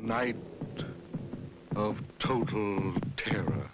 Night 0.00 0.38
of 1.74 2.00
total 2.20 2.94
terror. 3.16 3.68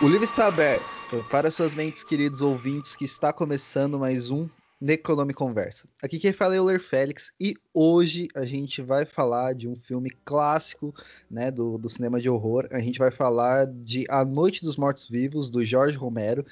O 0.00 0.06
livro 0.06 0.22
está 0.22 0.46
aberto 0.46 0.84
para 1.28 1.50
suas 1.50 1.74
mentes, 1.74 2.04
queridos 2.04 2.40
ouvintes, 2.40 2.94
que 2.94 3.04
está 3.04 3.32
começando 3.32 3.98
mais 3.98 4.30
um 4.30 4.48
Necronome 4.80 5.34
Conversa. 5.34 5.88
Aqui 6.00 6.20
quem 6.20 6.32
fala 6.32 6.54
é 6.54 6.60
o 6.60 6.64
Ler 6.64 6.78
Félix 6.78 7.32
e 7.40 7.54
hoje 7.72 8.28
a 8.34 8.44
gente 8.44 8.80
vai 8.80 9.04
falar 9.04 9.54
de 9.54 9.66
um 9.66 9.74
filme 9.74 10.10
clássico 10.24 10.94
né, 11.28 11.50
do, 11.50 11.78
do 11.78 11.88
cinema 11.88 12.20
de 12.20 12.30
horror. 12.30 12.68
A 12.70 12.78
gente 12.78 12.98
vai 12.98 13.10
falar 13.10 13.66
de 13.66 14.04
A 14.08 14.24
Noite 14.24 14.62
dos 14.62 14.76
Mortos 14.76 15.08
Vivos, 15.08 15.50
do 15.50 15.64
Jorge 15.64 15.96
Romero. 15.96 16.46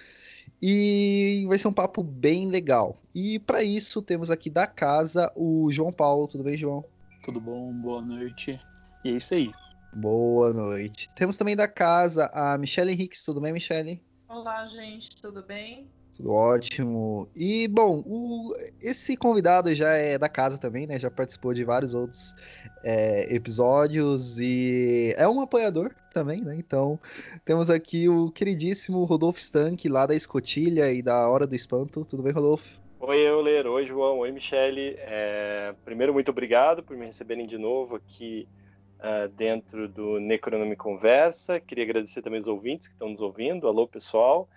E 0.62 1.44
vai 1.48 1.58
ser 1.58 1.66
um 1.66 1.72
papo 1.72 2.04
bem 2.04 2.48
legal. 2.48 2.96
E 3.12 3.40
para 3.40 3.64
isso 3.64 4.00
temos 4.00 4.30
aqui 4.30 4.48
da 4.48 4.66
casa 4.66 5.32
o 5.34 5.68
João 5.72 5.92
Paulo. 5.92 6.28
Tudo 6.28 6.44
bem, 6.44 6.56
João? 6.56 6.84
Tudo 7.24 7.40
bom? 7.40 7.72
Boa 7.72 8.00
noite. 8.00 8.60
E 9.04 9.08
é 9.08 9.12
isso 9.12 9.34
aí. 9.34 9.50
Boa 9.92 10.52
noite. 10.52 11.10
Temos 11.16 11.36
também 11.36 11.56
da 11.56 11.66
casa 11.66 12.30
a 12.32 12.56
Michelle 12.56 12.92
Henriques. 12.92 13.24
Tudo 13.24 13.40
bem, 13.40 13.52
Michelle? 13.52 14.00
Olá, 14.28 14.64
gente. 14.66 15.16
Tudo 15.20 15.42
bem? 15.42 15.90
Tudo 16.16 16.32
ótimo. 16.32 17.28
E, 17.34 17.66
bom, 17.68 18.02
o, 18.06 18.52
esse 18.80 19.16
convidado 19.16 19.74
já 19.74 19.92
é 19.92 20.18
da 20.18 20.28
casa 20.28 20.58
também, 20.58 20.86
né? 20.86 20.98
Já 20.98 21.10
participou 21.10 21.54
de 21.54 21.64
vários 21.64 21.94
outros 21.94 22.34
é, 22.84 23.34
episódios 23.34 24.38
e 24.38 25.14
é 25.16 25.26
um 25.26 25.40
apoiador 25.40 25.94
também, 26.12 26.42
né? 26.42 26.54
Então, 26.54 27.00
temos 27.44 27.70
aqui 27.70 28.08
o 28.08 28.30
queridíssimo 28.30 29.04
Rodolfo 29.04 29.38
Stank, 29.38 29.88
lá 29.88 30.04
da 30.04 30.14
Escotilha 30.14 30.92
e 30.92 31.00
da 31.00 31.28
Hora 31.28 31.46
do 31.46 31.54
Espanto. 31.54 32.04
Tudo 32.04 32.22
bem, 32.22 32.32
Rodolfo? 32.32 32.78
Oi, 33.00 33.18
Euler. 33.26 33.66
Oi, 33.66 33.86
João. 33.86 34.18
Oi, 34.18 34.30
Michele. 34.30 34.96
É... 34.98 35.74
Primeiro, 35.84 36.12
muito 36.12 36.30
obrigado 36.30 36.82
por 36.82 36.96
me 36.96 37.06
receberem 37.06 37.46
de 37.46 37.56
novo 37.56 37.96
aqui 37.96 38.46
uh, 39.00 39.28
dentro 39.28 39.88
do 39.88 40.20
Necronome 40.20 40.76
Conversa. 40.76 41.58
Queria 41.58 41.84
agradecer 41.84 42.22
também 42.22 42.38
os 42.38 42.46
ouvintes 42.46 42.86
que 42.86 42.94
estão 42.94 43.08
nos 43.08 43.20
ouvindo. 43.20 43.66
Alô, 43.66 43.88
pessoal. 43.88 44.48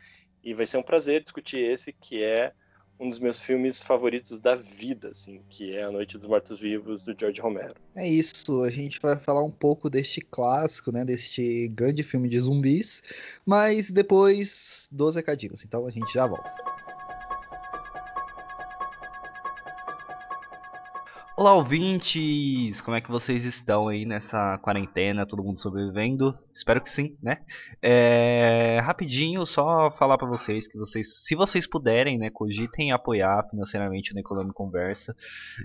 E 0.46 0.54
vai 0.54 0.68
ser 0.68 0.78
um 0.78 0.84
prazer 0.84 1.22
discutir 1.22 1.58
esse 1.58 1.92
que 1.92 2.24
é 2.24 2.54
um 3.00 3.10
dos 3.10 3.20
meus 3.20 3.42
filmes 3.42 3.82
favoritos 3.82 4.40
da 4.40 4.56
vida, 4.56 5.10
assim, 5.10 5.42
que 5.50 5.76
é 5.76 5.84
A 5.84 5.92
Noite 5.92 6.18
dos 6.18 6.28
Mortos 6.28 6.62
Vivos 6.62 7.04
do 7.04 7.16
George 7.20 7.42
Romero. 7.42 7.74
É 7.96 8.08
isso, 8.08 8.62
a 8.62 8.70
gente 8.70 9.02
vai 9.02 9.18
falar 9.18 9.44
um 9.44 9.52
pouco 9.52 9.90
deste 9.90 10.22
clássico, 10.22 10.92
né, 10.92 11.04
deste 11.04 11.68
grande 11.70 12.04
filme 12.04 12.30
de 12.30 12.40
zumbis, 12.40 13.02
mas 13.46 13.92
depois 13.92 14.88
dos 14.92 15.16
recadinhos, 15.16 15.66
então 15.66 15.86
a 15.86 15.90
gente 15.90 16.14
já 16.14 16.28
volta. 16.28 16.54
Olá, 21.38 21.54
ouvintes! 21.54 22.80
Como 22.80 22.96
é 22.96 23.02
que 23.02 23.12
vocês 23.12 23.44
estão 23.44 23.90
aí 23.90 24.06
nessa 24.06 24.58
quarentena? 24.60 25.26
Todo 25.26 25.44
mundo 25.44 25.60
sobrevivendo? 25.60 26.34
Espero 26.54 26.80
que 26.80 26.90
sim, 26.90 27.18
né? 27.22 27.40
É, 27.82 28.80
rapidinho, 28.82 29.46
só 29.46 29.92
falar 29.92 30.18
para 30.18 30.30
vocês 30.30 30.66
que 30.66 30.78
vocês, 30.78 31.26
se 31.26 31.36
vocês 31.36 31.68
puderem, 31.68 32.18
né, 32.18 32.30
cogitem 32.30 32.94
apoiar 32.94 33.46
financeiramente 33.50 34.14
o 34.14 34.16
Necolame 34.16 34.54
Conversa, 34.54 35.14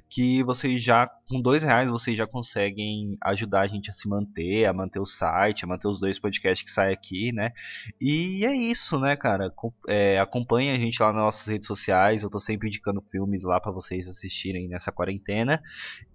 que 0.09 0.43
vocês 0.43 0.83
já, 0.83 1.07
com 1.29 1.41
dois 1.41 1.63
reais, 1.63 1.89
vocês 1.89 2.19
já 2.19 2.27
conseguem 2.27 3.17
ajudar 3.23 3.61
a 3.61 3.67
gente 3.69 3.91
a 3.91 3.93
se 3.93 4.09
manter, 4.09 4.65
a 4.65 4.73
manter 4.73 4.99
o 4.99 5.07
site, 5.07 5.65
a 5.65 5.69
manter 5.69 5.87
os 5.87 6.01
dois 6.01 6.19
podcasts 6.19 6.65
que 6.65 6.71
saem 6.71 6.93
aqui, 6.93 7.31
né? 7.31 7.53
E 8.01 8.45
é 8.45 8.53
isso, 8.53 8.99
né, 8.99 9.17
cara? 9.17 9.55
É, 9.87 10.19
acompanhe 10.19 10.73
a 10.73 10.79
gente 10.81 11.01
lá 11.01 11.13
nas 11.13 11.23
nossas 11.23 11.47
redes 11.47 11.69
sociais, 11.69 12.25
eu 12.25 12.29
tô 12.29 12.41
sempre 12.41 12.67
indicando 12.67 13.01
filmes 13.01 13.45
lá 13.45 13.61
para 13.61 13.71
vocês 13.71 14.09
assistirem 14.09 14.67
nessa 14.67 14.91
quarentena. 14.91 15.60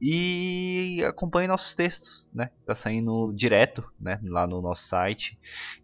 E 0.01 1.03
acompanhe 1.07 1.47
nossos 1.47 1.73
textos, 1.73 2.29
né? 2.33 2.49
Tá 2.65 2.75
saindo 2.75 3.31
direto, 3.33 3.83
né? 3.99 4.19
Lá 4.23 4.45
no 4.45 4.61
nosso 4.61 4.83
site. 4.83 5.37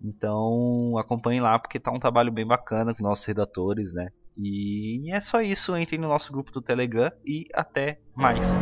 Então 0.03 0.97
acompanhe 0.97 1.39
lá 1.39 1.57
porque 1.57 1.79
tá 1.79 1.91
um 1.91 1.99
trabalho 1.99 2.31
bem 2.31 2.45
bacana 2.45 2.93
com 2.93 3.03
nossos 3.03 3.25
redatores, 3.25 3.93
né? 3.93 4.09
E 4.37 5.11
é 5.11 5.19
só 5.19 5.41
isso. 5.41 5.75
Entrem 5.77 5.99
no 5.99 6.07
nosso 6.07 6.31
grupo 6.31 6.51
do 6.51 6.61
Telegram 6.61 7.11
e 7.25 7.47
até 7.53 7.99
mais. 8.15 8.55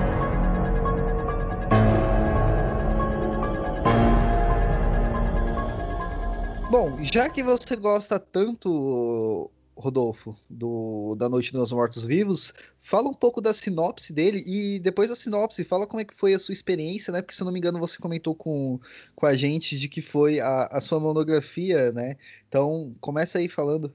Bom, 6.69 7.01
já 7.01 7.27
que 7.29 7.41
você 7.41 7.75
gosta 7.75 8.19
tanto 8.19 9.49
Rodolfo, 9.79 10.35
do, 10.49 11.15
da 11.15 11.29
Noite 11.29 11.53
dos 11.53 11.71
Mortos 11.71 12.05
Vivos. 12.05 12.53
Fala 12.79 13.07
um 13.07 13.13
pouco 13.13 13.39
da 13.39 13.53
sinopse 13.53 14.11
dele 14.11 14.43
e 14.45 14.77
depois 14.79 15.07
da 15.07 15.15
sinopse, 15.15 15.63
fala 15.63 15.87
como 15.87 16.01
é 16.01 16.05
que 16.05 16.13
foi 16.13 16.33
a 16.33 16.39
sua 16.39 16.51
experiência, 16.51 17.13
né? 17.13 17.21
Porque 17.21 17.33
se 17.33 17.41
eu 17.41 17.45
não 17.45 17.53
me 17.53 17.59
engano, 17.59 17.79
você 17.79 17.97
comentou 17.97 18.35
com, 18.35 18.79
com 19.15 19.25
a 19.25 19.33
gente 19.33 19.79
de 19.79 19.87
que 19.87 20.01
foi 20.01 20.41
a, 20.41 20.65
a 20.65 20.81
sua 20.81 20.99
monografia, 20.99 21.91
né? 21.93 22.17
Então, 22.47 22.93
começa 22.99 23.39
aí 23.39 23.47
falando. 23.47 23.93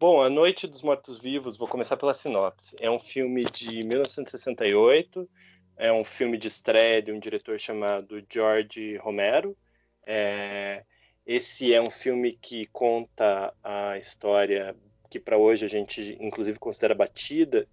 Bom, 0.00 0.20
A 0.20 0.28
Noite 0.28 0.66
dos 0.66 0.82
Mortos 0.82 1.18
Vivos, 1.18 1.56
vou 1.56 1.68
começar 1.68 1.96
pela 1.96 2.12
sinopse. 2.12 2.74
É 2.80 2.90
um 2.90 2.98
filme 2.98 3.44
de 3.44 3.86
1968, 3.86 5.28
é 5.76 5.92
um 5.92 6.04
filme 6.04 6.36
de 6.36 6.48
estreia 6.48 7.00
de 7.00 7.12
um 7.12 7.20
diretor 7.20 7.58
chamado 7.60 8.22
George 8.28 8.96
Romero. 8.96 9.56
É, 10.04 10.84
esse 11.26 11.72
é 11.72 11.80
um 11.80 11.90
filme 11.90 12.32
que 12.32 12.66
conta 12.66 13.54
a 13.62 13.96
história 13.98 14.76
que 15.08 15.18
para 15.18 15.38
hoje 15.38 15.64
a 15.64 15.68
gente 15.68 16.16
inclusive 16.20 16.58
considera 16.58 16.94
batida 16.94 17.66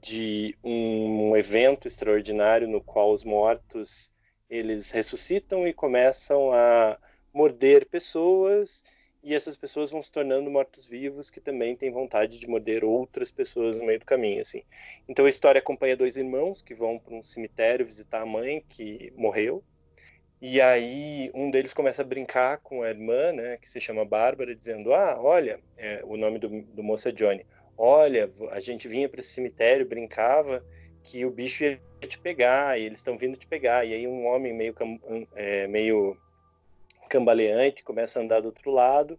de 0.00 0.56
um 0.64 1.36
evento 1.36 1.86
extraordinário 1.86 2.68
no 2.68 2.82
qual 2.82 3.12
os 3.12 3.22
mortos 3.24 4.12
eles 4.50 4.90
ressuscitam 4.90 5.66
e 5.66 5.72
começam 5.72 6.52
a 6.52 6.98
morder 7.32 7.86
pessoas 7.86 8.84
e 9.22 9.34
essas 9.34 9.56
pessoas 9.56 9.90
vão 9.90 10.02
se 10.02 10.10
tornando 10.10 10.50
mortos-vivos 10.50 11.30
que 11.30 11.40
também 11.40 11.76
têm 11.76 11.90
vontade 11.90 12.38
de 12.38 12.48
morder 12.48 12.84
outras 12.84 13.30
pessoas 13.30 13.78
no 13.78 13.86
meio 13.86 14.00
do 14.00 14.04
caminho, 14.04 14.40
assim. 14.40 14.62
Então 15.08 15.24
a 15.24 15.30
história 15.30 15.60
acompanha 15.60 15.96
dois 15.96 16.16
irmãos 16.16 16.60
que 16.60 16.74
vão 16.74 16.98
para 16.98 17.14
um 17.14 17.22
cemitério 17.22 17.86
visitar 17.86 18.22
a 18.22 18.26
mãe 18.26 18.64
que 18.68 19.12
morreu 19.16 19.62
e 20.42 20.60
aí 20.60 21.30
um 21.32 21.52
deles 21.52 21.72
começa 21.72 22.02
a 22.02 22.04
brincar 22.04 22.58
com 22.58 22.82
a 22.82 22.88
irmã, 22.88 23.32
né, 23.32 23.58
que 23.58 23.70
se 23.70 23.80
chama 23.80 24.04
Bárbara, 24.04 24.56
dizendo: 24.56 24.92
Ah, 24.92 25.16
olha, 25.20 25.60
é, 25.78 26.00
o 26.02 26.16
nome 26.16 26.40
do, 26.40 26.62
do 26.62 26.82
moço 26.82 27.08
é 27.08 27.12
Johnny. 27.12 27.46
Olha, 27.78 28.28
a 28.50 28.58
gente 28.58 28.88
vinha 28.88 29.08
para 29.08 29.20
esse 29.20 29.30
cemitério, 29.30 29.86
brincava 29.86 30.64
que 31.04 31.24
o 31.24 31.30
bicho 31.30 31.62
ia 31.62 31.80
te 32.00 32.18
pegar, 32.18 32.76
e 32.76 32.84
eles 32.84 32.98
estão 32.98 33.16
vindo 33.16 33.36
te 33.36 33.46
pegar. 33.46 33.84
E 33.86 33.94
aí 33.94 34.08
um 34.08 34.26
homem 34.26 34.52
meio, 34.52 34.74
é, 35.36 35.68
meio 35.68 36.16
cambaleante 37.08 37.84
começa 37.84 38.18
a 38.18 38.22
andar 38.22 38.40
do 38.40 38.46
outro 38.46 38.72
lado 38.72 39.16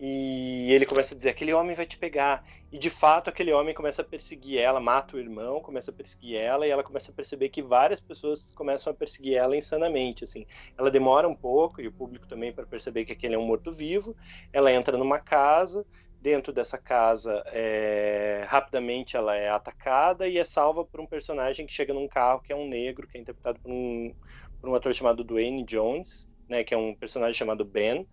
e 0.00 0.72
ele 0.72 0.86
começa 0.86 1.14
a 1.14 1.16
dizer: 1.16 1.30
aquele 1.30 1.52
homem 1.52 1.74
vai 1.74 1.86
te 1.86 1.98
pegar. 1.98 2.44
E 2.70 2.78
de 2.78 2.90
fato, 2.90 3.30
aquele 3.30 3.50
homem 3.52 3.74
começa 3.74 4.02
a 4.02 4.04
perseguir 4.04 4.58
ela, 4.58 4.78
mata 4.78 5.16
o 5.16 5.18
irmão, 5.18 5.60
começa 5.60 5.90
a 5.90 5.94
perseguir 5.94 6.36
ela, 6.36 6.66
e 6.66 6.70
ela 6.70 6.84
começa 6.84 7.10
a 7.10 7.14
perceber 7.14 7.48
que 7.48 7.62
várias 7.62 7.98
pessoas 7.98 8.52
começam 8.52 8.92
a 8.92 8.94
perseguir 8.94 9.36
ela 9.36 9.56
insanamente. 9.56 10.24
Assim, 10.24 10.46
ela 10.76 10.90
demora 10.90 11.26
um 11.26 11.34
pouco, 11.34 11.80
e 11.80 11.88
o 11.88 11.92
público 11.92 12.26
também, 12.26 12.52
para 12.52 12.66
perceber 12.66 13.06
que 13.06 13.12
aquele 13.12 13.34
é 13.34 13.38
um 13.38 13.46
morto-vivo. 13.46 14.14
Ela 14.52 14.70
entra 14.70 14.98
numa 14.98 15.18
casa, 15.18 15.86
dentro 16.20 16.52
dessa 16.52 16.76
casa, 16.76 17.42
é... 17.46 18.44
rapidamente 18.46 19.16
ela 19.16 19.34
é 19.34 19.48
atacada 19.48 20.28
e 20.28 20.36
é 20.36 20.44
salva 20.44 20.84
por 20.84 21.00
um 21.00 21.06
personagem 21.06 21.66
que 21.66 21.72
chega 21.72 21.94
num 21.94 22.08
carro 22.08 22.42
que 22.42 22.52
é 22.52 22.56
um 22.56 22.68
negro, 22.68 23.06
que 23.08 23.16
é 23.16 23.20
interpretado 23.20 23.58
por 23.60 23.70
um, 23.70 24.14
por 24.60 24.68
um 24.68 24.74
ator 24.74 24.92
chamado 24.92 25.24
Dwayne 25.24 25.64
Jones, 25.64 26.28
né, 26.48 26.64
que 26.64 26.74
é 26.74 26.76
um 26.76 26.94
personagem 26.94 27.34
chamado 27.34 27.64
Ben 27.64 28.06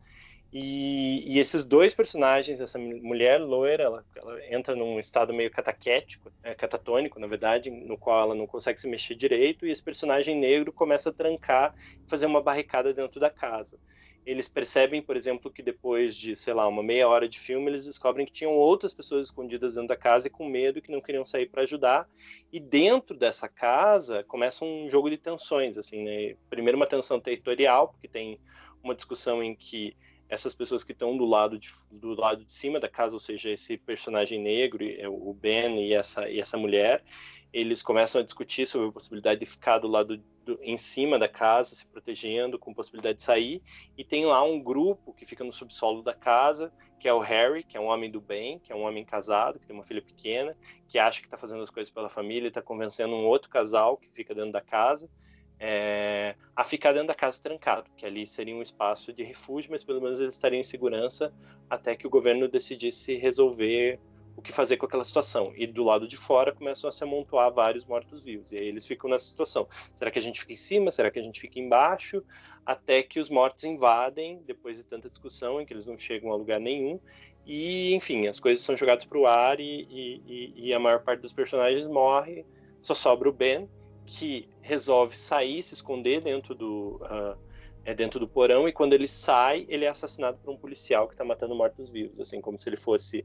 e, 0.52 1.34
e, 1.34 1.40
esses 1.40 1.66
dois 1.66 1.94
personagens, 1.94 2.62
essa 2.62 2.80
mulher 2.80 3.42
loira, 3.42 3.84
ela, 3.84 4.06
ela 4.16 4.54
entra 4.54 4.76
num 4.76 4.98
estado 4.98 5.34
meio 5.34 5.52
cataquético, 5.52 6.32
é, 6.44 6.56
catatônico, 6.56 7.20
na 7.20 7.28
verdade, 7.28 7.70
no 7.70 7.98
qual 7.98 8.22
ela 8.22 8.36
não 8.36 8.48
consegue 8.48 8.80
se 8.80 8.88
mexer 8.88 9.16
direito, 9.16 9.66
e 9.66 9.72
esse 9.72 9.84
personagem 9.84 10.38
negro 10.40 10.72
começa 10.72 11.10
a 11.10 11.14
trancar, 11.14 11.76
fazer 12.08 12.26
uma 12.26 12.42
barricada 12.42 12.94
dentro 12.94 13.20
da 13.20 13.30
casa. 13.30 13.78
Eles 14.26 14.48
percebem, 14.48 15.04
por 15.04 15.16
exemplo, 15.16 15.52
que 15.52 15.62
depois 15.62 16.16
de, 16.16 16.36
sei 16.36 16.54
lá, 16.54 16.68
uma 16.68 16.82
meia 16.82 17.08
hora 17.08 17.30
de 17.30 17.40
filme, 17.40 17.68
eles 17.68 17.86
descobrem 17.86 18.26
que 18.26 18.34
tinham 18.34 18.54
outras 18.54 18.92
pessoas 18.92 19.28
escondidas 19.28 19.76
dentro 19.76 19.90
da 19.90 19.96
casa 19.96 20.28
e 20.28 20.32
com 20.32 20.50
medo 20.50 20.82
que 20.82 20.92
não 20.92 21.00
queriam 21.00 21.26
sair 21.26 21.48
para 21.48 21.62
ajudar. 21.62 22.10
E 22.52 22.60
dentro 22.60 23.16
dessa 23.16 23.48
casa 23.48 24.24
começa 24.24 24.66
um 24.66 24.90
jogo 24.90 25.12
de 25.12 25.18
tensões, 25.18 25.78
assim, 25.78 26.04
né? 26.04 26.36
Primeiro 26.50 26.76
uma 26.76 26.88
tensão 26.88 27.20
territorial, 27.20 27.90
porque 27.90 28.08
tem 28.08 28.40
uma 28.82 28.96
discussão 28.96 29.44
em 29.44 29.56
que 29.56 29.96
essas 30.28 30.54
pessoas 30.54 30.84
que 30.84 30.92
estão 30.92 31.16
do 31.16 31.26
lado 31.26 31.58
de, 31.58 31.70
do 31.92 32.20
lado 32.20 32.44
de 32.44 32.52
cima 32.52 32.80
da 32.80 32.90
casa, 32.90 33.14
ou 33.14 33.20
seja, 33.20 33.50
esse 33.50 33.78
personagem 33.78 34.40
negro, 34.40 34.84
é 34.84 35.08
o 35.08 35.34
Ben 35.34 35.88
e 35.88 35.94
essa, 35.94 36.30
e 36.30 36.40
essa 36.40 36.58
mulher, 36.58 37.04
eles 37.54 37.82
começam 37.82 38.20
a 38.20 38.24
discutir 38.24 38.66
sobre 38.66 38.90
a 38.90 38.92
possibilidade 38.92 39.40
de 39.40 39.46
ficar 39.46 39.80
do 39.80 39.88
lado 39.88 40.22
do, 40.44 40.60
em 40.62 40.78
cima 40.78 41.18
da 41.18 41.28
casa, 41.28 41.74
se 41.74 41.86
protegendo, 41.88 42.60
com 42.60 42.74
possibilidade 42.74 43.20
de 43.20 43.24
sair. 43.24 43.62
E 43.98 44.04
tem 44.04 44.26
lá 44.26 44.44
um 44.44 44.62
grupo 44.62 45.14
que 45.14 45.26
fica 45.26 45.44
no 45.44 45.52
subsolo 45.52 46.04
da 46.04 46.14
casa, 46.14 46.72
que 47.00 47.08
é 47.08 47.14
o 47.14 47.20
Harry, 47.20 47.64
que 47.64 47.78
é 47.78 47.80
um 47.80 47.86
homem 47.86 48.12
do 48.12 48.20
bem, 48.20 48.60
que 48.60 48.72
é 48.72 48.76
um 48.76 48.82
homem 48.82 49.06
casado, 49.06 49.60
que 49.60 49.68
tem 49.68 49.76
uma 49.76 49.84
filha 49.84 50.02
pequena, 50.02 50.56
que 50.88 51.00
acha 51.00 51.22
que 51.22 51.28
está 51.28 51.38
fazendo 51.38 51.64
as 51.64 51.70
coisas 51.70 51.90
pela 51.90 52.10
família 52.10 52.48
está 52.48 52.62
convencendo 52.62 53.16
um 53.16 53.26
outro 53.26 53.50
casal 53.50 53.96
que 53.96 54.10
fica 54.10 54.36
dentro 54.36 54.52
da 54.52 54.62
casa. 54.62 55.10
É, 55.60 56.36
a 56.56 56.64
ficar 56.64 56.92
dentro 56.92 57.08
da 57.08 57.16
casa 57.16 57.42
trancado, 57.42 57.90
que 57.96 58.06
ali 58.06 58.28
seria 58.28 58.56
um 58.56 58.62
espaço 58.62 59.14
de 59.14 59.24
refúgio, 59.24 59.72
mas 59.72 59.84
pelo 59.84 60.02
menos 60.02 60.20
eles 60.20 60.36
estariam 60.36 60.60
em 60.60 60.64
segurança 60.64 61.34
até 61.70 61.96
que 61.96 62.06
o 62.06 62.10
governo 62.10 62.48
decidisse 62.48 63.16
resolver 63.16 64.00
o 64.36 64.42
que 64.42 64.52
fazer 64.52 64.78
com 64.78 64.86
aquela 64.86 65.04
situação. 65.04 65.54
E 65.56 65.66
do 65.66 65.84
lado 65.84 66.08
de 66.08 66.18
fora 66.18 66.54
começam 66.54 66.90
a 66.90 66.92
se 66.92 67.04
amontoar 67.04 67.52
vários 67.54 67.86
mortos-vivos. 67.86 68.52
E 68.52 68.58
aí 68.58 68.68
eles 68.68 68.86
ficam 68.86 69.10
nessa 69.10 69.26
situação. 69.26 69.68
Será 69.94 70.12
que 70.12 70.20
a 70.20 70.22
gente 70.22 70.40
fica 70.42 70.54
em 70.54 70.58
cima? 70.58 70.92
Será 70.92 71.10
que 71.10 71.20
a 71.20 71.22
gente 71.22 71.40
fica 71.40 71.60
embaixo? 71.60 72.22
Até 72.66 73.02
que 73.02 73.20
os 73.20 73.30
mortos 73.30 73.64
invadem, 73.64 74.42
depois 74.46 74.78
de 74.78 74.84
tanta 74.84 75.10
discussão, 75.10 75.62
em 75.62 75.66
que 75.66 75.72
eles 75.72 75.88
não 75.88 75.98
chegam 75.98 76.32
a 76.32 76.36
lugar 76.36 76.60
nenhum. 76.60 77.00
E, 77.46 77.94
enfim, 77.94 78.28
as 78.28 78.40
coisas 78.40 78.64
são 78.64 78.76
jogadas 78.76 79.06
para 79.06 79.20
o 79.20 79.28
ar 79.28 79.60
e, 79.60 79.88
e, 79.90 80.54
e, 80.56 80.74
a 80.74 80.80
maior 80.80 81.04
parte 81.04 81.22
dos 81.22 81.32
personagens 81.32 81.88
morre. 81.88 82.46
Só 82.82 82.94
sobra 82.94 83.30
o 83.30 83.34
Ben, 83.34 83.70
que 84.06 84.48
resolve 84.62 85.18
sair, 85.18 85.62
se 85.64 85.74
esconder 85.74 86.22
dentro 86.22 86.54
do. 86.54 87.02
Uh, 87.04 87.46
é 87.86 87.94
dentro 87.94 88.20
do 88.20 88.28
porão 88.28 88.68
e 88.68 88.74
quando 88.74 88.94
ele 88.94 89.08
sai, 89.08 89.66
ele 89.70 89.86
é 89.86 89.88
assassinado 89.88 90.40
por 90.40 90.52
um 90.52 90.58
policial 90.58 91.08
que 91.08 91.14
está 91.14 91.24
matando 91.24 91.54
mortos-vivos, 91.54 92.20
assim 92.20 92.42
como 92.42 92.58
se 92.58 92.68
ele 92.68 92.76
fosse 92.76 93.24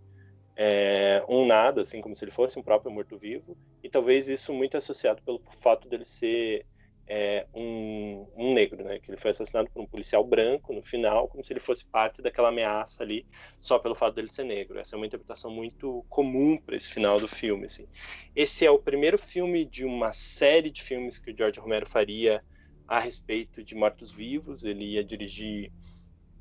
é, 0.54 1.24
um 1.26 1.46
nada, 1.46 1.80
assim 1.80 2.02
como 2.02 2.14
se 2.14 2.22
ele 2.22 2.30
fosse 2.30 2.58
um 2.58 2.62
próprio 2.62 2.92
morto-vivo, 2.92 3.56
e 3.82 3.88
talvez 3.88 4.28
isso 4.28 4.52
muito 4.52 4.76
associado 4.76 5.22
pelo 5.22 5.40
fato 5.50 5.88
dele 5.88 6.04
ser 6.04 6.66
é, 7.12 7.44
um, 7.52 8.24
um, 8.36 8.54
negro, 8.54 8.84
né? 8.84 9.00
Que 9.00 9.10
ele 9.10 9.18
foi 9.18 9.32
assassinado 9.32 9.68
por 9.68 9.82
um 9.82 9.86
policial 9.86 10.24
branco 10.24 10.72
no 10.72 10.80
final, 10.80 11.26
como 11.26 11.44
se 11.44 11.52
ele 11.52 11.58
fosse 11.58 11.84
parte 11.84 12.22
daquela 12.22 12.50
ameaça 12.50 13.02
ali, 13.02 13.26
só 13.58 13.80
pelo 13.80 13.96
fato 13.96 14.14
dele 14.14 14.32
ser 14.32 14.44
negro. 14.44 14.78
Essa 14.78 14.94
é 14.94 14.96
uma 14.96 15.06
interpretação 15.06 15.50
muito 15.50 16.06
comum 16.08 16.56
para 16.56 16.76
esse 16.76 16.88
final 16.88 17.18
do 17.18 17.26
filme. 17.26 17.64
Assim. 17.64 17.88
Esse 18.34 18.64
é 18.64 18.70
o 18.70 18.78
primeiro 18.78 19.18
filme 19.18 19.64
de 19.64 19.84
uma 19.84 20.12
série 20.12 20.70
de 20.70 20.84
filmes 20.84 21.18
que 21.18 21.32
o 21.32 21.36
George 21.36 21.58
Romero 21.58 21.84
faria 21.84 22.44
a 22.86 23.00
respeito 23.00 23.64
de 23.64 23.74
mortos-vivos. 23.74 24.62
Ele 24.64 24.92
ia 24.92 25.02
dirigir 25.02 25.72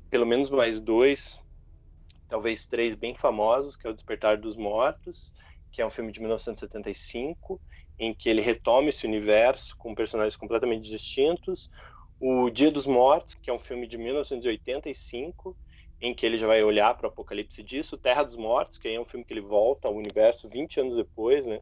pelo 0.08 0.24
menos 0.24 0.50
mais 0.50 0.78
dois 0.78 1.42
talvez 2.28 2.64
três 2.64 2.94
bem 2.94 3.12
famosos, 3.12 3.76
que 3.76 3.88
é 3.88 3.90
o 3.90 3.92
Despertar 3.92 4.38
dos 4.38 4.56
Mortos, 4.56 5.34
que 5.70 5.80
é 5.80 5.86
um 5.86 5.90
filme 5.90 6.12
de 6.12 6.20
1975, 6.20 7.60
em 7.98 8.12
que 8.12 8.28
ele 8.28 8.40
retoma 8.40 8.88
esse 8.88 9.06
universo 9.06 9.76
com 9.76 9.94
personagens 9.94 10.36
completamente 10.36 10.88
distintos. 10.88 11.70
O 12.18 12.50
Dia 12.50 12.70
dos 12.70 12.86
Mortos, 12.86 13.34
que 13.34 13.50
é 13.50 13.52
um 13.52 13.58
filme 13.58 13.86
de 13.86 13.96
1985, 13.96 15.56
em 16.00 16.14
que 16.14 16.24
ele 16.24 16.38
já 16.38 16.46
vai 16.46 16.62
olhar 16.62 16.94
para 16.94 17.06
o 17.06 17.10
apocalipse 17.10 17.62
disso. 17.62 17.98
Terra 17.98 18.22
dos 18.22 18.36
Mortos, 18.36 18.78
que 18.78 18.88
é 18.88 19.00
um 19.00 19.04
filme 19.04 19.24
que 19.24 19.32
ele 19.32 19.40
volta 19.40 19.88
ao 19.88 19.94
universo 19.94 20.48
20 20.48 20.80
anos 20.80 20.96
depois, 20.96 21.46
né? 21.46 21.60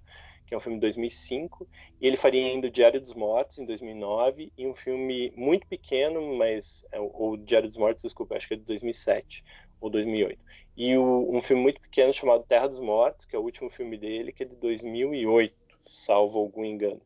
que 0.49 0.55
é 0.55 0.57
um 0.57 0.61
filme 0.61 0.79
de 0.79 0.81
2005, 0.81 1.69
e 2.01 2.07
ele 2.07 2.17
faria 2.17 2.47
ainda 2.47 2.69
o 2.69 2.71
Diário 2.71 2.99
dos 2.99 3.13
Mortos, 3.13 3.59
em 3.59 3.67
2009, 3.67 4.51
e 4.57 4.67
um 4.67 4.75
filme 4.75 5.31
muito 5.37 5.67
pequeno, 5.67 6.37
mas... 6.39 6.87
É, 6.91 6.99
o 6.99 7.37
Diário 7.37 7.69
dos 7.69 7.77
Mortos, 7.77 8.03
desculpa, 8.03 8.35
acho 8.35 8.49
que 8.49 8.55
é 8.55 8.57
de 8.57 8.63
2007, 8.63 9.45
ou 9.79 9.91
2008. 9.91 10.41
E 10.79 10.97
o, 10.97 11.29
um 11.37 11.41
filme 11.43 11.61
muito 11.61 11.81
pequeno 11.81 12.13
chamado 12.13 12.45
Terra 12.45 12.69
dos 12.69 12.79
Mortos, 12.79 13.27
que 13.27 13.35
é 13.35 13.39
o 13.39 13.43
último 13.43 13.69
filme 13.69 13.99
dele, 13.99 14.33
que 14.33 14.45
é 14.45 14.47
de 14.47 14.55
2008, 14.55 15.53
salvo 15.83 16.39
algum 16.39 16.65
engano. 16.65 17.03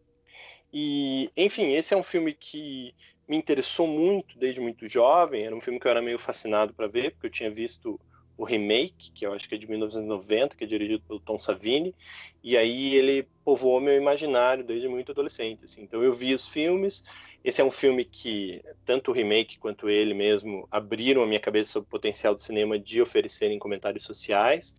E, 0.71 1.31
enfim, 1.35 1.73
esse 1.73 1.95
é 1.95 1.97
um 1.97 2.03
filme 2.03 2.35
que 2.35 2.95
me 3.27 3.35
interessou 3.35 3.87
muito 3.87 4.39
desde 4.39 4.61
muito 4.61 4.87
jovem. 4.87 5.45
Era 5.45 5.57
um 5.57 5.61
filme 5.61 5.81
que 5.81 5.87
eu 5.87 5.91
era 5.91 6.03
meio 6.03 6.19
fascinado 6.19 6.75
para 6.75 6.87
ver, 6.87 7.13
porque 7.13 7.29
eu 7.29 7.31
tinha 7.31 7.51
visto 7.51 7.99
o 8.43 8.45
remake, 8.45 9.13
que 9.13 9.25
eu 9.25 9.33
acho 9.33 9.49
que 9.49 9.55
é 9.55 9.59
de 9.59 9.69
1990, 9.69 10.57
que 10.57 10.65
é 10.65 10.67
dirigido 10.67 11.01
pelo 11.07 11.21
Tom 11.21 11.39
Savini, 11.39 11.95
e 12.43 12.57
aí 12.57 12.97
ele 12.97 13.29
povoou 13.45 13.81
meu 13.81 13.97
imaginário 13.97 14.65
desde 14.65 14.89
muito 14.89 15.13
adolescente. 15.13 15.65
Assim. 15.65 15.83
Então 15.83 16.03
eu 16.03 16.13
vi 16.13 16.35
os 16.35 16.49
filmes. 16.49 17.05
Esse 17.45 17.61
é 17.61 17.65
um 17.65 17.71
filme 17.71 18.05
que 18.05 18.61
tanto 18.85 19.13
o 19.13 19.15
remake 19.15 19.61
quanto 19.61 19.89
ele 19.89 20.13
mesmo 20.13 20.67
abriram 20.73 21.23
a 21.23 21.27
minha 21.27 21.39
cabeça 21.39 21.71
sobre 21.71 21.87
o 21.87 21.91
potencial 21.91 22.35
do 22.35 22.43
cinema 22.43 22.81
de 22.81 23.01
oferecerem 23.01 23.61
comentários 23.61 24.03
sociais. 24.03 24.75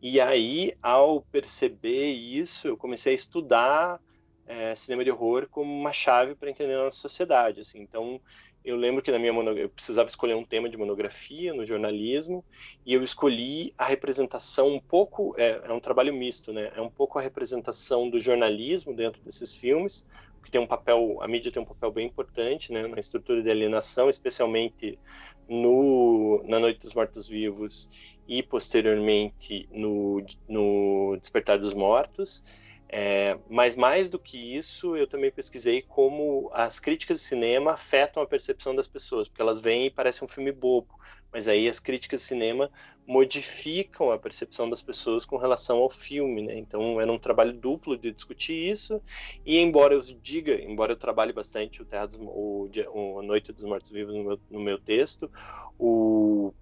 E 0.00 0.20
aí, 0.20 0.74
ao 0.80 1.20
perceber 1.22 2.12
isso, 2.12 2.68
eu 2.68 2.76
comecei 2.76 3.14
a 3.14 3.16
estudar 3.16 4.00
é, 4.46 4.76
cinema 4.76 5.02
de 5.02 5.10
horror 5.10 5.48
como 5.50 5.76
uma 5.76 5.92
chave 5.92 6.36
para 6.36 6.50
entender 6.50 6.74
a 6.74 6.84
nossa 6.84 6.98
sociedade. 6.98 7.62
Assim. 7.62 7.80
Então 7.80 8.20
eu 8.68 8.76
lembro 8.76 9.02
que 9.02 9.10
na 9.10 9.18
minha 9.18 9.32
monografia 9.32 9.64
eu 9.64 9.70
precisava 9.70 10.08
escolher 10.08 10.34
um 10.34 10.44
tema 10.44 10.68
de 10.68 10.76
monografia 10.76 11.54
no 11.54 11.64
jornalismo 11.64 12.44
e 12.84 12.92
eu 12.92 13.02
escolhi 13.02 13.72
a 13.78 13.84
representação 13.84 14.68
um 14.68 14.78
pouco 14.78 15.34
é, 15.38 15.60
é, 15.64 15.72
um 15.72 15.80
trabalho 15.80 16.12
misto 16.12 16.52
né? 16.52 16.70
É 16.76 16.80
um 16.80 16.90
pouco 16.90 17.18
a 17.18 17.22
representação 17.22 18.10
do 18.10 18.20
jornalismo 18.20 18.94
dentro 18.94 19.22
desses 19.22 19.54
filmes 19.54 20.04
que 20.44 20.50
tem 20.50 20.60
um 20.60 20.66
papel 20.66 21.18
a 21.22 21.28
mídia 21.28 21.50
tem 21.50 21.62
um 21.62 21.66
papel 21.66 21.90
bem 21.90 22.06
importante 22.06 22.70
né 22.70 22.86
na 22.86 23.00
estrutura 23.00 23.42
de 23.42 23.50
alienação 23.50 24.10
especialmente 24.10 24.98
no 25.48 26.42
na 26.46 26.58
noite 26.60 26.80
dos 26.80 26.92
mortos 26.92 27.26
vivos 27.26 28.18
e 28.28 28.42
posteriormente 28.42 29.66
no 29.72 30.22
no 30.46 31.16
despertar 31.18 31.58
dos 31.58 31.72
mortos 31.72 32.44
é, 32.90 33.38
mas 33.50 33.76
mais 33.76 34.08
do 34.08 34.18
que 34.18 34.56
isso, 34.56 34.96
eu 34.96 35.06
também 35.06 35.30
pesquisei 35.30 35.82
como 35.82 36.50
as 36.54 36.80
críticas 36.80 37.18
de 37.18 37.24
cinema 37.24 37.72
afetam 37.72 38.22
a 38.22 38.26
percepção 38.26 38.74
das 38.74 38.86
pessoas, 38.86 39.28
porque 39.28 39.42
elas 39.42 39.60
vêm 39.60 39.86
e 39.86 39.90
parecem 39.90 40.24
um 40.24 40.28
filme 40.28 40.50
bobo, 40.50 40.88
mas 41.30 41.46
aí 41.46 41.68
as 41.68 41.78
críticas 41.78 42.22
de 42.22 42.26
cinema 42.26 42.70
modificam 43.06 44.10
a 44.10 44.18
percepção 44.18 44.70
das 44.70 44.80
pessoas 44.80 45.26
com 45.26 45.36
relação 45.36 45.78
ao 45.78 45.90
filme, 45.90 46.42
né? 46.42 46.56
Então 46.56 46.98
era 47.00 47.12
um 47.12 47.18
trabalho 47.18 47.52
duplo 47.52 47.96
de 47.96 48.10
discutir 48.10 48.54
isso, 48.70 49.02
e 49.44 49.58
embora 49.58 49.94
eu 49.94 50.00
diga, 50.00 50.54
embora 50.62 50.92
eu 50.92 50.96
trabalhe 50.96 51.32
bastante 51.32 51.82
o 51.82 51.84
Terra 51.84 52.06
dos, 52.06 52.16
o, 52.20 52.70
o 52.94 53.22
Noite 53.22 53.52
dos 53.52 53.64
Mortos 53.64 53.90
Vivos 53.90 54.14
no 54.14 54.24
meu, 54.24 54.40
no 54.50 54.60
meu 54.60 54.78
texto, 54.78 55.30
o 55.78 56.54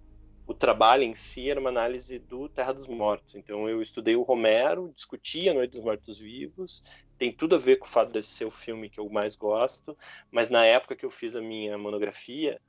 o 0.47 0.55
trabalho 0.55 1.03
em 1.03 1.15
si 1.15 1.51
era 1.51 1.59
uma 1.59 1.71
análise 1.71 2.19
do 2.19 2.49
Terra 2.49 2.73
dos 2.73 2.87
Mortos. 2.87 3.35
Então 3.35 3.69
eu 3.69 3.83
estudei 3.83 4.15
o 4.15 4.23
Romero, 4.23 4.93
discuti 4.95 5.49
a 5.49 5.55
Noite 5.55 5.73
dos 5.73 5.83
Mortos 5.83 6.19
Vivos, 6.19 6.83
tem 7.19 7.33
tudo 7.33 7.57
a 7.57 7.59
ver 7.59 7.77
com 7.77 7.87
o 7.87 7.89
fato 7.89 8.13
desse 8.13 8.29
ser 8.29 8.45
o 8.45 8.51
filme 8.51 8.89
que 8.89 9.01
eu 9.01 9.09
mais 9.11 9.35
gosto, 9.35 9.97
mas 10.31 10.49
na 10.49 10.65
época 10.65 10.95
que 10.95 11.05
eu 11.05 11.11
fiz 11.11 11.35
a 11.35 11.41
minha 11.41 11.77
monografia, 11.77 12.61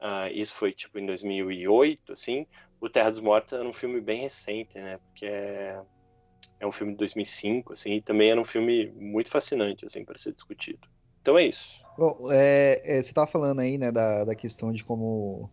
uh, 0.00 0.30
isso 0.32 0.54
foi 0.54 0.72
tipo 0.72 0.98
em 0.98 1.06
2008, 1.06 2.12
assim, 2.12 2.46
o 2.80 2.88
Terra 2.88 3.10
dos 3.10 3.20
Mortos 3.20 3.52
era 3.54 3.66
um 3.66 3.72
filme 3.72 4.00
bem 4.00 4.20
recente, 4.20 4.78
né? 4.78 4.98
Porque 4.98 5.26
é, 5.26 5.82
é 6.60 6.66
um 6.66 6.72
filme 6.72 6.92
de 6.92 6.98
2005, 6.98 7.72
assim, 7.72 7.94
e 7.94 8.02
também 8.02 8.30
era 8.30 8.40
um 8.40 8.44
filme 8.44 8.92
muito 8.92 9.30
fascinante, 9.30 9.84
assim, 9.84 10.04
para 10.04 10.18
ser 10.18 10.32
discutido. 10.32 10.86
Então 11.20 11.36
é 11.36 11.46
isso. 11.46 11.82
Bom, 11.98 12.16
é, 12.30 12.80
é, 12.84 13.02
você 13.02 13.10
estava 13.10 13.26
falando 13.26 13.60
aí, 13.60 13.78
né, 13.78 13.90
da, 13.90 14.24
da 14.24 14.34
questão 14.34 14.70
de 14.72 14.84
como 14.84 15.50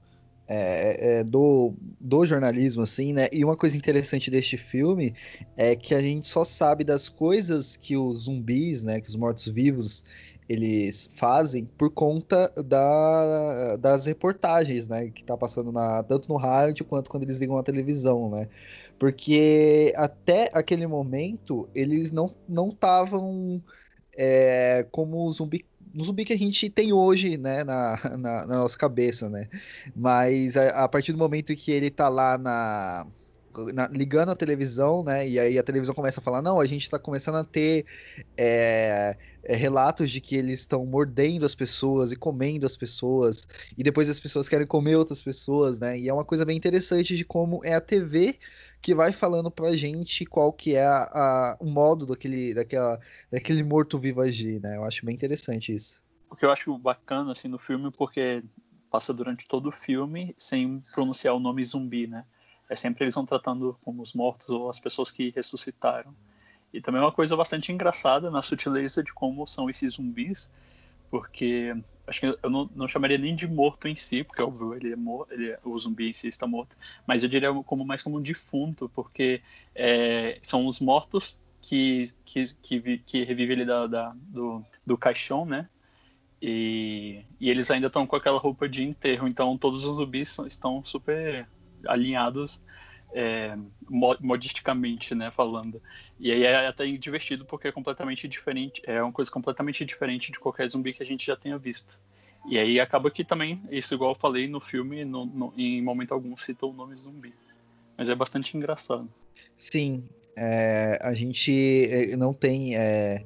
é, 0.48 1.20
é, 1.20 1.24
do, 1.24 1.74
do 2.00 2.26
jornalismo, 2.26 2.82
assim, 2.82 3.14
né? 3.14 3.28
E 3.32 3.44
uma 3.44 3.56
coisa 3.56 3.78
interessante 3.78 4.30
deste 4.30 4.58
filme 4.58 5.14
é 5.56 5.76
que 5.76 5.96
a 5.96 6.02
gente 6.02 6.28
só 6.28 6.44
sabe 6.44 6.84
das 6.84 7.08
coisas 7.08 7.78
que 7.78 7.96
os 7.96 8.24
zumbis, 8.24 8.84
né? 8.84 9.00
Que 9.00 9.08
os 9.08 9.16
mortos-vivos 9.16 10.04
eles 10.50 11.10
fazem 11.14 11.64
por 11.78 11.90
conta 11.92 12.52
da, 12.62 13.78
das 13.78 14.06
reportagens, 14.06 14.88
né? 14.88 15.10
Que 15.10 15.24
tá 15.24 15.38
passando 15.38 15.72
na, 15.72 16.04
tanto 16.04 16.28
no 16.28 16.36
rádio 16.36 16.84
quanto 16.84 17.10
quando 17.10 17.24
eles 17.24 17.40
ligam 17.40 17.58
a 17.58 17.64
televisão, 17.64 18.30
né? 18.30 18.50
Porque 19.00 19.94
até 19.96 20.50
aquele 20.54 20.86
momento 20.86 21.70
eles 21.74 22.12
não 22.12 22.36
estavam 22.70 23.64
é, 24.16 24.86
como 24.92 25.32
zumbi 25.32 25.66
no 25.94 26.04
zumbi 26.04 26.26
que 26.26 26.34
a 26.34 26.38
gente 26.38 26.70
tem 26.70 26.94
hoje, 26.94 27.38
né, 27.38 27.64
na, 27.64 28.00
na, 28.18 28.46
na 28.48 28.58
nossa 28.60 28.78
cabeça, 28.78 29.30
né? 29.30 29.48
Mas 29.96 30.58
a, 30.58 30.84
a, 30.84 30.88
partir 30.88 31.12
do 31.12 31.18
momento 31.18 31.56
que 31.56 31.72
ele 31.72 31.90
tá 31.90 32.08
lá 32.08 32.38
na, 32.38 33.06
na, 33.74 33.88
ligando 33.88 34.30
a 34.30 34.36
televisão, 34.36 35.04
né? 35.04 35.28
E 35.28 35.40
aí 35.40 35.58
a 35.58 35.64
televisão 35.64 35.94
começa 35.94 36.20
a 36.20 36.24
falar, 36.24 36.42
não, 36.42 36.60
a 36.60 36.66
gente 36.66 36.90
tá 36.90 36.98
começando 36.98 37.36
a 37.36 37.44
ter 37.44 37.86
é, 38.38 39.18
é, 39.44 39.56
relatos 39.56 40.10
de 40.10 40.22
que 40.22 40.36
eles 40.36 40.60
estão 40.60 40.86
mordendo 40.86 41.46
as 41.46 41.56
pessoas 41.56 42.12
e 42.12 42.16
comendo 42.16 42.66
as 42.66 42.78
pessoas, 42.78 43.48
e 43.78 43.84
depois 43.84 44.10
as 44.10 44.20
pessoas 44.20 44.48
querem 44.48 44.68
comer 44.68 44.96
outras 44.96 45.22
pessoas, 45.22 45.80
né? 45.80 46.00
E 46.00 46.08
é 46.08 46.14
uma 46.14 46.26
coisa 46.26 46.46
bem 46.46 46.58
interessante 46.58 47.16
de 47.16 47.26
como 47.26 47.60
é 47.64 47.74
a 47.74 47.82
TV 47.82 48.38
que 48.82 48.96
vai 48.96 49.12
falando 49.12 49.52
pra 49.52 49.76
gente 49.76 50.26
qual 50.26 50.52
que 50.52 50.76
é 50.76 50.86
a, 50.86 51.04
a, 51.04 51.58
o 51.60 51.66
modo 51.66 52.06
daquele, 52.06 52.54
daquela, 52.54 53.00
daquele 53.32 53.64
morto-vivo 53.64 54.22
agir, 54.22 54.60
né? 54.60 54.78
Eu 54.78 54.84
acho 54.84 55.06
bem 55.06 55.14
interessante 55.14 55.76
isso. 55.76 56.02
O 56.30 56.36
que 56.36 56.46
eu 56.46 56.52
acho 56.52 56.76
bacana, 56.78 57.32
assim, 57.32 57.48
no 57.48 57.60
filme, 57.60 57.92
porque 57.92 58.44
passa 58.90 59.14
durante 59.14 59.48
todo 59.48 59.68
o 59.68 59.72
filme 59.72 60.36
sem 60.38 60.84
pronunciar 60.94 61.36
o 61.36 61.40
nome 61.40 61.64
zumbi, 61.64 62.08
né? 62.08 62.26
É 62.70 62.76
sempre 62.76 63.04
eles 63.04 63.16
vão 63.16 63.26
tratando 63.26 63.78
como 63.84 64.02
os 64.02 64.14
mortos 64.14 64.50
ou 64.50 64.70
as 64.70 64.80
pessoas 64.80 65.12
que 65.12 65.30
ressuscitaram. 65.36 66.16
E 66.74 66.82
também 66.82 67.02
é 67.02 67.04
uma 67.04 67.12
coisa 67.12 67.36
bastante 67.36 67.72
engraçada 67.72 68.32
na 68.32 68.42
sutileza 68.42 69.04
de 69.04 69.14
como 69.14 69.46
são 69.46 69.70
esses 69.70 69.94
zumbis, 69.94 70.50
porque 71.10 71.76
acho 72.12 72.20
que 72.20 72.38
eu 72.44 72.50
não, 72.50 72.70
não 72.76 72.88
chamaria 72.88 73.18
nem 73.18 73.34
de 73.34 73.48
morto 73.48 73.88
em 73.88 73.96
si, 73.96 74.24
porque 74.24 74.44
óbvio, 74.44 74.76
ele 74.76 74.92
é 74.92 74.96
morto, 74.96 75.34
ele 75.34 75.52
é, 75.52 75.60
o 75.64 75.78
zumbi 75.80 76.10
em 76.10 76.14
si 76.14 76.28
está 76.28 76.46
morto, 76.46 76.78
mas 77.08 77.24
eu 77.24 77.30
diria 77.30 77.52
como 77.64 77.86
mais 77.86 78.04
como 78.04 78.18
um 78.18 78.22
defunto, 78.22 78.90
porque 78.90 79.42
é, 79.74 80.38
são 80.42 80.68
os 80.68 80.80
mortos 80.80 81.40
que, 81.62 82.14
que, 82.26 82.54
que, 82.62 82.98
que 83.00 83.18
ele 83.18 83.66
da, 83.66 83.88
da, 83.88 84.14
do, 84.16 84.64
do 84.86 84.98
caixão, 84.98 85.46
né? 85.46 85.70
E, 86.42 87.24
e 87.40 87.50
eles 87.50 87.72
ainda 87.72 87.88
estão 87.88 88.06
com 88.06 88.16
aquela 88.16 88.40
roupa 88.40 88.68
de 88.68 88.84
enterro, 88.84 89.28
então 89.28 89.58
todos 89.58 89.86
os 89.86 89.96
zumbis 89.96 90.38
estão 90.48 90.84
super 90.84 91.48
alinhados 91.88 92.60
é, 93.14 93.58
modisticamente, 93.90 95.14
né, 95.14 95.32
falando. 95.32 95.82
E 96.20 96.32
aí 96.32 96.44
é 96.44 96.68
até 96.68 96.86
divertido 96.92 97.46
porque 97.46 97.68
é 97.68 97.72
completamente 97.72 98.28
diferente, 98.28 98.82
é 98.86 99.02
uma 99.02 99.12
coisa 99.12 99.30
completamente 99.30 99.84
diferente 99.86 100.32
de 100.32 100.40
qualquer 100.40 100.68
zumbi 100.68 100.94
que 100.94 101.04
a 101.04 101.06
gente 101.06 101.26
já 101.26 101.36
tenha 101.36 101.58
visto. 101.58 102.00
E 102.46 102.58
aí 102.58 102.80
acaba 102.80 103.12
que 103.12 103.24
também, 103.24 103.62
isso 103.70 103.94
igual 103.94 104.12
eu 104.12 104.20
falei 104.20 104.48
no 104.48 104.60
filme, 104.60 105.06
no, 105.06 105.26
no, 105.26 105.54
em 105.56 105.82
momento 105.82 106.14
algum 106.14 106.36
cita 106.36 106.66
o 106.66 106.74
nome 106.74 106.96
zumbi. 106.96 107.34
Mas 107.98 108.10
é 108.10 108.16
bastante 108.16 108.58
engraçado. 108.58 109.08
Sim, 109.58 110.04
é, 110.36 110.98
a 111.02 111.14
gente 111.14 111.88
é, 111.88 112.16
não 112.16 112.34
tem 112.34 112.76
é, 112.76 113.26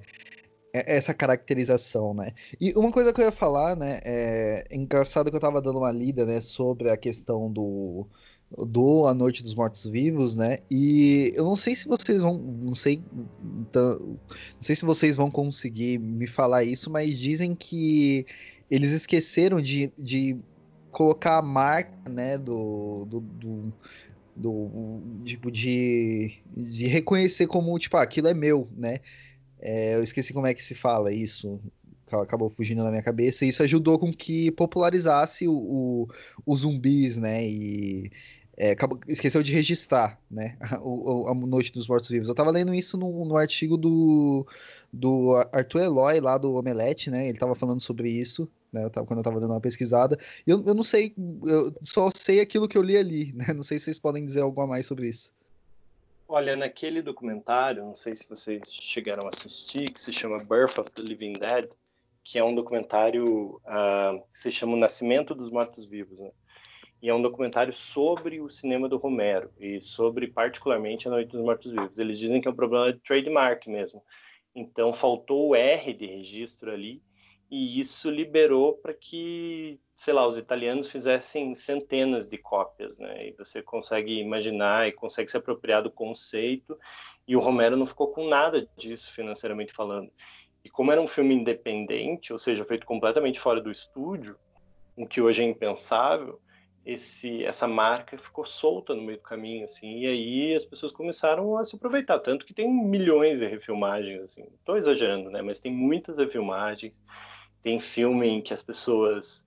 é, 0.73 0.97
essa 0.97 1.13
caracterização, 1.13 2.13
né? 2.13 2.33
E 2.59 2.73
uma 2.73 2.91
coisa 2.91 3.13
que 3.13 3.21
eu 3.21 3.25
ia 3.25 3.31
falar, 3.31 3.75
né, 3.77 4.01
é 4.03 4.67
engraçado 4.69 5.29
que 5.29 5.35
eu 5.37 5.41
tava 5.41 5.61
dando 5.61 5.79
uma 5.79 5.91
lida, 5.91 6.25
né, 6.25 6.41
sobre 6.41 6.89
a 6.89 6.97
questão 6.97 7.49
do 7.49 8.05
do 8.57 9.05
A 9.07 9.13
Noite 9.13 9.43
dos 9.43 9.55
Mortos 9.55 9.85
Vivos, 9.85 10.35
né? 10.35 10.59
E 10.69 11.33
eu 11.35 11.43
não 11.43 11.55
sei 11.55 11.75
se 11.75 11.87
vocês 11.87 12.21
vão, 12.21 12.37
não 12.37 12.73
sei, 12.73 13.03
então, 13.61 13.99
não 13.99 14.17
sei 14.61 14.75
se 14.75 14.85
vocês 14.85 15.15
vão 15.15 15.29
conseguir 15.29 15.97
me 15.99 16.27
falar 16.27 16.63
isso, 16.63 16.89
mas 16.89 17.17
dizem 17.17 17.53
que 17.53 18.25
eles 18.69 18.91
esqueceram 18.91 19.59
de, 19.59 19.91
de 19.97 20.37
colocar 20.91 21.37
a 21.37 21.41
marca, 21.41 22.09
né, 22.09 22.37
do, 22.37 23.05
do, 23.05 23.19
do, 23.19 23.73
do 24.35 24.71
tipo 25.25 25.51
de, 25.51 26.39
de 26.55 26.87
reconhecer 26.87 27.47
como 27.47 27.77
tipo, 27.77 27.97
ah, 27.97 28.03
aquilo 28.03 28.27
é 28.27 28.33
meu, 28.33 28.67
né? 28.77 28.99
É, 29.59 29.95
eu 29.95 30.03
esqueci 30.03 30.31
como 30.33 30.47
é 30.47 30.53
que 30.53 30.63
se 30.63 30.75
fala 30.75 31.11
isso 31.11 31.59
acabou 32.13 32.49
fugindo 32.49 32.83
da 32.83 32.89
minha 32.89 33.01
cabeça, 33.01 33.45
e 33.45 33.49
isso 33.49 33.63
ajudou 33.63 33.97
com 33.97 34.13
que 34.13 34.51
popularizasse 34.51 35.47
o, 35.47 35.55
o, 35.55 36.07
os 36.45 36.59
zumbis, 36.59 37.17
né? 37.17 37.47
E 37.47 38.11
é, 38.57 38.71
acabou, 38.71 38.99
esqueceu 39.07 39.43
de 39.43 39.51
registrar, 39.51 40.19
né? 40.29 40.57
O, 40.81 41.27
a 41.27 41.33
Noite 41.33 41.73
dos 41.73 41.87
Mortos 41.87 42.09
Vivos. 42.09 42.29
Eu 42.29 42.35
tava 42.35 42.51
lendo 42.51 42.73
isso 42.73 42.97
no, 42.97 43.25
no 43.25 43.35
artigo 43.35 43.75
do, 43.77 44.45
do 44.91 45.35
Arthur 45.51 45.81
Eloy, 45.81 46.19
lá 46.21 46.37
do 46.37 46.53
Omelete, 46.55 47.09
né? 47.09 47.27
Ele 47.27 47.37
tava 47.37 47.55
falando 47.55 47.81
sobre 47.81 48.09
isso, 48.09 48.49
né? 48.71 48.85
Eu 48.85 48.89
tava, 48.89 49.05
quando 49.05 49.19
eu 49.19 49.23
tava 49.23 49.39
dando 49.39 49.51
uma 49.51 49.61
pesquisada. 49.61 50.17
E 50.45 50.49
eu, 50.49 50.63
eu 50.65 50.73
não 50.73 50.83
sei, 50.83 51.13
eu 51.43 51.73
só 51.83 52.09
sei 52.15 52.39
aquilo 52.39 52.67
que 52.67 52.77
eu 52.77 52.81
li 52.81 52.97
ali, 52.97 53.33
né? 53.35 53.53
Não 53.53 53.63
sei 53.63 53.77
se 53.77 53.85
vocês 53.85 53.99
podem 53.99 54.25
dizer 54.25 54.41
algo 54.41 54.61
a 54.61 54.67
mais 54.67 54.85
sobre 54.85 55.09
isso. 55.09 55.33
Olha, 56.27 56.55
naquele 56.55 57.01
documentário, 57.01 57.83
não 57.83 57.95
sei 57.95 58.15
se 58.15 58.27
vocês 58.27 58.61
chegaram 58.71 59.27
a 59.27 59.29
assistir, 59.29 59.85
que 59.91 59.99
se 59.99 60.11
chama 60.11 60.39
Birth 60.39 60.79
of 60.79 60.89
the 60.91 61.03
Living 61.03 61.33
Dead, 61.33 61.69
que 62.23 62.39
é 62.39 62.43
um 62.43 62.55
documentário 62.55 63.61
uh, 63.63 64.19
que 64.33 64.39
se 64.39 64.51
chama 64.51 64.73
O 64.73 64.77
Nascimento 64.77 65.35
dos 65.35 65.51
Mortos 65.51 65.87
Vivos, 65.87 66.19
né? 66.19 66.31
E 67.05 67.09
é 67.09 67.13
um 67.13 67.21
documentário 67.21 67.71
sobre 67.71 68.41
o 68.41 68.49
cinema 68.49 68.89
do 68.89 68.97
Romero 68.97 69.51
e 69.59 69.79
sobre 69.79 70.25
particularmente 70.25 71.07
a 71.07 71.11
Noite 71.11 71.33
dos 71.33 71.41
Mortos 71.41 71.71
Vivos. 71.71 71.99
Eles 71.99 72.17
dizem 72.17 72.41
que 72.41 72.47
é 72.47 72.51
um 72.51 72.55
problema 72.55 72.91
de 72.91 72.97
trademark 72.97 73.67
mesmo. 73.67 74.01
Então 74.55 74.91
faltou 74.91 75.49
o 75.49 75.55
R 75.55 75.93
de 75.93 76.07
registro 76.07 76.71
ali 76.71 77.03
e 77.47 77.79
isso 77.79 78.09
liberou 78.09 78.73
para 78.73 78.91
que, 78.91 79.79
sei 79.95 80.15
lá, 80.15 80.25
os 80.25 80.35
italianos 80.35 80.89
fizessem 80.89 81.53
centenas 81.53 82.27
de 82.27 82.39
cópias, 82.39 82.97
né? 82.97 83.27
E 83.27 83.33
você 83.33 83.61
consegue 83.61 84.19
imaginar 84.19 84.87
e 84.87 84.91
consegue 84.91 85.29
se 85.29 85.37
apropriar 85.37 85.83
do 85.83 85.91
conceito. 85.91 86.75
E 87.27 87.35
o 87.35 87.39
Romero 87.39 87.77
não 87.77 87.85
ficou 87.85 88.07
com 88.07 88.27
nada 88.27 88.67
disso 88.75 89.13
financeiramente 89.13 89.71
falando. 89.71 90.11
E 90.63 90.71
como 90.71 90.91
era 90.91 90.99
um 90.99 91.05
filme 91.05 91.35
independente, 91.35 92.33
ou 92.33 92.39
seja, 92.39 92.65
feito 92.65 92.83
completamente 92.83 93.39
fora 93.39 93.61
do 93.61 93.69
estúdio, 93.69 94.35
o 94.97 95.05
que 95.05 95.21
hoje 95.21 95.43
é 95.43 95.45
impensável, 95.45 96.41
esse 96.85 97.43
essa 97.43 97.67
marca 97.67 98.17
ficou 98.17 98.45
solta 98.45 98.93
no 98.93 99.01
meio 99.01 99.17
do 99.17 99.23
caminho, 99.23 99.65
assim, 99.65 100.01
e 100.01 100.07
aí 100.07 100.55
as 100.55 100.63
pessoas 100.63 100.91
começaram 100.91 101.57
a 101.57 101.65
se 101.65 101.75
aproveitar, 101.75 102.19
tanto 102.19 102.45
que 102.45 102.53
tem 102.53 102.71
milhões 102.71 103.39
de 103.39 103.47
refilmagens, 103.47 104.21
assim, 104.21 104.45
tô 104.63 104.77
exagerando, 104.77 105.29
né, 105.31 105.41
mas 105.41 105.59
tem 105.59 105.71
muitas 105.71 106.17
refilmagens, 106.17 106.93
tem 107.63 107.79
filme 107.79 108.27
em 108.27 108.41
que 108.41 108.53
as 108.53 108.61
pessoas 108.61 109.45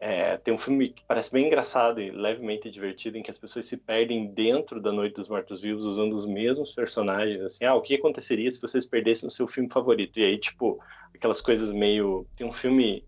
é, 0.00 0.36
tem 0.36 0.52
um 0.52 0.58
filme 0.58 0.90
que 0.90 1.02
parece 1.06 1.32
bem 1.32 1.46
engraçado 1.46 2.00
e 2.00 2.10
levemente 2.10 2.70
divertido, 2.70 3.16
em 3.16 3.22
que 3.22 3.30
as 3.30 3.38
pessoas 3.38 3.66
se 3.66 3.78
perdem 3.78 4.26
dentro 4.26 4.80
da 4.80 4.92
Noite 4.92 5.14
dos 5.14 5.28
Mortos-Vivos 5.28 5.82
usando 5.82 6.14
os 6.14 6.26
mesmos 6.26 6.72
personagens, 6.72 7.40
assim, 7.40 7.64
ah, 7.64 7.74
o 7.74 7.80
que 7.80 7.94
aconteceria 7.94 8.50
se 8.50 8.60
vocês 8.60 8.84
perdessem 8.84 9.26
o 9.26 9.32
seu 9.32 9.46
filme 9.46 9.70
favorito? 9.70 10.18
E 10.18 10.24
aí, 10.24 10.38
tipo, 10.38 10.78
aquelas 11.14 11.40
coisas 11.40 11.72
meio... 11.72 12.26
Tem 12.36 12.46
um 12.46 12.52
filme 12.52 13.02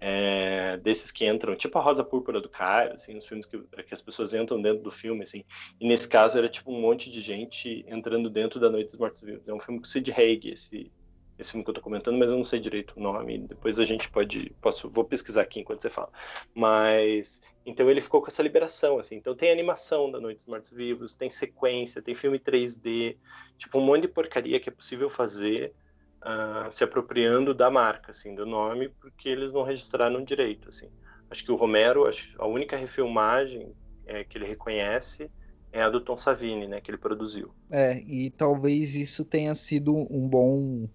é, 0.00 0.78
desses 0.78 1.10
que 1.10 1.26
entram, 1.26 1.54
tipo 1.54 1.78
a 1.78 1.82
Rosa 1.82 2.02
Púrpura 2.02 2.40
do 2.40 2.48
Caio, 2.48 2.94
assim, 2.94 3.16
os 3.18 3.26
filmes 3.26 3.46
que, 3.46 3.58
que, 3.58 3.94
as 3.94 4.00
pessoas 4.00 4.32
entram 4.32 4.60
dentro 4.60 4.82
do 4.82 4.90
filme, 4.90 5.22
assim, 5.22 5.44
e 5.78 5.86
nesse 5.86 6.08
caso 6.08 6.38
era 6.38 6.48
tipo 6.48 6.72
um 6.72 6.80
monte 6.80 7.10
de 7.10 7.20
gente 7.20 7.84
entrando 7.86 8.30
dentro 8.30 8.58
da 8.58 8.70
Noite 8.70 8.86
dos 8.86 8.96
Mortos-Vivos. 8.96 9.46
É 9.46 9.52
um 9.52 9.60
filme 9.60 9.78
com 9.78 9.86
Sid 9.86 10.10
Haig, 10.10 10.48
esse 10.48 10.90
esse 11.40 11.52
filme 11.52 11.64
que 11.64 11.70
eu 11.70 11.74
tô 11.74 11.80
comentando, 11.80 12.18
mas 12.18 12.30
eu 12.30 12.36
não 12.36 12.44
sei 12.44 12.60
direito 12.60 12.94
o 12.96 13.00
nome. 13.00 13.38
Depois 13.38 13.80
a 13.80 13.84
gente 13.84 14.10
pode, 14.10 14.54
posso, 14.60 14.90
vou 14.90 15.04
pesquisar 15.04 15.42
aqui 15.42 15.60
enquanto 15.60 15.80
você 15.80 15.88
fala. 15.88 16.10
Mas 16.54 17.40
então 17.64 17.90
ele 17.90 18.00
ficou 18.00 18.20
com 18.20 18.28
essa 18.28 18.42
liberação, 18.42 18.98
assim. 18.98 19.16
Então 19.16 19.34
tem 19.34 19.50
animação 19.50 20.10
da 20.10 20.20
Noite 20.20 20.38
dos 20.38 20.46
Mortos 20.46 20.70
Vivos, 20.70 21.14
tem 21.14 21.30
sequência, 21.30 22.02
tem 22.02 22.14
filme 22.14 22.38
3D, 22.38 23.16
tipo 23.56 23.78
um 23.78 23.84
monte 23.84 24.02
de 24.02 24.08
porcaria 24.08 24.60
que 24.60 24.68
é 24.68 24.72
possível 24.72 25.08
fazer 25.08 25.72
uh, 26.22 26.70
se 26.70 26.84
apropriando 26.84 27.54
da 27.54 27.70
marca, 27.70 28.10
assim, 28.10 28.34
do 28.34 28.46
nome, 28.46 28.88
porque 29.00 29.28
eles 29.28 29.52
não 29.52 29.62
registraram 29.62 30.22
direito, 30.22 30.68
assim. 30.68 30.88
Acho 31.30 31.44
que 31.44 31.52
o 31.52 31.56
Romero, 31.56 32.04
a 32.38 32.46
única 32.46 32.76
refilmagem 32.76 33.72
é, 34.06 34.24
que 34.24 34.36
ele 34.36 34.46
reconhece 34.46 35.30
é 35.72 35.80
a 35.82 35.88
do 35.88 36.00
Tom 36.00 36.18
Savini, 36.18 36.66
né, 36.66 36.80
que 36.80 36.90
ele 36.90 36.98
produziu. 36.98 37.52
É, 37.70 38.00
e 38.00 38.30
talvez 38.30 38.96
isso 38.96 39.24
tenha 39.24 39.54
sido 39.54 39.94
um 39.94 40.28
bom 40.28 40.88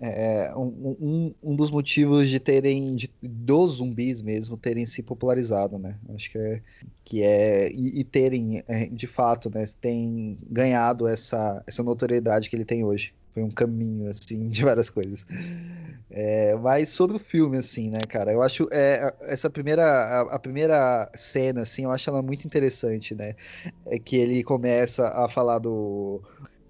é, 0.00 0.52
um, 0.56 0.96
um, 1.00 1.34
um, 1.42 1.56
dos 1.56 1.70
motivos 1.70 2.28
de 2.28 2.38
terem, 2.38 2.94
de, 2.94 3.10
dos 3.22 3.74
zumbis 3.74 4.20
mesmo, 4.20 4.56
terem 4.56 4.84
se 4.84 5.02
popularizado, 5.02 5.78
né? 5.78 5.98
Acho 6.10 6.30
que 6.30 6.38
é, 6.38 6.62
que 7.04 7.22
é 7.22 7.72
e, 7.72 8.00
e 8.00 8.04
terem, 8.04 8.62
é, 8.68 8.86
de 8.86 9.06
fato, 9.06 9.50
né, 9.50 9.64
tem 9.80 10.36
ganhado 10.50 11.06
essa, 11.06 11.62
essa 11.66 11.82
notoriedade 11.82 12.50
que 12.50 12.56
ele 12.56 12.64
tem 12.64 12.84
hoje. 12.84 13.14
Foi 13.34 13.42
um 13.42 13.50
caminho, 13.50 14.08
assim, 14.08 14.48
de 14.50 14.64
várias 14.64 14.88
coisas. 14.88 15.26
É, 16.08 16.54
mas 16.56 16.90
sobre 16.90 17.16
o 17.16 17.18
filme, 17.18 17.56
assim, 17.58 17.90
né, 17.90 17.98
cara? 18.08 18.32
Eu 18.32 18.40
acho 18.40 18.68
é, 18.70 19.12
essa 19.22 19.50
primeira, 19.50 19.84
a, 19.84 20.20
a, 20.36 20.38
primeira 20.38 21.10
cena, 21.14 21.62
assim, 21.62 21.84
eu 21.84 21.90
acho 21.90 22.08
ela 22.08 22.22
muito 22.22 22.46
interessante, 22.46 23.14
né? 23.14 23.34
É 23.84 23.98
que 23.98 24.16
ele 24.16 24.44
começa 24.44 25.08
a 25.08 25.28
falar 25.28 25.58
do 25.58 26.22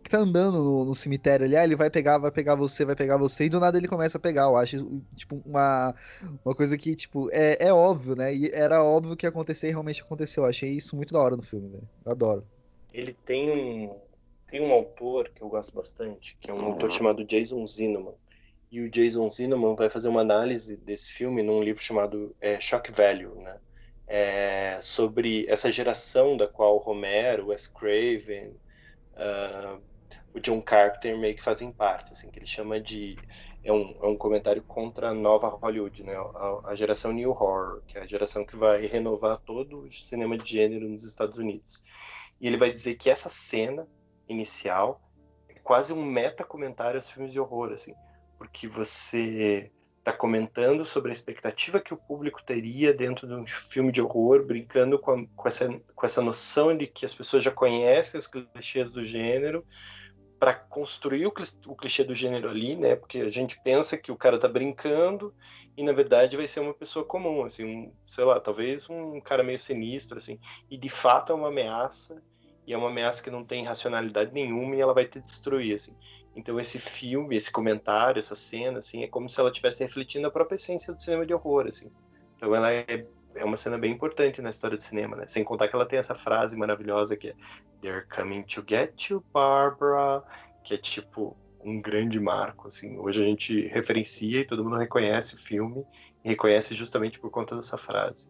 que 0.03 0.11
tá 0.11 0.19
andando 0.19 0.63
no, 0.63 0.85
no, 0.85 0.95
cemitério 0.95 1.47
ali, 1.47 1.57
ah, 1.57 1.65
ele 1.65 1.75
vai 1.75 1.89
pegar, 1.89 2.19
vai 2.19 2.31
pegar 2.31 2.55
você, 2.55 2.85
vai 2.85 2.95
pegar 2.95 3.17
você, 3.17 3.45
e 3.45 3.49
do 3.49 3.59
nada 3.59 3.79
ele 3.79 3.89
começa 3.89 4.19
a 4.19 4.21
pegar. 4.21 4.43
Eu 4.43 4.57
acho, 4.57 5.03
tipo, 5.17 5.43
uma, 5.47 5.95
uma 6.45 6.55
coisa 6.55 6.77
que, 6.77 6.95
tipo, 6.95 7.31
é, 7.33 7.57
é 7.59 7.73
óbvio, 7.73 8.15
né? 8.15 8.35
E 8.35 8.51
era 8.53 8.85
óbvio 8.85 9.17
que 9.17 9.25
ia 9.25 9.31
acontecer 9.31 9.69
e 9.69 9.71
realmente 9.71 10.03
aconteceu. 10.03 10.45
Eu 10.45 10.51
achei 10.51 10.71
isso 10.71 10.95
muito 10.95 11.15
da 11.15 11.21
hora 11.21 11.37
no 11.37 11.43
filme, 11.43 11.69
velho. 11.71 11.89
Eu 12.05 12.13
adoro. 12.13 12.47
Ele 12.93 13.17
tem 13.25 13.51
um, 13.51 13.97
tem 14.47 14.61
um 14.61 14.73
autor 14.73 15.31
que 15.31 15.43
eu 15.43 15.49
gosto 15.49 15.75
bastante, 15.75 16.37
que 16.41 16.51
é 16.51 16.55
um 16.55 16.65
autor 16.65 16.91
chamado 16.91 17.25
Jason 17.25 17.67
Zinoman. 17.67 18.15
E 18.71 18.81
o 18.81 18.91
Jason 18.91 19.31
Zinoman 19.31 19.75
vai 19.75 19.89
fazer 19.89 20.09
uma 20.09 20.21
análise 20.21 20.77
desse 20.77 21.13
filme 21.13 21.43
num 21.43 21.63
livro 21.63 21.83
chamado 21.83 22.35
é, 22.41 22.61
Shock 22.61 22.91
Value, 22.91 23.41
né? 23.41 23.59
É, 24.07 24.79
sobre 24.83 25.47
essa 25.49 25.73
geração 25.73 26.37
da 26.37 26.47
qual 26.47 26.77
Romero, 26.77 27.47
Wes 27.47 27.67
Craven, 27.67 28.55
uh, 29.15 29.81
o 30.35 30.41
John 30.41 30.61
Carpenter 30.61 31.17
meio 31.17 31.35
que 31.35 31.43
fazem 31.43 31.73
parte, 31.73 32.13
assim, 32.13 32.31
que 32.31 32.39
ele 32.39 32.47
chama 32.47 32.81
de 32.81 33.17
é 33.63 33.73
um, 33.73 33.97
é 34.03 34.07
um 34.07 34.17
comentário 34.17 34.63
contra 34.63 35.09
a 35.09 35.15
nova 35.15 35.49
Hollywood, 35.49 36.03
né? 36.03 36.15
A, 36.15 36.71
a, 36.71 36.75
geração 36.75 37.13
New 37.13 37.31
Horror, 37.31 37.81
que 37.87 37.97
é 37.97 38.03
a 38.03 38.07
geração 38.07 38.45
que 38.45 38.57
vai 38.57 38.85
renovar 38.87 39.39
todo 39.39 39.81
o 39.81 39.91
cinema 39.91 40.37
de 40.37 40.51
gênero 40.51 40.87
nos 40.89 41.05
Estados 41.05 41.39
Unidos. 41.39 41.83
E 42.41 42.47
ele 42.47 42.59
vai 42.59 42.71
dizer 42.71 42.97
que 42.97 43.09
essa 43.09 43.29
cena 43.31 43.89
inicial 44.29 45.01
é 45.49 45.55
quase 45.55 45.93
um 45.93 46.05
meta 46.05 46.45
comentário 46.45 46.97
aos 46.97 47.11
filmes 47.11 47.33
de 47.33 47.41
horror, 47.41 47.73
assim, 47.73 47.95
porque 48.39 48.67
você 48.67 49.71
está 49.99 50.13
comentando 50.13 50.85
sobre 50.85 51.11
a 51.11 51.15
expectativa 51.15 51.81
que 51.81 51.95
o 51.95 51.97
público 51.97 52.43
teria 52.45 52.93
dentro 52.93 53.27
de 53.27 53.35
um 53.35 53.47
filme 53.47 53.91
de 53.91 54.03
horror, 54.03 54.45
brincando 54.45 54.99
com, 54.99 55.13
a, 55.13 55.27
com, 55.35 55.49
essa, 55.49 55.81
com 55.95 56.07
essa 56.07 56.21
noção 56.21 56.77
de 56.77 56.87
que 56.87 57.07
as 57.07 57.15
pessoas 57.15 57.43
já 57.43 57.51
conhecem 57.51 58.21
os 58.21 58.27
clichês 58.27 58.93
do 58.93 59.03
gênero, 59.03 59.65
para 60.39 60.53
construir 60.53 61.27
o, 61.27 61.33
clichê 61.33 62.05
do 62.05 62.15
gênero 62.15 62.51
ali, 62.51 62.77
né? 62.77 62.97
Porque 62.97 63.19
a 63.19 63.31
gente 63.31 63.59
pensa 63.63 63.97
que 63.97 64.13
o 64.13 64.17
cara 64.17 64.39
tá 64.39 64.47
brincando 64.47 65.35
e 65.75 65.83
na 65.83 65.93
verdade 65.93 66.37
vai 66.37 66.47
ser 66.47 66.61
uma 66.61 66.75
pessoa 66.75 67.03
comum, 67.03 67.45
assim, 67.45 67.65
um, 67.65 67.93
sei 68.07 68.25
lá, 68.25 68.39
talvez 68.39 68.91
um 68.91 69.23
cara 69.23 69.43
meio 69.43 69.59
sinistro, 69.59 70.19
assim, 70.19 70.39
e 70.71 70.77
de 70.77 70.91
fato 70.91 71.33
é 71.33 71.35
uma 71.35 71.49
ameaça 71.49 72.23
e 72.67 72.73
é 72.73 72.79
uma 72.79 72.89
ameaça 72.89 73.23
que 73.23 73.31
não 73.31 73.45
tem 73.45 73.65
racionalidade 73.65 74.33
nenhuma 74.33 74.75
e 74.75 74.81
ela 74.81 74.95
vai 74.95 75.05
te 75.07 75.21
destruir, 75.21 75.75
assim. 75.75 75.95
Então 76.37 76.59
esse 76.59 76.79
filme, 76.79 77.37
esse 77.37 77.51
comentário, 77.51 78.19
essa 78.19 78.35
cena, 78.35 78.79
assim, 78.79 79.03
é 79.05 79.07
como 79.07 79.31
se 79.31 79.39
ela 79.39 79.51
estivesse 79.51 79.83
refletindo 79.83 80.27
a 80.27 80.31
própria 80.31 80.57
essência 80.57 80.93
do 80.93 81.03
cinema 81.03 81.25
de 81.25 81.33
horror, 81.33 81.67
assim. 81.69 81.91
Então 82.37 82.55
ela 82.55 82.73
é, 82.73 83.07
é 83.35 83.45
uma 83.45 83.57
cena 83.57 83.79
bem 83.79 83.93
importante 83.93 84.43
na 84.43 84.51
história 84.51 84.77
do 84.77 84.83
cinema, 84.83 85.17
né? 85.17 85.27
Sem 85.27 85.45
contar 85.45 85.69
que 85.69 85.77
ela 85.77 85.87
tem 85.87 85.99
essa 85.99 86.15
frase 86.15 86.57
maravilhosa 86.57 87.17
que 87.17 87.29
é 87.29 87.35
They're 87.81 88.07
coming 88.07 88.43
to 88.45 88.65
get 88.67 89.11
you, 89.11 89.25
Barbara, 89.33 90.23
que 90.65 90.75
é 90.75 90.79
tipo 90.79 91.37
um 91.63 91.81
grande 91.81 92.19
marco, 92.19 92.69
assim. 92.69 92.99
Hoje 92.99 93.23
a 93.23 93.25
gente 93.25 93.69
referencia 93.69 94.41
e 94.41 94.47
todo 94.47 94.65
mundo 94.65 94.77
reconhece 94.77 95.35
o 95.35 95.39
filme 95.39 95.85
e 96.25 96.29
reconhece 96.29 96.75
justamente 96.75 97.19
por 97.19 97.31
conta 97.31 97.55
dessa 97.55 97.77
frase. 97.77 98.29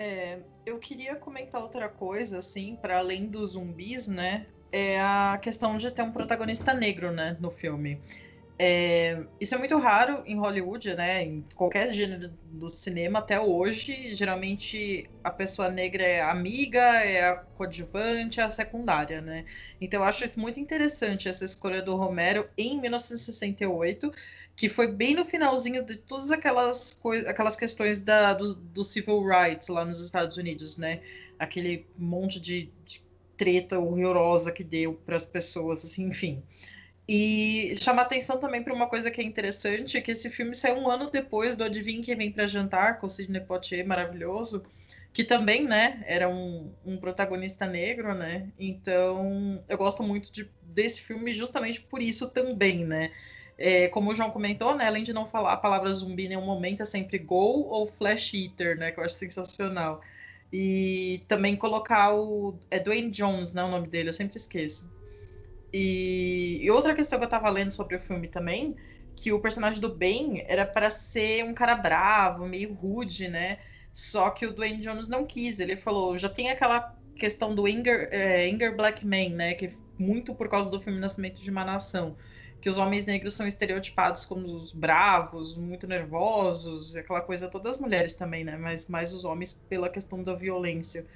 É, 0.00 0.38
eu 0.64 0.78
queria 0.78 1.14
comentar 1.14 1.60
outra 1.60 1.86
coisa, 1.86 2.38
assim, 2.38 2.74
para 2.74 2.96
além 2.96 3.26
dos 3.26 3.50
zumbis, 3.50 4.08
né? 4.08 4.46
É 4.72 4.98
a 4.98 5.38
questão 5.42 5.76
de 5.76 5.90
ter 5.90 6.00
um 6.00 6.10
protagonista 6.10 6.72
negro, 6.72 7.12
né, 7.12 7.36
no 7.38 7.50
filme. 7.50 8.00
É, 8.58 9.22
isso 9.38 9.54
é 9.54 9.58
muito 9.58 9.76
raro 9.78 10.22
em 10.24 10.38
Hollywood, 10.38 10.94
né? 10.94 11.22
Em 11.22 11.44
qualquer 11.54 11.90
gênero 11.92 12.30
do 12.44 12.68
cinema 12.68 13.18
até 13.18 13.38
hoje. 13.38 14.14
Geralmente 14.14 15.06
a 15.22 15.30
pessoa 15.30 15.70
negra 15.70 16.02
é 16.02 16.22
amiga, 16.22 16.80
é 16.80 17.28
a 17.28 17.36
coadjuvante, 17.36 18.40
é 18.40 18.42
a 18.44 18.50
secundária, 18.50 19.20
né? 19.20 19.44
Então 19.80 20.00
eu 20.00 20.04
acho 20.04 20.24
isso 20.24 20.40
muito 20.40 20.58
interessante, 20.60 21.28
essa 21.28 21.44
escolha 21.44 21.82
do 21.82 21.94
Romero 21.96 22.48
em 22.56 22.80
1968 22.80 24.10
que 24.60 24.68
foi 24.68 24.88
bem 24.88 25.14
no 25.14 25.24
finalzinho 25.24 25.82
de 25.82 25.96
todas 25.96 26.30
aquelas, 26.30 27.02
aquelas 27.26 27.56
questões 27.56 28.02
da, 28.02 28.34
do, 28.34 28.54
do 28.56 28.84
civil 28.84 29.26
rights 29.26 29.68
lá 29.68 29.86
nos 29.86 30.02
Estados 30.02 30.36
Unidos, 30.36 30.76
né? 30.76 31.00
Aquele 31.38 31.86
monte 31.96 32.38
de, 32.38 32.70
de 32.84 33.02
treta 33.38 33.78
horrorosa 33.78 34.52
que 34.52 34.62
deu 34.62 34.92
para 34.92 35.16
as 35.16 35.24
pessoas, 35.24 35.82
assim, 35.82 36.08
enfim. 36.08 36.42
E 37.08 37.72
chama 37.80 38.02
atenção 38.02 38.38
também 38.38 38.62
para 38.62 38.74
uma 38.74 38.86
coisa 38.86 39.10
que 39.10 39.22
é 39.22 39.24
interessante, 39.24 39.98
que 40.02 40.10
esse 40.10 40.28
filme 40.28 40.54
saiu 40.54 40.76
um 40.76 40.90
ano 40.90 41.10
depois 41.10 41.56
do 41.56 41.64
Adivinha 41.64 42.02
Quem 42.02 42.14
Vem 42.18 42.30
para 42.30 42.46
Jantar, 42.46 42.98
com 42.98 43.06
o 43.06 43.08
Sidney 43.08 43.40
Poitier, 43.40 43.86
maravilhoso, 43.86 44.62
que 45.10 45.24
também, 45.24 45.64
né, 45.64 46.04
era 46.06 46.28
um, 46.28 46.70
um 46.84 46.98
protagonista 46.98 47.66
negro, 47.66 48.14
né? 48.14 48.52
Então, 48.58 49.64
eu 49.66 49.78
gosto 49.78 50.02
muito 50.02 50.30
de, 50.30 50.50
desse 50.62 51.00
filme 51.00 51.32
justamente 51.32 51.80
por 51.80 52.02
isso 52.02 52.28
também, 52.28 52.84
né? 52.84 53.10
É, 53.62 53.88
como 53.88 54.10
o 54.10 54.14
João 54.14 54.30
comentou, 54.30 54.74
né, 54.74 54.86
além 54.86 55.02
de 55.02 55.12
não 55.12 55.28
falar 55.28 55.52
a 55.52 55.56
palavra 55.58 55.92
zumbi 55.92 56.24
em 56.24 56.28
nenhum 56.30 56.46
momento, 56.46 56.82
é 56.82 56.86
sempre 56.86 57.18
Go 57.18 57.68
ou 57.68 57.86
Flash 57.86 58.32
Eater, 58.32 58.78
né, 58.78 58.90
que 58.90 58.98
eu 58.98 59.04
acho 59.04 59.16
sensacional. 59.16 60.00
E 60.50 61.22
também 61.28 61.54
colocar 61.54 62.14
o. 62.14 62.58
É 62.70 62.78
Dwayne 62.78 63.10
Jones, 63.10 63.52
né, 63.52 63.62
o 63.62 63.68
nome 63.68 63.86
dele, 63.86 64.08
eu 64.08 64.14
sempre 64.14 64.38
esqueço. 64.38 64.90
E, 65.72 66.58
e 66.62 66.70
outra 66.70 66.94
questão 66.94 67.18
que 67.18 67.24
eu 67.26 67.28
tava 67.28 67.50
lendo 67.50 67.70
sobre 67.70 67.96
o 67.96 68.00
filme 68.00 68.28
também, 68.28 68.74
que 69.14 69.30
o 69.30 69.38
personagem 69.38 69.78
do 69.78 69.94
Ben 69.94 70.42
era 70.48 70.64
para 70.64 70.88
ser 70.88 71.44
um 71.44 71.52
cara 71.52 71.76
bravo, 71.76 72.46
meio 72.46 72.72
rude, 72.72 73.28
né? 73.28 73.58
Só 73.92 74.30
que 74.30 74.46
o 74.46 74.54
Dwayne 74.54 74.80
Jones 74.80 75.06
não 75.06 75.26
quis. 75.26 75.60
Ele 75.60 75.76
falou, 75.76 76.16
já 76.16 76.30
tem 76.30 76.50
aquela 76.50 76.96
questão 77.14 77.54
do 77.54 77.68
Inger, 77.68 78.08
é, 78.10 78.48
Inger 78.48 78.74
Blackman, 78.74 79.30
né? 79.34 79.52
Que 79.54 79.70
muito 79.98 80.34
por 80.34 80.48
causa 80.48 80.70
do 80.70 80.80
filme 80.80 80.98
Nascimento 80.98 81.38
de 81.40 81.50
uma 81.50 81.64
Nação 81.64 82.16
que 82.60 82.68
os 82.68 82.78
homens 82.78 83.06
negros 83.06 83.34
são 83.34 83.46
estereotipados 83.46 84.24
como 84.26 84.46
os 84.54 84.72
bravos, 84.72 85.56
muito 85.56 85.86
nervosos, 85.86 86.96
aquela 86.96 87.20
coisa, 87.20 87.48
todas 87.48 87.76
as 87.76 87.80
mulheres 87.80 88.14
também, 88.14 88.44
né? 88.44 88.56
Mas 88.56 88.86
mais 88.88 89.14
os 89.14 89.24
homens 89.24 89.52
pela 89.52 89.88
questão 89.88 90.22
da 90.22 90.34
violência. 90.34 91.06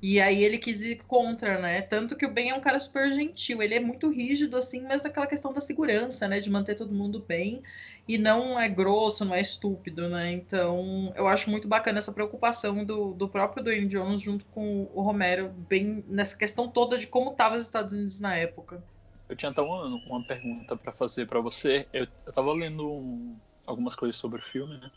E 0.00 0.20
aí 0.20 0.44
ele 0.44 0.58
quis 0.58 0.82
ir 0.82 1.02
contra, 1.08 1.60
né? 1.60 1.82
Tanto 1.82 2.16
que 2.16 2.24
o 2.24 2.30
Ben 2.30 2.50
é 2.50 2.54
um 2.54 2.60
cara 2.60 2.78
super 2.78 3.12
gentil, 3.12 3.60
ele 3.60 3.74
é 3.74 3.80
muito 3.80 4.08
rígido, 4.10 4.56
assim, 4.56 4.80
mas 4.82 5.04
aquela 5.04 5.26
questão 5.26 5.52
da 5.52 5.60
segurança, 5.60 6.28
né? 6.28 6.38
De 6.40 6.50
manter 6.50 6.76
todo 6.76 6.94
mundo 6.94 7.24
bem 7.26 7.62
e 8.06 8.16
não 8.16 8.58
é 8.58 8.68
grosso, 8.68 9.24
não 9.24 9.34
é 9.34 9.40
estúpido, 9.40 10.08
né? 10.08 10.30
Então 10.32 11.12
eu 11.16 11.26
acho 11.26 11.50
muito 11.50 11.66
bacana 11.68 11.98
essa 11.98 12.12
preocupação 12.12 12.84
do, 12.84 13.12
do 13.12 13.28
próprio 13.28 13.62
Dwayne 13.62 13.88
Jones 13.88 14.20
junto 14.20 14.46
com 14.46 14.88
o 14.94 15.02
Romero, 15.02 15.50
bem 15.68 16.04
nessa 16.08 16.36
questão 16.36 16.68
toda 16.68 16.96
de 16.98 17.06
como 17.08 17.32
estavam 17.32 17.56
os 17.56 17.64
Estados 17.64 17.92
Unidos 17.92 18.20
na 18.20 18.36
época. 18.36 18.82
Eu 19.28 19.36
tinha 19.36 19.50
até 19.50 19.60
uma, 19.60 19.84
uma 19.84 20.22
pergunta 20.22 20.76
para 20.76 20.92
fazer 20.92 21.26
para 21.26 21.40
você. 21.40 21.86
Eu, 21.92 22.06
eu 22.26 22.32
tava 22.32 22.52
lendo 22.52 22.90
um, 22.90 23.36
algumas 23.66 23.94
coisas 23.94 24.16
sobre 24.16 24.40
o 24.40 24.44
filme, 24.44 24.78
né? 24.78 24.90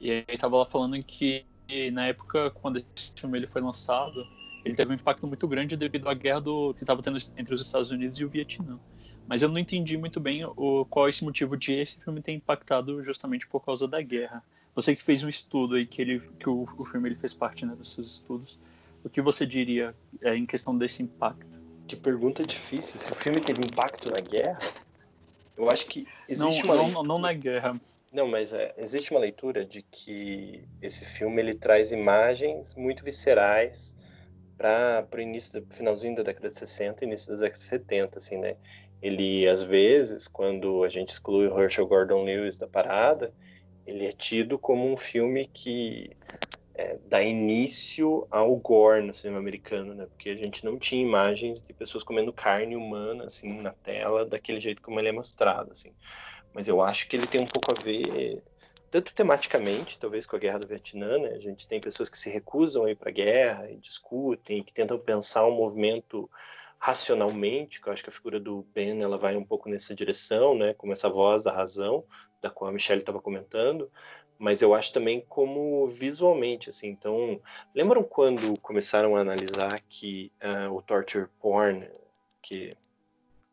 E 0.00 0.24
aí 0.26 0.38
tava 0.38 0.56
lá 0.56 0.66
falando 0.66 1.00
que 1.04 1.44
na 1.92 2.06
época, 2.06 2.50
quando 2.50 2.78
esse 2.78 3.12
filme 3.14 3.38
ele 3.38 3.46
foi 3.46 3.62
lançado, 3.62 4.26
ele 4.64 4.74
teve 4.74 4.90
um 4.90 4.94
impacto 4.94 5.26
muito 5.26 5.46
grande 5.48 5.76
devido 5.76 6.08
à 6.08 6.14
guerra 6.14 6.40
do, 6.40 6.74
que 6.74 6.82
estava 6.82 7.02
tendo 7.02 7.18
entre 7.36 7.54
os 7.54 7.60
Estados 7.60 7.90
Unidos 7.90 8.18
e 8.18 8.24
o 8.24 8.28
Vietnã. 8.28 8.78
Mas 9.26 9.42
eu 9.42 9.48
não 9.48 9.58
entendi 9.58 9.96
muito 9.96 10.20
bem 10.20 10.44
o, 10.44 10.84
qual 10.84 11.06
é 11.06 11.10
esse 11.10 11.24
motivo 11.24 11.56
de 11.56 11.72
esse 11.72 12.00
filme 12.00 12.20
ter 12.20 12.32
impactado 12.32 13.02
justamente 13.04 13.46
por 13.46 13.64
causa 13.64 13.86
da 13.86 14.02
guerra. 14.02 14.42
Você 14.74 14.96
que 14.96 15.02
fez 15.02 15.22
um 15.22 15.28
estudo 15.28 15.76
aí, 15.76 15.86
que, 15.86 16.02
ele, 16.02 16.20
que 16.38 16.48
o, 16.48 16.62
o 16.62 16.84
filme 16.84 17.08
ele 17.08 17.16
fez 17.16 17.32
parte 17.32 17.64
né, 17.64 17.74
dos 17.74 17.92
seus 17.92 18.12
estudos, 18.12 18.58
o 19.04 19.08
que 19.08 19.20
você 19.20 19.46
diria 19.46 19.94
é, 20.20 20.36
em 20.36 20.46
questão 20.46 20.76
desse 20.76 21.02
impacto? 21.02 21.51
Que 21.92 21.96
pergunta 21.96 22.42
difícil. 22.42 22.98
Se 22.98 23.12
o 23.12 23.14
filme 23.14 23.38
teve 23.38 23.60
impacto 23.60 24.10
na 24.10 24.18
guerra, 24.18 24.58
eu 25.54 25.68
acho 25.68 25.84
que 25.84 26.06
existe 26.26 26.66
não, 26.66 26.74
uma. 26.74 26.88
Não, 26.88 27.02
não 27.02 27.18
na 27.18 27.34
guerra. 27.34 27.78
Não, 28.10 28.26
mas 28.26 28.50
é, 28.54 28.72
existe 28.78 29.10
uma 29.10 29.20
leitura 29.20 29.62
de 29.62 29.82
que 29.82 30.66
esse 30.80 31.04
filme 31.04 31.42
ele 31.42 31.52
traz 31.52 31.92
imagens 31.92 32.74
muito 32.74 33.04
viscerais 33.04 33.94
para 34.56 35.06
o 35.14 35.20
início, 35.20 35.60
do 35.60 35.74
finalzinho 35.74 36.16
da 36.16 36.22
década 36.22 36.48
de 36.48 36.56
60 36.56 37.04
início 37.04 37.28
da 37.28 37.42
década 37.42 37.58
de 37.58 37.64
70, 37.64 38.18
assim, 38.18 38.38
né? 38.38 38.56
Ele, 39.02 39.46
às 39.46 39.62
vezes, 39.62 40.26
quando 40.26 40.84
a 40.84 40.88
gente 40.88 41.10
exclui 41.10 41.46
o 41.46 41.60
Herschel 41.60 41.86
Gordon 41.86 42.24
Lewis 42.24 42.56
da 42.56 42.66
parada, 42.66 43.34
ele 43.86 44.06
é 44.06 44.12
tido 44.12 44.58
como 44.58 44.90
um 44.90 44.96
filme 44.96 45.44
que 45.44 46.16
é, 46.74 46.98
dar 47.04 47.22
início 47.22 48.26
ao 48.30 48.54
gore 48.56 49.02
no 49.02 49.12
cinema 49.12 49.38
americano, 49.38 49.94
né? 49.94 50.06
Porque 50.06 50.30
a 50.30 50.36
gente 50.36 50.64
não 50.64 50.78
tinha 50.78 51.02
imagens 51.02 51.62
de 51.62 51.72
pessoas 51.72 52.02
comendo 52.02 52.32
carne 52.32 52.76
humana 52.76 53.26
assim 53.26 53.60
na 53.60 53.72
tela 53.72 54.24
daquele 54.24 54.60
jeito 54.60 54.82
como 54.82 54.98
ele 54.98 55.08
é 55.08 55.12
mostrado, 55.12 55.72
assim. 55.72 55.92
Mas 56.52 56.68
eu 56.68 56.80
acho 56.80 57.08
que 57.08 57.16
ele 57.16 57.26
tem 57.26 57.40
um 57.40 57.46
pouco 57.46 57.72
a 57.72 57.82
ver 57.82 58.42
tanto 58.90 59.14
tematicamente, 59.14 59.98
talvez 59.98 60.26
com 60.26 60.36
a 60.36 60.38
guerra 60.38 60.58
do 60.58 60.68
Vietnã, 60.68 61.16
né? 61.18 61.30
A 61.30 61.38
gente 61.38 61.66
tem 61.66 61.80
pessoas 61.80 62.10
que 62.10 62.18
se 62.18 62.28
recusam 62.28 62.84
a 62.84 62.90
ir 62.90 62.96
para 62.96 63.08
a 63.08 63.12
guerra 63.12 63.70
e 63.70 63.78
discutem, 63.78 64.62
que 64.62 64.72
tentam 64.72 64.98
pensar 64.98 65.46
um 65.46 65.56
movimento 65.56 66.28
racionalmente, 66.78 67.80
que 67.80 67.88
eu 67.88 67.92
acho 67.92 68.02
que 68.02 68.10
a 68.10 68.12
figura 68.12 68.38
do 68.38 68.66
Ben 68.74 69.00
ela 69.02 69.16
vai 69.16 69.34
um 69.34 69.44
pouco 69.44 69.70
nessa 69.70 69.94
direção, 69.94 70.54
né? 70.54 70.74
Como 70.74 70.92
essa 70.92 71.08
voz 71.08 71.42
da 71.42 71.50
razão, 71.50 72.04
da 72.42 72.50
qual 72.50 72.68
a 72.68 72.72
Michelle 72.72 73.00
estava 73.00 73.18
comentando, 73.18 73.90
mas 74.42 74.60
eu 74.60 74.74
acho 74.74 74.92
também 74.92 75.24
como 75.28 75.86
visualmente, 75.86 76.68
assim. 76.68 76.88
Então, 76.88 77.40
lembram 77.72 78.02
quando 78.02 78.58
começaram 78.58 79.14
a 79.14 79.20
analisar 79.20 79.80
que 79.88 80.32
uh, 80.42 80.68
o 80.74 80.82
torture 80.82 81.28
porn, 81.40 81.88
que 82.42 82.76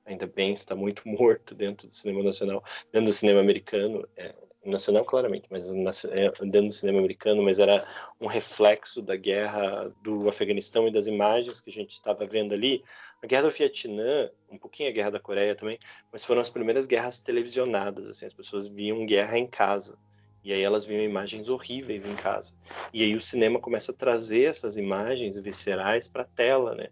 ainda 0.04 0.26
bem 0.26 0.52
está 0.52 0.76
muito 0.76 1.04
morto 1.08 1.54
dentro 1.54 1.88
do 1.88 1.94
cinema 1.94 2.24
nacional, 2.24 2.64
dentro 2.92 3.08
do 3.08 3.14
cinema 3.14 3.40
americano, 3.40 4.04
é, 4.18 4.34
nacional 4.66 5.06
claramente, 5.06 5.46
mas 5.52 5.70
é, 6.06 6.32
dentro 6.48 6.70
do 6.70 6.74
cinema 6.74 6.98
americano, 6.98 7.44
mas 7.44 7.60
era 7.60 7.88
um 8.20 8.26
reflexo 8.26 9.00
da 9.00 9.16
guerra 9.16 9.94
do 10.02 10.28
Afeganistão 10.28 10.88
e 10.88 10.92
das 10.92 11.06
imagens 11.06 11.62
que 11.62 11.70
a 11.70 11.74
gente 11.74 11.92
estava 11.92 12.26
vendo 12.26 12.52
ali. 12.52 12.84
A 13.22 13.28
guerra 13.28 13.44
do 13.44 13.52
Vietnã, 13.52 14.32
um 14.50 14.58
pouquinho 14.58 14.90
a 14.90 14.92
guerra 14.92 15.12
da 15.12 15.20
Coreia 15.20 15.54
também, 15.54 15.78
mas 16.12 16.26
foram 16.26 16.42
as 16.42 16.50
primeiras 16.50 16.88
guerras 16.88 17.20
televisionadas, 17.20 18.08
assim, 18.08 18.26
as 18.26 18.34
pessoas 18.34 18.68
viam 18.68 19.06
guerra 19.06 19.38
em 19.38 19.46
casa. 19.46 19.96
E 20.44 20.54
aí 20.54 20.62
elas 20.62 20.86
viam 20.86 21.04
imagens 21.04 21.50
horríveis 21.50 22.06
em 22.06 22.16
casa. 22.16 22.56
E 22.94 23.04
aí 23.04 23.16
o 23.16 23.22
cinema 23.22 23.60
começa 23.60 23.92
a 23.92 23.96
trazer 23.96 24.44
essas 24.44 24.78
imagens 24.78 25.40
viscerais 25.40 26.08
para 26.08 26.24
a 26.24 26.26
tela, 26.26 26.76
né? 26.76 26.88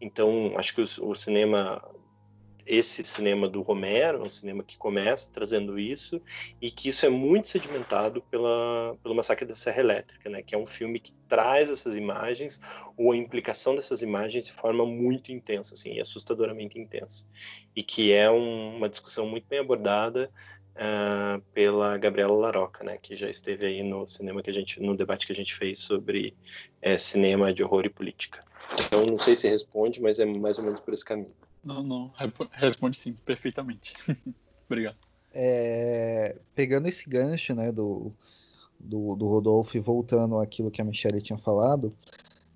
Então, 0.00 0.54
acho 0.56 0.74
que 0.74 0.80
o, 0.80 1.10
o, 1.10 1.14
cinema 1.14 1.82
esse 2.66 3.02
cinema 3.02 3.48
do 3.48 3.62
Romero, 3.62 4.22
um 4.22 4.28
cinema 4.28 4.62
que 4.62 4.78
começa 4.78 5.30
trazendo 5.32 5.78
isso 5.78 6.20
e 6.60 6.70
que 6.70 6.90
isso 6.90 7.04
é 7.04 7.08
muito 7.08 7.48
sedimentado 7.48 8.22
pela 8.22 8.96
pelo 9.02 9.14
Massacre 9.14 9.46
da 9.46 9.54
Serra 9.54 9.80
Elétrica, 9.80 10.30
né? 10.30 10.42
Que 10.42 10.54
é 10.54 10.58
um 10.58 10.66
filme 10.66 11.00
que 11.00 11.12
traz 11.26 11.70
essas 11.70 11.96
imagens 11.96 12.60
ou 12.96 13.12
a 13.12 13.16
implicação 13.16 13.74
dessas 13.74 14.02
imagens 14.02 14.46
de 14.46 14.52
forma 14.52 14.86
muito 14.86 15.32
intensa, 15.32 15.74
assim, 15.74 15.98
assustadoramente 15.98 16.78
intensa. 16.78 17.26
E 17.74 17.82
que 17.82 18.12
é 18.12 18.30
um, 18.30 18.76
uma 18.76 18.88
discussão 18.88 19.26
muito 19.26 19.46
bem 19.48 19.58
abordada 19.58 20.30
uh, 20.76 21.40
pela 21.52 21.96
Gabriela 21.98 22.32
Laroca, 22.32 22.84
né, 22.84 22.98
que 22.98 23.16
já 23.16 23.28
esteve 23.28 23.66
aí 23.66 23.82
no 23.82 24.06
cinema 24.06 24.42
que 24.42 24.50
a 24.50 24.52
gente, 24.52 24.80
no 24.80 24.96
debate 24.96 25.26
que 25.26 25.32
a 25.32 25.36
gente 25.36 25.54
fez 25.54 25.78
sobre 25.78 26.34
é, 26.80 26.96
cinema 26.96 27.52
de 27.52 27.62
horror 27.62 27.84
e 27.84 27.90
política. 27.90 28.40
Então, 28.86 29.04
não 29.10 29.18
sei 29.18 29.34
se 29.34 29.48
responde, 29.48 30.00
mas 30.00 30.18
é 30.18 30.26
mais 30.26 30.58
ou 30.58 30.64
menos 30.64 30.80
por 30.80 30.94
esse 30.94 31.04
caminho. 31.04 31.32
Não, 31.62 31.82
não, 31.82 32.12
responde 32.52 32.98
sim, 32.98 33.12
perfeitamente. 33.12 33.94
Obrigado. 34.66 34.96
É, 35.32 36.36
pegando 36.54 36.88
esse 36.88 37.08
gancho, 37.08 37.54
né, 37.54 37.70
do, 37.70 38.12
do, 38.78 39.14
do 39.14 39.26
Rodolfo 39.26 39.76
e 39.76 39.80
voltando 39.80 40.38
àquilo 40.38 40.70
que 40.70 40.80
a 40.80 40.84
Michelle 40.84 41.20
tinha 41.20 41.38
falado, 41.38 41.94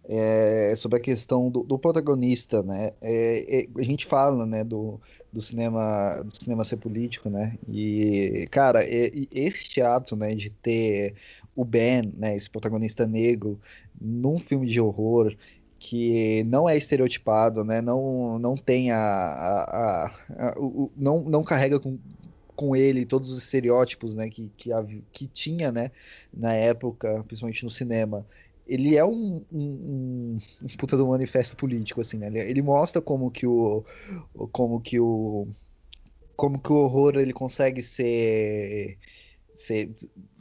é, 0.06 0.74
sobre 0.76 0.98
a 0.98 1.00
questão 1.00 1.50
do, 1.50 1.62
do 1.62 1.78
protagonista, 1.78 2.62
né? 2.62 2.90
É, 3.00 3.60
é, 3.60 3.68
a 3.76 3.82
gente 3.82 4.04
fala, 4.06 4.44
né, 4.44 4.62
do, 4.62 5.00
do 5.32 5.40
cinema, 5.40 6.22
do 6.22 6.36
cinema 6.36 6.64
ser 6.64 6.76
político, 6.76 7.30
né? 7.30 7.56
E 7.68 8.46
cara, 8.50 8.80
esse 8.84 9.80
ato, 9.80 10.14
né, 10.16 10.34
de 10.34 10.50
ter 10.50 11.14
o 11.56 11.64
Ben, 11.64 12.02
né, 12.16 12.36
esse 12.36 12.50
protagonista 12.50 13.06
negro, 13.06 13.58
num 14.00 14.38
filme 14.38 14.66
de 14.66 14.80
horror 14.80 15.34
que 15.78 16.44
não 16.44 16.68
é 16.68 16.76
estereotipado, 16.76 17.64
né? 17.64 17.80
Não, 17.80 18.38
não 18.38 18.56
tem 18.56 18.90
a, 18.90 18.98
a, 18.98 20.06
a, 20.06 20.50
a 20.50 20.58
o, 20.58 20.90
não, 20.96 21.22
não 21.22 21.42
carrega 21.42 21.80
com, 21.80 21.98
com 22.54 22.76
ele 22.76 23.06
todos 23.06 23.30
os 23.30 23.42
estereótipos, 23.42 24.14
né, 24.14 24.28
que, 24.28 24.50
que, 24.56 24.70
que 25.12 25.26
tinha, 25.26 25.72
né, 25.72 25.90
na 26.32 26.52
época, 26.52 27.24
principalmente 27.26 27.64
no 27.64 27.70
cinema 27.70 28.26
ele 28.66 28.96
é 28.96 29.04
um, 29.04 29.44
um, 29.52 30.38
um, 30.62 30.66
puta 30.78 30.96
do 30.96 31.06
manifesto 31.06 31.56
político, 31.56 32.00
assim, 32.00 32.18
né? 32.18 32.26
Ele, 32.28 32.38
ele, 32.38 32.62
mostra 32.62 33.00
como 33.00 33.30
que 33.30 33.46
o. 33.46 33.84
como 34.52 34.80
que 34.80 34.98
o. 34.98 35.48
como 36.36 36.60
que 36.60 36.72
o 36.72 36.76
horror 36.76 37.16
ele 37.16 37.32
consegue 37.32 37.82
ser. 37.82 38.98
ser 39.54 39.94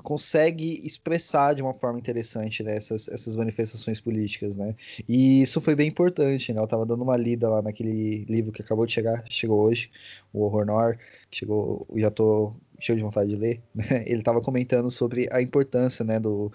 consegue 0.03 0.86
expressar 0.86 1.53
de 1.53 1.62
uma 1.62 1.73
forma 1.73 1.97
interessante 1.97 2.62
né, 2.62 2.75
essas, 2.75 3.07
essas 3.07 3.38
manifestações 3.38 4.01
políticas, 4.01 4.55
né? 4.55 4.75
E 5.07 5.41
isso 5.41 5.62
foi 5.62 5.75
bem 5.75 5.88
importante, 5.88 6.53
né? 6.53 6.59
Eu 6.62 6.67
tava 6.67 6.86
dando 6.86 7.03
uma 7.03 7.15
lida 7.17 7.49
lá 7.49 7.62
naquele 7.62 8.25
livro 8.25 8.51
que 8.51 8.62
acabou 8.62 8.86
de 8.86 8.91
chegar, 8.91 9.23
chegou 9.29 9.62
hoje, 9.62 9.89
o 10.33 10.43
Horror 10.43 10.65
Noir, 10.65 10.99
que 11.31 11.39
chegou, 11.39 11.88
já 11.95 12.12
tô 12.12 12.53
cheio 12.84 12.98
de 12.98 13.04
vontade 13.04 13.30
de 13.30 13.36
ler, 13.38 13.62
né? 13.74 14.04
ele 14.06 14.19
estava 14.19 14.41
comentando 14.41 14.89
sobre 14.89 15.28
a 15.32 15.41
importância 15.41 16.04
né, 16.04 16.19
do, 16.19 16.52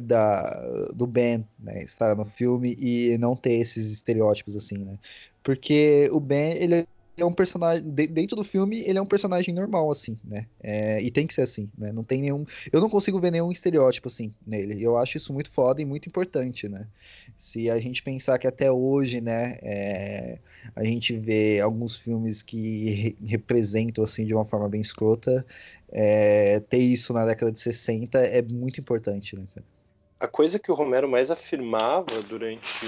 da, 0.00 0.88
do 0.94 1.06
Ben 1.06 1.46
né, 1.58 1.82
estar 1.82 2.16
no 2.16 2.24
filme 2.24 2.76
e 2.78 3.16
não 3.18 3.36
ter 3.36 3.54
esses 3.54 3.90
estereótipos 3.92 4.56
assim, 4.56 4.78
né? 4.78 4.98
Porque 5.42 6.08
o 6.12 6.20
Ben, 6.20 6.52
ele 6.62 6.86
é 7.22 7.24
um 7.24 7.32
personagem 7.32 7.82
dentro 7.88 8.36
do 8.36 8.44
filme 8.44 8.80
ele 8.80 8.98
é 8.98 9.02
um 9.02 9.06
personagem 9.06 9.54
normal 9.54 9.90
assim 9.90 10.18
né? 10.24 10.46
É, 10.62 11.02
e 11.02 11.10
tem 11.10 11.26
que 11.26 11.34
ser 11.34 11.42
assim 11.42 11.70
né? 11.76 11.92
Não 11.92 12.04
tem 12.04 12.20
nenhum 12.20 12.44
eu 12.72 12.80
não 12.80 12.88
consigo 12.88 13.20
ver 13.20 13.30
nenhum 13.30 13.50
estereótipo 13.50 14.08
assim 14.08 14.32
nele. 14.46 14.82
Eu 14.82 14.96
acho 14.96 15.16
isso 15.16 15.32
muito 15.32 15.50
foda 15.50 15.80
e 15.80 15.84
muito 15.84 16.08
importante 16.08 16.68
né? 16.68 16.86
Se 17.36 17.70
a 17.70 17.78
gente 17.78 18.02
pensar 18.02 18.38
que 18.38 18.46
até 18.46 18.70
hoje 18.70 19.20
né 19.20 19.58
é, 19.62 20.38
a 20.74 20.84
gente 20.84 21.16
vê 21.16 21.60
alguns 21.60 21.96
filmes 21.96 22.42
que 22.42 22.90
re 22.90 23.16
representam 23.24 24.04
assim 24.04 24.24
de 24.24 24.34
uma 24.34 24.44
forma 24.44 24.68
bem 24.68 24.80
escrota 24.80 25.44
é, 25.90 26.60
ter 26.60 26.78
isso 26.78 27.12
na 27.12 27.24
década 27.24 27.52
de 27.52 27.60
60 27.60 28.18
é 28.18 28.42
muito 28.42 28.80
importante 28.80 29.36
né 29.36 29.46
a 30.20 30.28
coisa 30.28 30.58
que 30.58 30.70
o 30.70 30.74
Romero 30.74 31.08
mais 31.08 31.30
afirmava 31.30 32.22
durante 32.28 32.84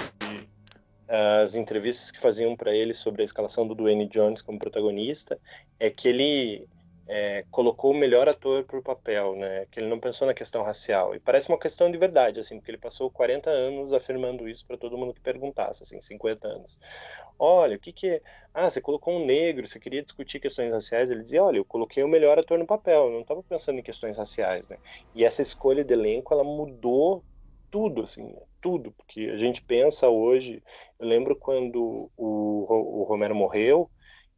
as 1.15 1.55
entrevistas 1.55 2.11
que 2.11 2.19
faziam 2.19 2.57
para 2.57 2.75
ele 2.75 2.95
sobre 2.95 3.21
a 3.21 3.25
escalação 3.25 3.67
do 3.69 3.75
Dwayne 3.75 4.07
Jones 4.09 4.41
como 4.41 4.59
protagonista 4.59 5.39
é 5.79 5.91
que 5.91 6.09
ele 6.09 6.67
é, 7.07 7.45
colocou 7.51 7.91
o 7.93 7.95
melhor 7.95 8.29
ator 8.31 8.65
para 8.65 8.79
o 8.79 8.83
papel, 8.83 9.37
né? 9.37 9.67
Que 9.71 9.81
ele 9.81 9.89
não 9.89 10.01
pensou 10.01 10.27
na 10.27 10.33
questão 10.33 10.63
racial. 10.63 11.15
E 11.15 11.21
parece 11.21 11.51
uma 11.51 11.59
questão 11.59 11.91
de 11.91 11.99
verdade, 11.99 12.41
assim, 12.41 12.57
porque 12.57 12.71
ele 12.71 12.79
passou 12.79 13.11
40 13.11 13.51
anos 13.51 13.93
afirmando 13.93 14.49
isso 14.49 14.67
para 14.67 14.79
todo 14.79 14.97
mundo 14.97 15.13
que 15.13 15.21
perguntasse, 15.21 15.83
assim, 15.83 16.01
50 16.01 16.49
anos. 16.49 16.79
Olha, 17.39 17.77
o 17.77 17.81
que 17.81 17.93
que 17.93 18.09
é? 18.09 18.21
Ah, 18.55 18.71
você 18.71 18.81
colocou 18.81 19.15
um 19.15 19.27
negro, 19.27 19.67
você 19.67 19.79
queria 19.79 20.03
discutir 20.03 20.41
questões 20.41 20.73
raciais? 20.73 21.11
Ele 21.11 21.23
dizia, 21.23 21.45
olha, 21.45 21.59
eu 21.59 21.65
coloquei 21.67 22.03
o 22.03 22.09
melhor 22.09 22.39
ator 22.39 22.59
no 22.59 22.67
papel, 22.67 23.11
não 23.11 23.21
estava 23.21 23.43
pensando 23.43 23.79
em 23.79 23.83
questões 23.83 24.17
raciais, 24.17 24.69
né? 24.71 24.79
E 25.15 25.25
essa 25.25 25.43
escolha 25.43 25.85
de 25.85 25.93
elenco, 25.93 26.33
ela 26.33 26.45
mudou 26.45 27.23
tudo, 27.71 28.03
assim, 28.03 28.35
tudo, 28.63 28.93
porque 28.93 29.23
a 29.23 29.37
gente 29.37 29.61
pensa 29.61 30.09
hoje, 30.09 30.63
eu 30.99 31.07
lembro 31.07 31.37
quando 31.37 32.11
o, 32.17 33.01
o 33.01 33.05
Romero 33.05 33.35
morreu, 33.35 33.91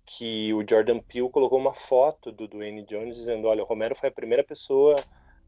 que 0.06 0.52
o 0.52 0.64
Jordan 0.68 0.98
Peele 0.98 1.30
colocou 1.30 1.58
uma 1.58 1.72
foto 1.74 2.32
do 2.32 2.48
Dwayne 2.48 2.84
Jones 2.84 3.16
dizendo, 3.16 3.46
olha, 3.46 3.62
o 3.62 3.66
Romero 3.66 3.94
foi 3.94 4.08
a 4.08 4.12
primeira 4.12 4.42
pessoa 4.42 4.96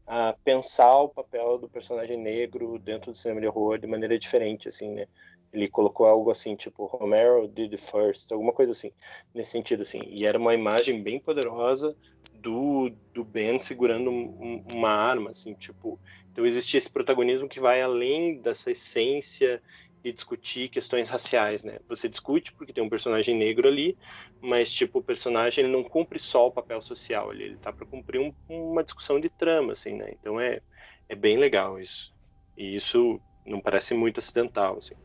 a 0.05 0.33
pensar 0.43 1.01
o 1.01 1.09
papel 1.09 1.57
do 1.57 1.69
personagem 1.69 2.17
negro 2.17 2.79
dentro 2.79 3.11
do 3.11 3.17
cinema 3.17 3.41
de 3.41 3.47
horror 3.47 3.77
de 3.77 3.87
maneira 3.87 4.17
diferente, 4.17 4.67
assim, 4.69 4.93
né? 4.93 5.05
Ele 5.53 5.67
colocou 5.69 6.05
algo 6.05 6.29
assim, 6.31 6.55
tipo, 6.55 6.85
Romero 6.85 7.47
did 7.47 7.77
first, 7.77 8.31
alguma 8.31 8.53
coisa 8.53 8.71
assim, 8.71 8.91
nesse 9.33 9.51
sentido, 9.51 9.83
assim. 9.83 10.01
E 10.07 10.25
era 10.25 10.37
uma 10.37 10.53
imagem 10.53 11.01
bem 11.01 11.19
poderosa 11.19 11.95
do, 12.33 12.91
do 13.13 13.23
Ben 13.23 13.59
segurando 13.59 14.11
um, 14.11 14.63
uma 14.71 14.89
arma, 14.89 15.31
assim, 15.31 15.53
tipo, 15.55 15.99
então 16.31 16.45
existe 16.45 16.77
esse 16.77 16.89
protagonismo 16.89 17.49
que 17.49 17.59
vai 17.59 17.81
além 17.81 18.39
dessa 18.41 18.71
essência 18.71 19.61
de 20.03 20.11
discutir 20.13 20.69
questões 20.69 21.09
raciais, 21.09 21.63
né? 21.63 21.79
Você 21.89 22.07
discute 22.07 22.53
porque 22.53 22.71
tem 22.71 22.83
um 22.83 22.89
personagem 22.89 23.35
negro 23.35 23.67
ali, 23.67 23.97
mas 24.39 24.71
tipo 24.71 24.99
o 24.99 25.03
personagem 25.03 25.63
ele 25.63 25.73
não 25.73 25.83
cumpre 25.83 26.19
só 26.19 26.47
o 26.47 26.51
papel 26.51 26.79
social, 26.81 27.33
ele, 27.33 27.43
ele 27.45 27.57
tá 27.57 27.73
para 27.73 27.87
cumprir 27.87 28.19
um, 28.21 28.33
uma 28.47 28.83
discussão 28.83 29.19
de 29.19 29.29
trama, 29.29 29.73
assim, 29.73 29.95
né? 29.95 30.11
Então 30.13 30.39
é 30.39 30.61
é 31.09 31.15
bem 31.15 31.37
legal 31.37 31.79
isso. 31.79 32.11
E 32.55 32.75
isso 32.75 33.21
não 33.45 33.61
parece 33.61 33.93
muito 33.93 34.19
acidental, 34.19 34.77
assim. 34.77 34.95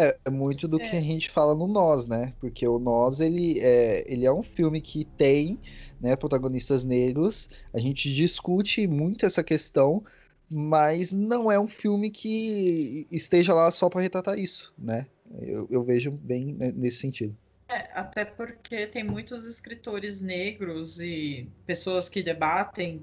É, 0.00 0.16
é 0.24 0.30
muito 0.30 0.66
do 0.66 0.80
é. 0.80 0.88
que 0.88 0.96
a 0.96 1.00
gente 1.02 1.28
fala 1.28 1.54
no 1.54 1.68
Nós, 1.68 2.06
né? 2.06 2.32
Porque 2.40 2.66
o 2.66 2.78
Nós, 2.78 3.20
ele 3.20 3.60
é, 3.60 4.10
ele 4.10 4.24
é 4.24 4.32
um 4.32 4.42
filme 4.42 4.80
que 4.80 5.04
tem 5.04 5.60
né, 6.00 6.16
protagonistas 6.16 6.86
negros, 6.86 7.50
a 7.74 7.78
gente 7.78 8.10
discute 8.14 8.86
muito 8.86 9.26
essa 9.26 9.44
questão, 9.44 10.02
mas 10.48 11.12
não 11.12 11.52
é 11.52 11.60
um 11.60 11.68
filme 11.68 12.10
que 12.10 13.06
esteja 13.10 13.52
lá 13.52 13.70
só 13.70 13.90
para 13.90 14.00
retratar 14.00 14.38
isso, 14.38 14.72
né? 14.78 15.06
Eu, 15.38 15.68
eu, 15.70 15.84
vejo 15.84 16.10
bem 16.10 16.56
nesse 16.74 16.96
sentido. 16.96 17.36
É, 17.68 17.88
até 17.92 18.24
porque 18.24 18.86
tem 18.86 19.04
muitos 19.04 19.46
escritores 19.46 20.20
negros 20.20 20.98
e 20.98 21.46
pessoas 21.66 22.08
que 22.08 22.22
debatem, 22.22 23.00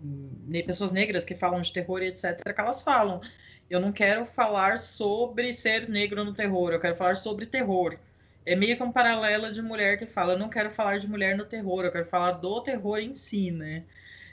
pessoas 0.65 0.91
negras 0.91 1.23
que 1.23 1.35
falam 1.35 1.61
de 1.61 1.71
terror 1.71 2.01
e 2.01 2.07
etc, 2.07 2.41
que 2.43 2.59
elas 2.59 2.81
falam. 2.81 3.21
Eu 3.69 3.79
não 3.79 3.91
quero 3.91 4.25
falar 4.25 4.79
sobre 4.79 5.51
ser 5.53 5.89
negro 5.89 6.23
no 6.23 6.33
terror, 6.33 6.71
eu 6.71 6.79
quero 6.79 6.95
falar 6.95 7.15
sobre 7.15 7.45
terror. 7.45 7.97
É 8.45 8.55
meio 8.55 8.77
que 8.77 8.83
um 8.83 8.91
paralelo 8.91 9.51
de 9.51 9.61
mulher 9.61 9.99
que 9.99 10.05
fala, 10.05 10.33
eu 10.33 10.39
não 10.39 10.49
quero 10.49 10.69
falar 10.69 10.99
de 10.99 11.07
mulher 11.07 11.35
no 11.35 11.45
terror, 11.45 11.83
eu 11.83 11.91
quero 11.91 12.05
falar 12.05 12.31
do 12.33 12.61
terror 12.61 12.99
em 12.99 13.13
si, 13.13 13.51
né? 13.51 13.83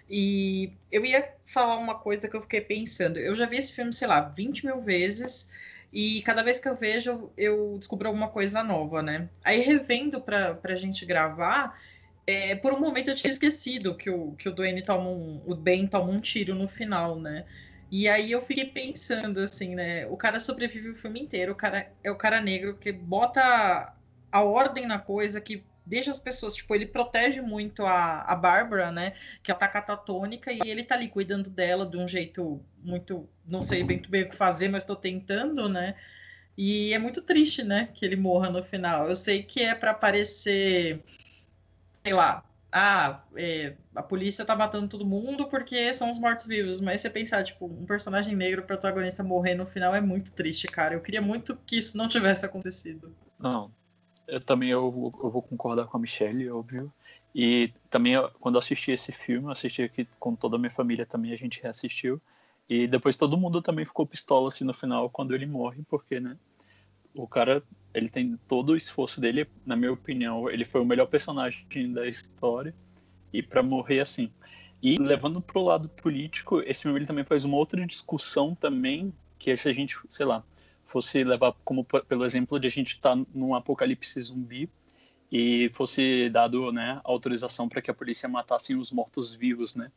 E 0.09 0.73
eu 0.93 1.05
ia 1.05 1.33
falar 1.45 1.77
uma 1.79 1.97
coisa 1.99 2.29
que 2.29 2.37
eu 2.37 2.43
fiquei 2.43 2.61
pensando. 2.61 3.19
Eu 3.19 3.35
já 3.35 3.47
vi 3.47 3.57
esse 3.57 3.73
filme, 3.73 3.93
sei 3.93 4.07
lá, 4.09 4.21
20 4.21 4.67
mil 4.67 4.81
vezes. 4.81 5.51
E 5.93 6.23
cada 6.23 6.43
vez 6.43 6.61
que 6.61 6.69
eu 6.69 6.75
vejo, 6.75 7.31
eu 7.37 7.77
descubro 7.79 8.09
alguma 8.09 8.29
coisa 8.29 8.63
nova, 8.63 9.03
né? 9.03 9.29
Aí, 9.43 9.61
revendo 9.61 10.21
pra, 10.21 10.55
pra 10.55 10.77
gente 10.77 11.07
gravar, 11.07 11.81
é, 12.27 12.55
por 12.57 12.73
um 12.73 12.81
momento 12.81 13.11
eu 13.11 13.17
tinha 13.17 13.31
esquecido 13.31 13.97
que 13.97 14.11
o, 14.11 14.33
que 14.33 14.49
o 14.49 14.53
Dwayne 14.53 14.83
toma 14.83 15.09
um, 15.09 15.43
o 15.47 15.55
Ben 15.55 15.87
toma 15.87 16.11
um 16.11 16.21
tiro 16.21 16.55
no 16.55 16.69
final, 16.69 17.19
né? 17.21 17.45
E 17.97 18.09
aí 18.09 18.33
eu 18.33 18.41
fiquei 18.41 18.65
pensando, 18.65 19.39
assim, 19.39 19.77
né? 19.77 20.05
O 20.09 20.17
cara 20.17 20.41
sobrevive 20.41 20.89
o 20.91 20.97
filme 20.97 21.21
inteiro, 21.21 21.53
o 21.53 21.55
cara 21.55 21.93
é 22.03 22.11
o 22.11 22.17
cara 22.17 22.41
negro 22.41 22.77
que 22.77 22.91
bota 22.91 23.95
a 24.33 24.43
ordem 24.43 24.85
na 24.85 24.99
coisa, 24.99 25.41
que 25.41 25.65
deixa 25.87 26.11
as 26.11 26.19
pessoas, 26.19 26.57
tipo, 26.57 26.75
ele 26.75 26.87
protege 26.87 27.41
muito 27.41 27.87
a, 27.87 28.23
a 28.23 28.35
Bárbara, 28.35 28.91
né? 28.91 29.13
Que 29.45 29.53
ela 29.53 29.61
tá 29.61 29.69
catatônica 29.69 30.51
e 30.53 30.59
ele 30.69 30.83
tá 30.83 30.97
ali 30.97 31.09
cuidando 31.09 31.49
dela 31.49 31.87
de 31.89 31.97
um 31.97 32.09
jeito 32.09 32.61
muito. 32.83 33.29
Não 33.47 33.63
sei 33.63 33.85
bem, 33.85 34.03
bem 34.09 34.25
o 34.25 34.29
que 34.29 34.35
fazer, 34.35 34.67
mas 34.67 34.83
tô 34.85 34.97
tentando, 34.97 35.69
né? 35.69 35.95
E 36.59 36.93
é 36.93 36.99
muito 36.99 37.23
triste, 37.23 37.63
né? 37.63 37.91
Que 37.95 38.05
ele 38.05 38.17
morra 38.17 38.51
no 38.51 38.61
final. 38.61 39.09
Eu 39.09 39.15
sei 39.15 39.45
que 39.45 39.63
é 39.63 39.73
para 39.73 39.93
aparecer, 39.93 41.01
sei 42.05 42.13
lá, 42.13 42.45
ah, 42.77 43.23
é, 43.37 43.77
a 43.95 44.03
polícia 44.03 44.45
tá 44.45 44.57
matando 44.57 44.89
todo 44.89 45.07
mundo 45.07 45.47
porque 45.47 45.95
são 45.95 46.11
os 46.11 46.19
mortos-vivos. 46.19 46.81
Mas 46.81 47.01
você 47.01 47.09
pensar, 47.09 47.45
tipo, 47.45 47.67
um 47.67 47.87
personagem 47.87 48.35
negro, 48.35 48.65
protagonista, 48.65 49.23
morrer 49.23 49.55
no 49.55 49.65
final 49.65 49.95
é 49.95 50.01
muito 50.01 50.33
triste, 50.33 50.67
cara. 50.67 50.93
Eu 50.93 51.01
queria 51.01 51.23
muito 51.23 51.57
que 51.65 51.77
isso 51.77 51.97
não 51.97 52.09
tivesse 52.09 52.45
acontecido. 52.45 53.15
Não, 53.39 53.71
eu 54.27 54.41
também 54.41 54.71
eu, 54.71 54.83
eu 55.23 55.31
vou 55.31 55.41
concordar 55.41 55.87
com 55.87 55.97
a 55.97 56.01
Michelle, 56.01 56.51
óbvio. 56.51 56.93
E 57.33 57.73
também, 57.89 58.15
quando 58.41 58.57
eu 58.57 58.59
assisti 58.59 58.91
esse 58.91 59.13
filme, 59.13 59.47
eu 59.47 59.53
assisti 59.53 59.85
aqui 59.85 60.09
com 60.19 60.35
toda 60.35 60.57
a 60.57 60.59
minha 60.59 60.71
família 60.71 61.07
também, 61.07 61.33
a 61.33 61.37
gente 61.37 61.63
reassistiu. 61.63 62.21
E 62.69 62.89
depois 62.89 63.17
todo 63.17 63.37
mundo 63.37 63.63
também 63.63 63.85
ficou 63.85 64.05
pistola 64.05 64.49
assim 64.49 64.65
no 64.65 64.75
final 64.75 65.09
quando 65.11 65.33
ele 65.33 65.47
morre, 65.47 65.85
porque, 65.89 66.19
né? 66.19 66.37
O 67.15 67.27
cara, 67.27 67.63
ele 67.93 68.09
tem 68.09 68.37
todo 68.49 68.71
o 68.71 68.77
esforço 68.77 69.21
dele, 69.21 69.47
na 69.65 69.77
minha 69.77 69.93
opinião, 69.93 70.51
ele 70.51 70.65
foi 70.65 70.81
o 70.81 70.85
melhor 70.85 71.07
personagem 71.07 71.93
da 71.93 72.07
história. 72.07 72.75
E 73.33 73.43
para 73.43 73.63
morrer 73.63 74.01
assim. 74.01 74.31
E 74.83 74.99
levando 74.99 75.41
para 75.41 75.59
o 75.59 75.65
lado 75.65 75.89
político, 75.89 76.61
esse 76.61 76.83
filme 76.83 76.99
ele 76.99 77.07
também 77.07 77.25
faz 77.25 77.45
uma 77.45 77.57
outra 77.57 77.85
discussão 77.87 78.55
também, 78.55 79.13
que 79.39 79.51
é 79.51 79.57
se 79.57 79.69
a 79.69 79.73
gente, 79.73 79.97
sei 80.09 80.27
lá, 80.27 80.45
fosse 80.85 81.25
levar 81.25 81.53
como 81.65 81.85
pelo 81.85 82.25
exemplo 82.25 82.61
de 82.61 82.69
a 82.69 82.71
gente 82.71 82.91
estar 82.91 83.17
tá 83.17 83.27
num 83.35 83.55
apocalipse 83.55 84.21
zumbi 84.23 84.71
e 85.33 85.69
fosse 85.73 86.29
dado 86.31 86.71
né, 86.71 87.01
autorização 87.03 87.69
para 87.69 87.83
que 87.83 87.91
a 87.91 87.95
polícia 87.95 88.29
matasse 88.29 88.75
os 88.75 88.93
mortos-vivos, 88.93 89.75
né? 89.75 89.91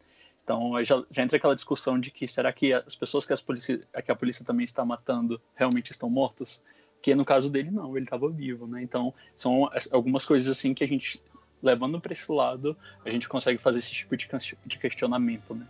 Então 0.44 0.82
já, 0.84 1.04
já, 1.12 1.22
entra 1.22 1.38
aquela 1.38 1.54
discussão 1.54 2.00
de 2.00 2.10
que 2.10 2.26
será 2.26 2.52
que 2.52 2.74
as 2.74 2.96
pessoas 2.96 3.26
que, 3.26 3.34
as 3.34 3.42
polícia, 3.42 3.86
que 4.04 4.12
a 4.12 4.16
polícia 4.16 4.46
também 4.46 4.64
está 4.64 4.84
matando 4.84 5.40
realmente 5.54 5.92
estão 5.92 6.10
mortos? 6.10 6.64
Que 7.02 7.16
no 7.16 7.26
caso 7.26 7.50
dele 7.50 7.72
não, 7.72 7.96
ele 7.96 8.06
estava 8.06 8.30
vivo, 8.30 8.68
né? 8.68 8.82
Então 8.82 9.14
são 9.36 9.70
algumas 9.92 10.26
coisas 10.26 10.48
assim 10.48 10.74
que 10.74 10.84
a 10.84 10.88
gente 10.88 11.22
levando 11.62 12.00
para 12.00 12.14
esse 12.14 12.32
lado 12.32 12.78
a 13.04 13.10
gente 13.10 13.28
consegue 13.28 13.58
fazer 13.58 13.80
esse 13.80 13.92
tipo 13.92 14.16
de, 14.16 14.78
questionamento, 14.80 15.56
né? 15.56 15.66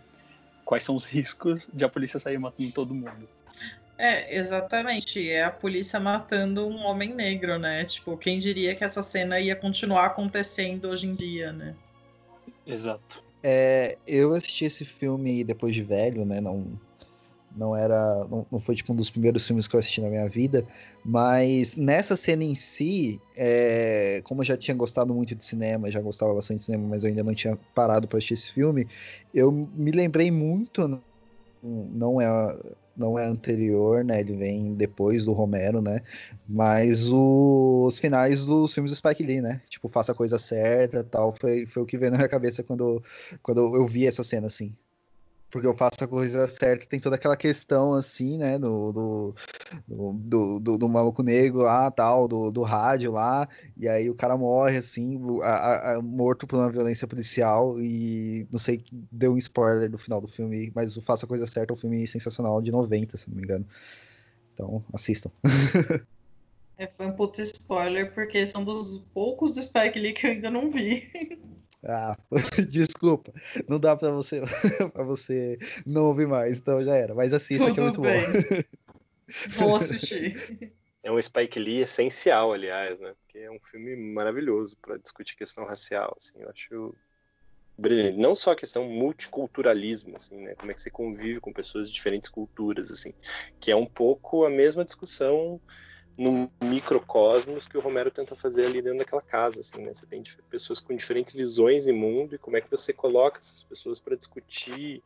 Quais 0.64 0.84
são 0.84 0.94
os 0.94 1.06
riscos 1.06 1.68
de 1.72 1.84
a 1.84 1.88
polícia 1.88 2.20
sair 2.20 2.38
matando 2.38 2.72
todo 2.72 2.94
mundo? 2.94 3.28
É, 3.96 4.36
exatamente. 4.36 5.28
É 5.28 5.44
a 5.44 5.50
polícia 5.50 5.98
matando 5.98 6.66
um 6.66 6.84
homem 6.84 7.12
negro, 7.14 7.58
né? 7.58 7.84
Tipo, 7.84 8.16
quem 8.16 8.38
diria 8.38 8.74
que 8.74 8.84
essa 8.84 9.02
cena 9.02 9.40
ia 9.40 9.56
continuar 9.56 10.06
acontecendo 10.06 10.88
hoje 10.88 11.06
em 11.06 11.14
dia, 11.14 11.52
né? 11.52 11.74
Exato. 12.66 13.24
É, 13.42 13.96
eu 14.06 14.32
assisti 14.34 14.66
esse 14.66 14.84
filme 14.84 15.42
depois 15.42 15.74
de 15.74 15.82
velho, 15.82 16.24
né? 16.24 16.40
Não, 16.40 16.78
não 17.58 17.76
era. 17.76 18.24
Não, 18.30 18.46
não, 18.50 18.60
foi 18.60 18.74
tipo 18.74 18.92
um 18.92 18.96
dos 18.96 19.10
primeiros 19.10 19.46
filmes 19.46 19.66
que 19.66 19.74
eu 19.74 19.80
assisti 19.80 20.00
na 20.00 20.08
minha 20.08 20.28
vida. 20.28 20.64
Mas 21.04 21.76
nessa 21.76 22.16
cena 22.16 22.44
em 22.44 22.54
si, 22.54 23.20
é, 23.36 24.22
como 24.24 24.42
eu 24.42 24.46
já 24.46 24.56
tinha 24.56 24.76
gostado 24.76 25.14
muito 25.14 25.34
de 25.34 25.44
cinema, 25.44 25.90
já 25.90 26.00
gostava 26.00 26.34
bastante 26.34 26.60
de 26.60 26.64
cinema, 26.66 26.86
mas 26.88 27.04
eu 27.04 27.10
ainda 27.10 27.24
não 27.24 27.34
tinha 27.34 27.58
parado 27.74 28.06
para 28.06 28.18
assistir 28.18 28.34
esse 28.34 28.52
filme, 28.52 28.86
eu 29.34 29.50
me 29.52 29.90
lembrei 29.90 30.30
muito. 30.30 31.02
Não 31.62 32.20
é 32.20 32.28
não 32.96 33.16
é 33.18 33.24
anterior, 33.24 34.04
né? 34.04 34.20
Ele 34.20 34.34
vem 34.36 34.74
depois 34.74 35.24
do 35.24 35.32
Romero, 35.32 35.80
né? 35.80 36.02
Mas 36.48 37.08
os 37.12 37.98
finais 37.98 38.44
dos 38.44 38.74
filmes 38.74 38.90
do 38.90 38.96
Spike 38.96 39.22
Lee, 39.22 39.40
né? 39.40 39.62
Tipo, 39.68 39.88
faça 39.88 40.12
a 40.12 40.14
coisa 40.14 40.38
certa 40.38 41.04
tal. 41.04 41.32
Foi, 41.40 41.66
foi 41.66 41.82
o 41.82 41.86
que 41.86 41.96
veio 41.96 42.10
na 42.10 42.18
minha 42.18 42.28
cabeça 42.28 42.62
quando, 42.64 43.02
quando 43.42 43.76
eu 43.76 43.86
vi 43.86 44.06
essa 44.06 44.24
cena, 44.24 44.46
assim 44.48 44.74
porque 45.50 45.66
eu 45.66 45.76
faço 45.76 46.02
a 46.02 46.08
coisa 46.08 46.46
certa, 46.46 46.86
tem 46.86 47.00
toda 47.00 47.16
aquela 47.16 47.36
questão 47.36 47.94
assim, 47.94 48.36
né, 48.36 48.58
do, 48.58 48.92
do, 48.92 49.34
do, 49.88 50.60
do, 50.60 50.78
do 50.78 50.88
maluco 50.88 51.22
negro 51.22 51.58
lá, 51.60 51.90
tal, 51.90 52.28
do, 52.28 52.50
do 52.50 52.62
rádio 52.62 53.12
lá, 53.12 53.48
e 53.76 53.88
aí 53.88 54.10
o 54.10 54.14
cara 54.14 54.36
morre 54.36 54.76
assim, 54.76 55.18
a, 55.42 55.94
a, 55.94 56.02
morto 56.02 56.46
por 56.46 56.56
uma 56.56 56.70
violência 56.70 57.06
policial, 57.06 57.80
e 57.80 58.46
não 58.50 58.58
sei, 58.58 58.84
deu 58.92 59.32
um 59.32 59.38
spoiler 59.38 59.90
do 59.90 59.98
final 59.98 60.20
do 60.20 60.28
filme, 60.28 60.70
mas 60.74 60.96
o 60.96 61.02
Faça 61.02 61.24
a 61.24 61.28
Coisa 61.28 61.46
Certa 61.46 61.72
é 61.72 61.74
um 61.74 61.78
filme 61.78 62.06
sensacional 62.06 62.60
de 62.60 62.70
90, 62.70 63.16
se 63.16 63.30
não 63.30 63.36
me 63.36 63.42
engano. 63.42 63.66
Então, 64.54 64.84
assistam. 64.92 65.30
É, 66.80 66.86
foi 66.86 67.06
um 67.06 67.12
puto 67.12 67.42
spoiler, 67.42 68.14
porque 68.14 68.46
são 68.46 68.62
dos 68.62 69.00
poucos 69.12 69.52
do 69.52 69.60
Spike 69.60 69.98
Lee 69.98 70.12
que 70.12 70.24
eu 70.24 70.30
ainda 70.30 70.48
não 70.48 70.70
vi. 70.70 71.10
Ah, 71.84 72.16
desculpa. 72.68 73.32
Não 73.68 73.78
dá 73.78 73.96
pra 73.96 74.10
você, 74.10 74.40
pra 74.92 75.04
você 75.04 75.58
não 75.86 76.06
ouvir 76.06 76.26
mais, 76.26 76.58
então 76.58 76.82
já 76.84 76.94
era. 76.94 77.14
Mas 77.14 77.32
assista 77.32 77.66
Tudo 77.66 77.74
que 77.74 77.80
é 77.80 77.82
muito 77.82 78.00
bem. 78.00 78.16
bom. 78.16 78.78
Vou 79.50 79.76
assistir. 79.76 80.74
É 81.02 81.12
um 81.12 81.20
Spike 81.20 81.58
Lee 81.58 81.80
essencial, 81.80 82.52
aliás, 82.52 82.98
né? 83.00 83.14
Porque 83.22 83.38
é 83.38 83.50
um 83.50 83.60
filme 83.60 83.94
maravilhoso 83.96 84.76
para 84.80 84.96
discutir 84.96 85.36
questão 85.36 85.64
racial, 85.64 86.14
assim. 86.18 86.40
Eu 86.40 86.50
acho 86.50 86.94
brilhante. 87.78 88.18
Não 88.18 88.34
só 88.34 88.52
a 88.52 88.56
questão 88.56 88.84
multiculturalismo, 88.88 90.16
assim, 90.16 90.36
né? 90.36 90.54
Como 90.56 90.72
é 90.72 90.74
que 90.74 90.82
você 90.82 90.90
convive 90.90 91.40
com 91.40 91.52
pessoas 91.52 91.86
de 91.86 91.94
diferentes 91.94 92.28
culturas, 92.28 92.90
assim. 92.90 93.14
Que 93.60 93.70
é 93.70 93.76
um 93.76 93.86
pouco 93.86 94.44
a 94.44 94.50
mesma 94.50 94.84
discussão 94.84 95.60
no 96.18 96.50
microcosmos 96.64 97.64
que 97.64 97.78
o 97.78 97.80
Romero 97.80 98.10
tenta 98.10 98.34
fazer 98.34 98.66
ali 98.66 98.82
dentro 98.82 98.98
daquela 98.98 99.22
casa, 99.22 99.60
assim, 99.60 99.78
né? 99.80 99.94
Você 99.94 100.04
tem 100.04 100.20
pessoas 100.50 100.80
com 100.80 100.96
diferentes 100.96 101.32
visões 101.32 101.84
de 101.84 101.92
mundo 101.92 102.34
e 102.34 102.38
como 102.38 102.56
é 102.56 102.60
que 102.60 102.68
você 102.68 102.92
coloca 102.92 103.38
essas 103.38 103.62
pessoas 103.62 104.00
para 104.00 104.16
discutir 104.16 105.00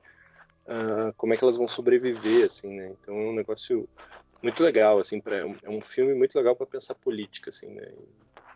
uh, 0.66 1.12
como 1.18 1.34
é 1.34 1.36
que 1.36 1.44
elas 1.44 1.58
vão 1.58 1.68
sobreviver, 1.68 2.46
assim, 2.46 2.74
né? 2.74 2.94
Então 2.98 3.14
é 3.14 3.28
um 3.28 3.34
negócio 3.34 3.86
muito 4.42 4.62
legal, 4.62 4.98
assim, 4.98 5.20
pra, 5.20 5.36
é 5.36 5.68
um 5.68 5.82
filme 5.82 6.14
muito 6.14 6.34
legal 6.34 6.56
para 6.56 6.66
pensar 6.66 6.94
política, 6.94 7.50
assim, 7.50 7.66
né? 7.66 7.92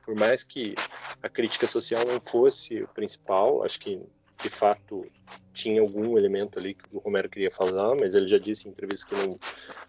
Por 0.02 0.14
mais 0.14 0.42
que 0.42 0.74
a 1.22 1.28
crítica 1.28 1.66
social 1.66 2.06
não 2.06 2.20
fosse 2.20 2.82
o 2.82 2.88
principal, 2.88 3.62
acho 3.64 3.78
que 3.78 4.00
de 4.42 4.48
fato 4.48 5.06
tinha 5.52 5.80
algum 5.80 6.18
elemento 6.18 6.58
ali 6.58 6.74
que 6.74 6.84
o 6.92 6.98
Romero 6.98 7.30
queria 7.30 7.50
falar, 7.50 7.94
mas 7.94 8.14
ele 8.14 8.28
já 8.28 8.38
disse 8.38 8.68
em 8.68 8.70
entrevista 8.70 9.06
que 9.08 9.14
não. 9.14 9.38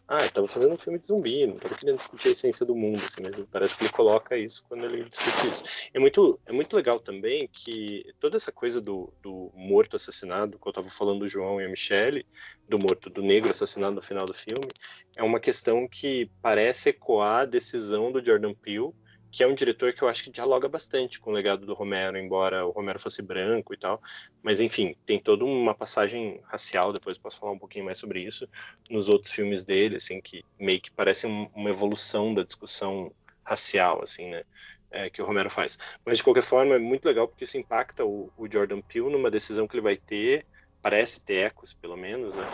Ah, 0.08 0.26
estava 0.26 0.48
fazendo 0.48 0.74
um 0.74 0.78
filme 0.78 0.98
de 0.98 1.08
zumbi, 1.08 1.46
não 1.46 1.58
estava 1.58 1.76
querendo 1.76 1.98
discutir 1.98 2.30
a 2.30 2.32
essência 2.32 2.66
do 2.66 2.74
mundo, 2.74 3.04
assim, 3.06 3.22
mas 3.22 3.36
parece 3.52 3.76
que 3.76 3.84
ele 3.84 3.92
coloca 3.92 4.38
isso 4.38 4.64
quando 4.70 4.86
ele 4.86 5.04
discute 5.04 5.48
isso. 5.48 5.90
É 5.94 6.00
muito, 6.00 6.40
é 6.46 6.54
muito 6.54 6.74
legal 6.78 6.98
também 6.98 7.50
que 7.52 8.06
toda 8.18 8.38
essa 8.38 8.52
coisa 8.52 8.80
do, 8.80 9.12
do 9.22 9.52
morto 9.54 9.98
assassinado, 9.98 10.58
que 10.58 10.66
eu 10.66 10.70
estava 10.70 10.90
falando 10.90 11.20
do 11.20 11.28
João 11.28 11.60
e 11.60 11.66
a 11.66 11.70
Michelle, 11.70 12.26
do 12.70 12.80
morto, 12.80 13.10
do 13.10 13.22
negro 13.22 13.52
assassinado 13.52 13.96
no 13.96 14.02
final 14.02 14.26
do 14.26 14.34
filme, 14.34 14.70
é 15.18 15.24
uma 15.24 15.42
questão 15.42 15.86
que 15.86 16.32
parece 16.42 16.90
ecoar 16.90 17.42
a 17.42 17.46
decisão 17.46 18.10
do 18.10 18.24
Jordan 18.24 18.54
Peele 18.54 18.94
que 19.38 19.44
é 19.44 19.48
um 19.48 19.54
diretor 19.54 19.94
que 19.94 20.02
eu 20.02 20.08
acho 20.08 20.24
que 20.24 20.32
dialoga 20.32 20.68
bastante 20.68 21.20
com 21.20 21.30
o 21.30 21.34
legado 21.34 21.64
do 21.64 21.76
Romero, 21.76 22.18
embora 22.18 22.66
o 22.66 22.72
Romero 22.72 23.00
fosse 23.00 23.22
branco 23.22 23.72
e 23.72 23.78
tal. 23.78 24.02
Mas 24.42 24.60
enfim, 24.60 24.96
tem 25.06 25.20
toda 25.20 25.46
uma 25.46 25.76
passagem 25.76 26.42
racial, 26.46 26.92
depois 26.92 27.20
posso 27.20 27.40
falar 27.40 27.52
um 27.52 27.60
pouquinho 27.60 27.86
mais 27.86 28.00
sobre 28.00 28.20
isso, 28.20 28.50
nos 28.90 29.10
outros 29.10 29.32
filmes 29.32 29.64
dele, 29.64 29.98
assim, 29.98 30.20
que 30.20 30.44
meio 30.60 30.82
que 30.82 30.90
parece 30.90 31.28
uma 31.28 31.70
evolução 31.70 32.34
da 32.34 32.42
discussão 32.42 33.14
racial, 33.44 34.02
assim, 34.02 34.28
né? 34.28 34.44
É, 34.90 35.08
que 35.08 35.22
o 35.22 35.26
Romero 35.26 35.52
faz. 35.52 35.78
Mas 36.04 36.18
de 36.18 36.24
qualquer 36.24 36.42
forma, 36.42 36.74
é 36.74 36.80
muito 36.80 37.06
legal 37.06 37.28
porque 37.28 37.44
isso 37.44 37.60
impacta 37.60 38.04
o, 38.04 38.32
o 38.36 38.52
Jordan 38.52 38.82
Peele 38.82 39.12
numa 39.12 39.30
decisão 39.30 39.68
que 39.68 39.76
ele 39.76 39.84
vai 39.84 39.98
ter 39.98 40.48
parece 40.82 41.24
ter 41.24 41.46
ecos, 41.46 41.74
pelo 41.74 41.98
menos, 41.98 42.34
né? 42.34 42.46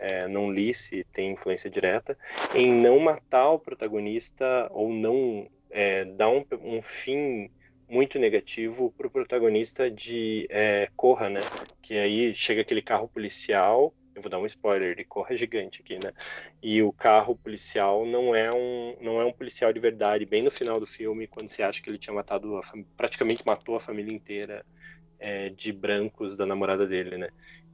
É, 0.00 0.26
não 0.26 0.50
li 0.50 0.74
se 0.74 1.04
tem 1.12 1.32
influência 1.32 1.70
direta, 1.70 2.18
em 2.52 2.72
não 2.72 2.98
matar 2.98 3.50
o 3.50 3.60
protagonista 3.60 4.68
ou 4.72 4.92
não 4.92 5.46
é, 5.72 6.04
dá 6.04 6.28
um, 6.28 6.44
um 6.62 6.82
fim 6.82 7.50
muito 7.88 8.18
negativo 8.18 8.92
para 8.96 9.06
o 9.06 9.10
protagonista 9.10 9.90
de 9.90 10.46
é, 10.50 10.88
Corra, 10.96 11.28
né? 11.28 11.40
Que 11.82 11.98
aí 11.98 12.34
chega 12.34 12.60
aquele 12.62 12.80
carro 12.80 13.08
policial, 13.08 13.94
eu 14.14 14.22
vou 14.22 14.30
dar 14.30 14.38
um 14.38 14.46
spoiler, 14.46 14.94
de 14.94 15.04
Corra 15.04 15.36
gigante 15.36 15.80
aqui, 15.82 15.94
né? 15.94 16.12
E 16.62 16.82
o 16.82 16.92
carro 16.92 17.36
policial 17.36 18.06
não 18.06 18.34
é 18.34 18.50
um 18.54 18.96
não 19.00 19.20
é 19.20 19.24
um 19.24 19.32
policial 19.32 19.72
de 19.72 19.80
verdade. 19.80 20.24
Bem 20.26 20.42
no 20.42 20.50
final 20.50 20.78
do 20.78 20.86
filme, 20.86 21.26
quando 21.26 21.48
você 21.48 21.62
acha 21.62 21.82
que 21.82 21.90
ele 21.90 21.98
tinha 21.98 22.14
matado, 22.14 22.56
a, 22.56 22.60
praticamente 22.96 23.42
matou 23.44 23.74
a 23.74 23.80
família 23.80 24.14
inteira 24.14 24.64
é, 25.22 25.48
de 25.50 25.72
brancos 25.72 26.36
da 26.36 26.44
namorada 26.44 26.86
dele, 26.86 27.16
né? 27.16 27.28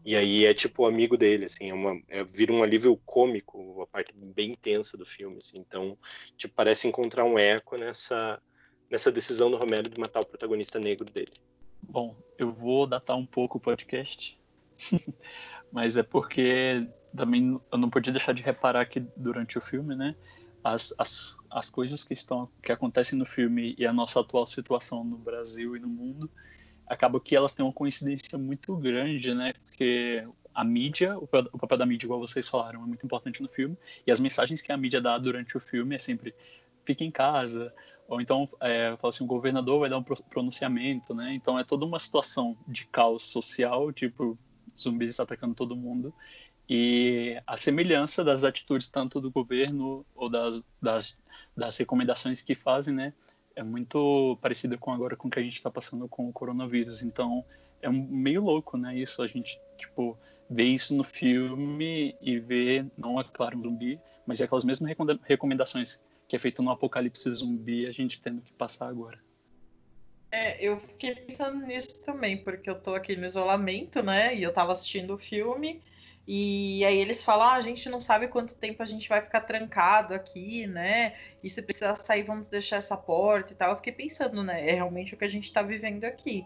E 0.04 0.14
aí 0.14 0.44
é 0.44 0.52
tipo 0.52 0.82
o 0.82 0.87
amigo 0.87 1.16
dele, 1.16 1.46
assim, 1.46 1.70
é 1.70 1.74
uma, 1.74 1.98
é, 2.08 2.22
vira 2.22 2.52
um 2.52 2.62
alívio 2.62 2.94
cômico, 3.06 3.58
uma 3.58 3.87
parte 3.87 4.12
bem 4.14 4.54
tensa 4.54 4.96
do 4.98 5.06
filme, 5.06 5.38
assim. 5.38 5.58
Então, 5.58 5.96
tipo, 6.37 6.54
parece 6.54 6.87
encontrar 6.87 7.24
um 7.24 7.38
eco 7.38 7.76
nessa, 7.76 8.40
nessa 8.90 9.11
decisão 9.11 9.50
do 9.50 9.56
Romero 9.56 9.88
de 9.88 9.98
matar 9.98 10.20
o 10.20 10.26
protagonista 10.26 10.78
negro 10.78 11.06
dele. 11.06 11.32
Bom, 11.82 12.14
eu 12.37 12.52
vou 12.52 12.87
datar 12.87 13.16
um 13.16 13.26
pouco 13.26 13.56
o 13.56 13.61
podcast, 13.61 14.38
mas 15.72 15.96
é 15.96 16.02
porque 16.02 16.87
também 17.16 17.58
eu 17.72 17.78
não 17.78 17.88
podia 17.88 18.12
deixar 18.12 18.32
de 18.32 18.42
reparar 18.42 18.84
que 18.84 19.00
durante 19.16 19.56
o 19.56 19.61
filme, 19.61 19.96
né, 19.96 20.14
as, 20.62 20.94
as, 20.98 21.37
as 21.50 21.70
coisas 21.70 22.04
que 22.04 22.12
estão 22.12 22.48
que 22.62 22.72
acontecem 22.72 23.18
no 23.18 23.24
filme 23.24 23.74
e 23.78 23.87
a 23.87 23.92
nossa 23.92 24.20
atual 24.20 24.46
situação 24.46 25.02
no 25.02 25.16
Brasil 25.16 25.74
e 25.76 25.80
no 25.80 25.88
mundo 25.88 26.30
acaba 26.88 27.20
que 27.20 27.37
elas 27.37 27.55
têm 27.55 27.64
uma 27.64 27.72
coincidência 27.72 28.38
muito 28.38 28.77
grande, 28.77 29.35
né? 29.35 29.53
Porque 29.66 30.27
a 30.55 30.64
mídia, 30.64 31.16
o 31.18 31.27
papel 31.27 31.79
da 31.79 31.87
mídia, 31.87 32.07
igual 32.07 32.18
vocês 32.18 32.48
falaram, 32.48 32.83
é 32.83 32.87
muito 32.87 33.05
importante 33.05 33.42
no 33.42 33.48
filme, 33.48 33.77
e 34.07 34.11
as 34.11 34.18
mensagens 34.18 34.61
que 34.61 34.72
a 34.72 34.77
mídia 34.77 35.01
dá 35.01 35.16
durante 35.16 35.57
o 35.57 35.61
filme 35.61 35.94
é 35.94 35.98
sempre 35.98 36.35
fique 36.85 37.05
em 37.05 37.11
casa, 37.11 37.72
ou 38.09 38.20
então, 38.20 38.48
é, 38.61 38.96
fala 38.96 39.11
assim, 39.11 39.22
o 39.22 39.27
governador 39.27 39.81
vai 39.81 39.90
dar 39.90 39.98
um 39.98 40.03
pronunciamento, 40.03 41.14
né? 41.14 41.35
Então 41.35 41.59
é 41.59 41.62
toda 41.62 41.85
uma 41.85 41.98
situação 41.98 42.57
de 42.66 42.87
caos 42.87 43.22
social, 43.22 43.92
tipo, 43.92 44.38
zumbis 44.77 45.20
atacando 45.20 45.55
todo 45.55 45.77
mundo, 45.77 46.12
e 46.68 47.40
a 47.46 47.57
semelhança 47.57 48.24
das 48.24 48.44
atitudes 48.44 48.88
tanto 48.88 49.20
do 49.20 49.31
governo 49.31 50.05
ou 50.14 50.29
das, 50.29 50.64
das, 50.83 51.16
das 51.57 51.77
recomendações 51.77 52.42
que 52.42 52.55
fazem, 52.55 52.94
né? 52.94 53.12
É 53.58 53.62
muito 53.62 54.38
parecida 54.40 54.78
com 54.78 54.92
agora 54.92 55.16
com 55.16 55.26
o 55.26 55.30
que 55.30 55.40
a 55.40 55.42
gente 55.42 55.56
está 55.56 55.68
passando 55.70 56.08
com 56.08 56.28
o 56.28 56.32
coronavírus. 56.32 57.02
Então 57.02 57.44
é 57.82 57.90
meio 57.90 58.42
louco, 58.42 58.76
né? 58.76 58.96
Isso 58.96 59.20
a 59.20 59.26
gente 59.26 59.60
tipo 59.76 60.16
vê 60.48 60.64
isso 60.64 60.94
no 60.94 61.04
filme 61.04 62.16
e 62.22 62.38
vê 62.38 62.86
não 62.96 63.20
é 63.20 63.24
claro 63.24 63.58
um 63.58 63.62
zumbi, 63.62 64.00
mas 64.24 64.40
é 64.40 64.44
aquelas 64.44 64.64
mesmas 64.64 64.94
recomendações 65.24 66.00
que 66.28 66.36
é 66.36 66.38
feito 66.38 66.62
no 66.62 66.70
Apocalipse 66.70 67.30
Zumbi 67.32 67.86
a 67.86 67.92
gente 67.92 68.20
tendo 68.20 68.40
que 68.40 68.52
passar 68.52 68.88
agora. 68.88 69.18
É, 70.30 70.62
eu 70.62 70.78
fiquei 70.78 71.14
pensando 71.14 71.66
nisso 71.66 72.04
também, 72.04 72.36
porque 72.36 72.68
eu 72.68 72.78
tô 72.78 72.94
aqui 72.94 73.16
no 73.16 73.24
isolamento, 73.24 74.02
né? 74.02 74.36
E 74.36 74.42
eu 74.42 74.52
tava 74.52 74.72
assistindo 74.72 75.14
o 75.14 75.18
filme. 75.18 75.82
E 76.30 76.84
aí 76.84 76.98
eles 76.98 77.24
falam, 77.24 77.48
ah, 77.48 77.54
a 77.54 77.60
gente 77.62 77.88
não 77.88 77.98
sabe 77.98 78.28
quanto 78.28 78.54
tempo 78.54 78.82
a 78.82 78.86
gente 78.86 79.08
vai 79.08 79.22
ficar 79.22 79.40
trancado 79.40 80.12
aqui, 80.12 80.66
né? 80.66 81.14
E 81.42 81.48
se 81.48 81.62
precisar 81.62 81.96
sair, 81.96 82.22
vamos 82.22 82.48
deixar 82.48 82.76
essa 82.76 82.98
porta 82.98 83.54
e 83.54 83.56
tal. 83.56 83.70
Eu 83.70 83.76
fiquei 83.76 83.94
pensando, 83.94 84.42
né? 84.42 84.68
É 84.68 84.74
realmente 84.74 85.14
o 85.14 85.16
que 85.16 85.24
a 85.24 85.28
gente 85.28 85.44
está 85.44 85.62
vivendo 85.62 86.04
aqui. 86.04 86.44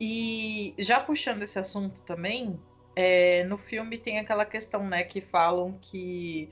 E 0.00 0.74
já 0.80 0.98
puxando 0.98 1.42
esse 1.42 1.56
assunto 1.60 2.02
também, 2.02 2.58
é, 2.96 3.44
no 3.44 3.56
filme 3.56 3.98
tem 3.98 4.18
aquela 4.18 4.44
questão, 4.44 4.84
né, 4.84 5.04
que 5.04 5.20
falam 5.20 5.78
que 5.80 6.50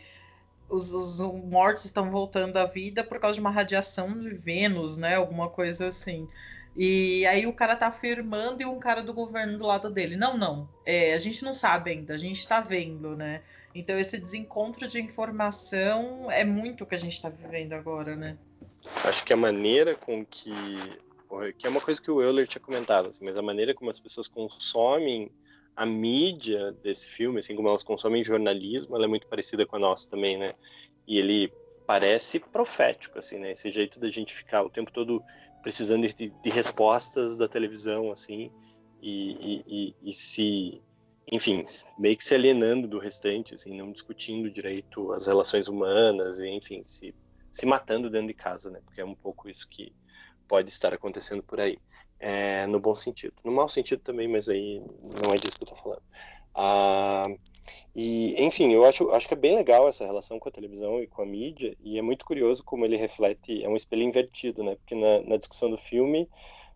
os, 0.68 0.92
os, 0.94 1.18
mortos 1.20 1.84
estão 1.84 2.12
voltando 2.12 2.58
à 2.58 2.64
vida 2.64 3.02
por 3.02 3.18
causa 3.18 3.34
de 3.34 3.40
uma 3.40 3.50
radiação 3.50 4.16
de 4.16 4.30
Vênus, 4.30 4.96
né? 4.96 5.16
Alguma 5.16 5.48
coisa 5.50 5.88
assim. 5.88 6.28
E 6.74 7.26
aí 7.26 7.46
o 7.46 7.52
cara 7.52 7.76
tá 7.76 7.88
afirmando 7.88 8.62
e 8.62 8.66
um 8.66 8.78
cara 8.78 9.02
do 9.02 9.12
governo 9.12 9.58
do 9.58 9.66
lado 9.66 9.90
dele. 9.90 10.16
Não, 10.16 10.36
não. 10.36 10.68
É, 10.86 11.12
a 11.12 11.18
gente 11.18 11.44
não 11.44 11.52
sabe 11.52 11.90
ainda, 11.90 12.14
a 12.14 12.18
gente 12.18 12.46
tá 12.46 12.60
vendo, 12.60 13.14
né? 13.14 13.42
Então 13.74 13.98
esse 13.98 14.18
desencontro 14.18 14.88
de 14.88 15.00
informação 15.00 16.30
é 16.30 16.44
muito 16.44 16.84
o 16.84 16.86
que 16.86 16.94
a 16.94 16.98
gente 16.98 17.20
tá 17.20 17.28
vivendo 17.28 17.72
agora, 17.74 18.16
né? 18.16 18.38
Acho 19.04 19.24
que 19.24 19.32
a 19.32 19.36
maneira 19.36 19.94
com 19.94 20.24
que. 20.24 20.52
Que 21.56 21.66
é 21.66 21.70
uma 21.70 21.80
coisa 21.80 22.00
que 22.00 22.10
o 22.10 22.20
Euler 22.20 22.46
tinha 22.46 22.60
comentado, 22.60 23.08
assim, 23.08 23.24
mas 23.24 23.38
a 23.38 23.42
maneira 23.42 23.72
como 23.72 23.90
as 23.90 23.98
pessoas 23.98 24.28
consomem 24.28 25.30
a 25.74 25.86
mídia 25.86 26.72
desse 26.82 27.08
filme, 27.08 27.38
assim 27.38 27.56
como 27.56 27.68
elas 27.68 27.82
consomem 27.82 28.22
jornalismo, 28.22 28.94
ela 28.94 29.06
é 29.06 29.08
muito 29.08 29.26
parecida 29.26 29.64
com 29.64 29.76
a 29.76 29.78
nossa 29.78 30.10
também, 30.10 30.36
né? 30.36 30.54
E 31.08 31.18
ele 31.18 31.50
parece 31.86 32.38
profético, 32.40 33.18
assim, 33.18 33.38
né? 33.38 33.52
Esse 33.52 33.70
jeito 33.70 33.98
da 33.98 34.08
gente 34.08 34.34
ficar 34.34 34.62
o 34.62 34.70
tempo 34.70 34.92
todo 34.92 35.22
precisando 35.62 36.06
de, 36.08 36.30
de 36.30 36.50
respostas 36.50 37.38
da 37.38 37.48
televisão, 37.48 38.10
assim, 38.10 38.50
e, 39.00 39.62
e, 39.66 39.96
e, 40.02 40.14
se, 40.14 40.82
enfim, 41.30 41.64
meio 41.98 42.16
que 42.16 42.24
se 42.24 42.34
alienando 42.34 42.88
do 42.88 42.98
restante, 42.98 43.54
assim, 43.54 43.76
não 43.76 43.90
discutindo 43.90 44.50
direito 44.50 45.12
as 45.12 45.26
relações 45.26 45.68
humanas, 45.68 46.40
e, 46.40 46.48
enfim, 46.48 46.82
se, 46.84 47.14
se 47.50 47.66
matando 47.66 48.10
dentro 48.10 48.28
de 48.28 48.34
casa, 48.34 48.70
né? 48.70 48.80
Porque 48.84 49.00
é 49.00 49.04
um 49.04 49.14
pouco 49.14 49.48
isso 49.48 49.68
que 49.68 49.94
pode 50.48 50.70
estar 50.70 50.92
acontecendo 50.92 51.42
por 51.42 51.60
aí. 51.60 51.78
É, 52.18 52.66
no 52.68 52.78
bom 52.78 52.94
sentido. 52.94 53.34
No 53.44 53.50
mau 53.50 53.68
sentido 53.68 54.00
também, 54.00 54.28
mas 54.28 54.48
aí 54.48 54.80
não 55.24 55.32
é 55.32 55.36
disso 55.36 55.58
que 55.58 55.64
eu 55.64 55.68
tô 55.68 55.74
falando. 55.74 56.02
Ah, 56.54 57.26
e, 57.94 58.34
enfim, 58.42 58.72
eu 58.72 58.84
acho, 58.84 59.10
acho 59.10 59.28
que 59.28 59.34
é 59.34 59.36
bem 59.36 59.54
legal 59.54 59.88
essa 59.88 60.04
relação 60.04 60.38
com 60.38 60.48
a 60.48 60.52
televisão 60.52 61.02
e 61.02 61.06
com 61.06 61.22
a 61.22 61.26
mídia, 61.26 61.76
e 61.80 61.98
é 61.98 62.02
muito 62.02 62.24
curioso 62.24 62.64
como 62.64 62.84
ele 62.84 62.96
reflete, 62.96 63.62
é 63.62 63.68
um 63.68 63.76
espelho 63.76 64.02
invertido, 64.02 64.62
né? 64.62 64.76
Porque 64.76 64.94
na, 64.94 65.20
na 65.22 65.36
discussão 65.36 65.70
do 65.70 65.76
filme, 65.76 66.28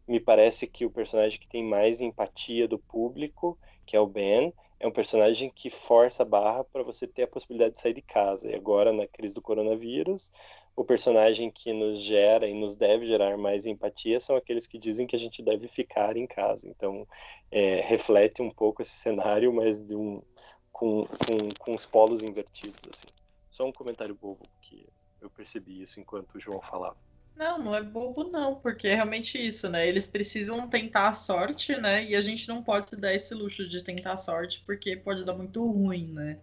me 0.06 0.20
parece 0.20 0.66
que 0.66 0.84
o 0.84 0.90
personagem 0.90 1.40
que 1.40 1.48
tem 1.48 1.64
mais 1.64 2.00
empatia 2.00 2.68
do 2.68 2.78
público, 2.78 3.58
que 3.84 3.96
é 3.96 4.00
o 4.00 4.06
Ben, 4.06 4.52
é 4.78 4.86
um 4.86 4.92
personagem 4.92 5.50
que 5.50 5.70
força 5.70 6.22
a 6.22 6.26
barra 6.26 6.62
para 6.62 6.82
você 6.82 7.06
ter 7.06 7.22
a 7.22 7.28
possibilidade 7.28 7.74
de 7.74 7.80
sair 7.80 7.94
de 7.94 8.02
casa. 8.02 8.50
E 8.50 8.54
agora, 8.54 8.92
na 8.92 9.06
crise 9.06 9.34
do 9.34 9.40
coronavírus, 9.40 10.30
o 10.76 10.84
personagem 10.84 11.50
que 11.50 11.72
nos 11.72 11.98
gera 12.00 12.46
e 12.46 12.54
nos 12.54 12.76
deve 12.76 13.06
gerar 13.06 13.38
mais 13.38 13.64
empatia 13.64 14.20
são 14.20 14.36
aqueles 14.36 14.66
que 14.66 14.78
dizem 14.78 15.06
que 15.06 15.16
a 15.16 15.18
gente 15.18 15.42
deve 15.42 15.66
ficar 15.66 16.16
em 16.16 16.26
casa. 16.26 16.68
Então, 16.68 17.08
é, 17.50 17.80
reflete 17.80 18.42
um 18.42 18.50
pouco 18.50 18.82
esse 18.82 18.92
cenário, 18.92 19.52
mas 19.52 19.80
de 19.80 19.96
um, 19.96 20.22
com, 20.76 21.04
com, 21.04 21.54
com 21.58 21.74
os 21.74 21.86
polos 21.86 22.22
invertidos, 22.22 22.86
assim. 22.90 23.08
Só 23.50 23.64
um 23.64 23.72
comentário 23.72 24.14
bobo 24.14 24.46
que 24.60 24.86
eu 25.22 25.30
percebi 25.30 25.80
isso 25.80 25.98
enquanto 25.98 26.34
o 26.34 26.40
João 26.40 26.60
falava. 26.60 26.98
Não, 27.34 27.58
não 27.58 27.74
é 27.74 27.82
bobo 27.82 28.24
não, 28.24 28.56
porque 28.56 28.88
é 28.88 28.94
realmente 28.94 29.38
isso, 29.38 29.70
né? 29.70 29.88
Eles 29.88 30.06
precisam 30.06 30.68
tentar 30.68 31.08
a 31.08 31.14
sorte, 31.14 31.74
né? 31.80 32.04
E 32.04 32.14
a 32.14 32.20
gente 32.20 32.46
não 32.46 32.62
pode 32.62 32.90
se 32.90 32.96
dar 32.96 33.14
esse 33.14 33.32
luxo 33.32 33.66
de 33.66 33.82
tentar 33.82 34.12
a 34.12 34.16
sorte, 34.18 34.62
porque 34.66 34.96
pode 34.96 35.24
dar 35.24 35.32
muito 35.32 35.66
ruim, 35.66 36.12
né? 36.12 36.38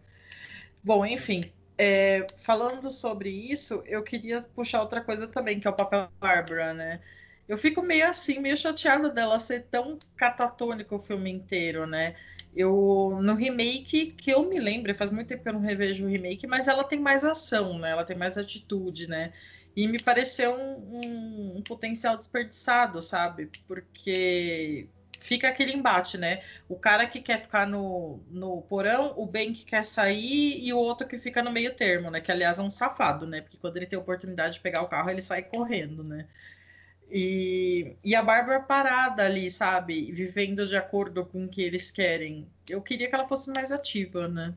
Bom, 0.84 1.06
enfim, 1.06 1.42
é, 1.78 2.26
falando 2.44 2.90
sobre 2.90 3.30
isso, 3.30 3.84
eu 3.86 4.04
queria 4.04 4.42
puxar 4.42 4.82
outra 4.82 5.02
coisa 5.02 5.28
também, 5.28 5.60
que 5.60 5.68
é 5.68 5.70
o 5.70 5.76
papel 5.76 6.10
Bárbara, 6.20 6.74
né? 6.74 7.02
Eu 7.48 7.58
fico 7.58 7.84
meio 7.84 8.08
assim, 8.10 8.40
meio 8.40 8.58
chateada 8.58 9.10
dela 9.12 9.38
ser 9.38 9.68
tão 9.70 10.00
catatônico 10.16 10.96
o 10.96 11.00
filme 11.00 11.30
inteiro, 11.30 11.86
né? 11.86 12.16
Eu, 12.56 13.20
no 13.22 13.36
remake, 13.36 14.12
que 14.12 14.32
eu 14.32 14.48
me 14.48 14.60
lembro, 14.60 14.94
faz 14.96 15.12
muito 15.12 15.28
tempo 15.28 15.44
que 15.44 15.50
eu 15.50 15.54
não 15.54 15.62
revejo 15.62 16.06
o 16.06 16.10
remake, 16.10 16.46
mas 16.48 16.68
ela 16.68 16.84
tem 16.84 17.00
mais 17.00 17.24
ação, 17.24 17.80
né? 17.80 17.92
Ela 17.92 18.04
tem 18.06 18.16
mais 18.16 18.38
atitude, 18.38 19.08
né? 19.08 19.34
E 19.76 19.88
me 19.88 20.00
pareceu 20.02 20.54
um, 20.54 21.02
um, 21.06 21.58
um 21.58 21.62
potencial 21.64 22.16
desperdiçado, 22.18 23.02
sabe? 23.02 23.50
Porque 23.68 24.88
fica 25.20 25.48
aquele 25.48 25.74
embate, 25.74 26.18
né? 26.18 26.44
O 26.68 26.76
cara 26.78 27.08
que 27.08 27.22
quer 27.22 27.40
ficar 27.42 27.66
no, 27.66 28.20
no 28.30 28.62
porão, 28.64 29.14
o 29.18 29.26
Ben 29.26 29.54
que 29.54 29.66
quer 29.66 29.86
sair 29.86 30.60
e 30.64 30.74
o 30.74 30.78
outro 30.78 31.08
que 31.08 31.18
fica 31.18 31.42
no 31.42 31.52
meio 31.52 31.74
termo, 31.74 32.12
né? 32.12 32.20
Que 32.22 32.32
aliás 32.32 32.60
é 32.60 32.62
um 32.62 32.70
safado, 32.70 33.26
né? 33.26 33.42
Porque 33.42 33.58
quando 33.58 33.78
ele 33.78 33.86
tem 33.88 33.98
a 33.98 34.02
oportunidade 34.02 34.56
de 34.56 34.60
pegar 34.60 34.82
o 34.82 34.88
carro, 34.88 35.10
ele 35.10 35.22
sai 35.22 35.44
correndo, 35.44 36.04
né? 36.04 36.28
E, 37.16 37.96
e 38.04 38.16
a 38.16 38.24
Bárbara 38.24 38.60
parada 38.60 39.24
ali, 39.24 39.52
sabe? 39.52 40.12
Vivendo 40.12 40.66
de 40.66 40.76
acordo 40.76 41.24
com 41.24 41.46
o 41.46 41.48
que 41.48 41.62
eles 41.62 41.92
querem. 41.92 42.50
Eu 42.68 42.82
queria 42.82 43.08
que 43.08 43.14
ela 43.14 43.28
fosse 43.28 43.52
mais 43.52 43.72
ativa, 43.72 44.28
né? 44.28 44.56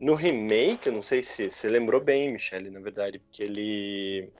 No 0.00 0.14
remake, 0.14 0.86
eu 0.86 0.94
não 0.94 1.02
sei 1.02 1.22
se 1.22 1.50
você 1.50 1.68
lembrou 1.68 2.00
bem, 2.00 2.32
Michelle, 2.32 2.70
na 2.70 2.80
verdade, 2.80 3.18
porque 3.18 3.42
ele. 3.42 4.32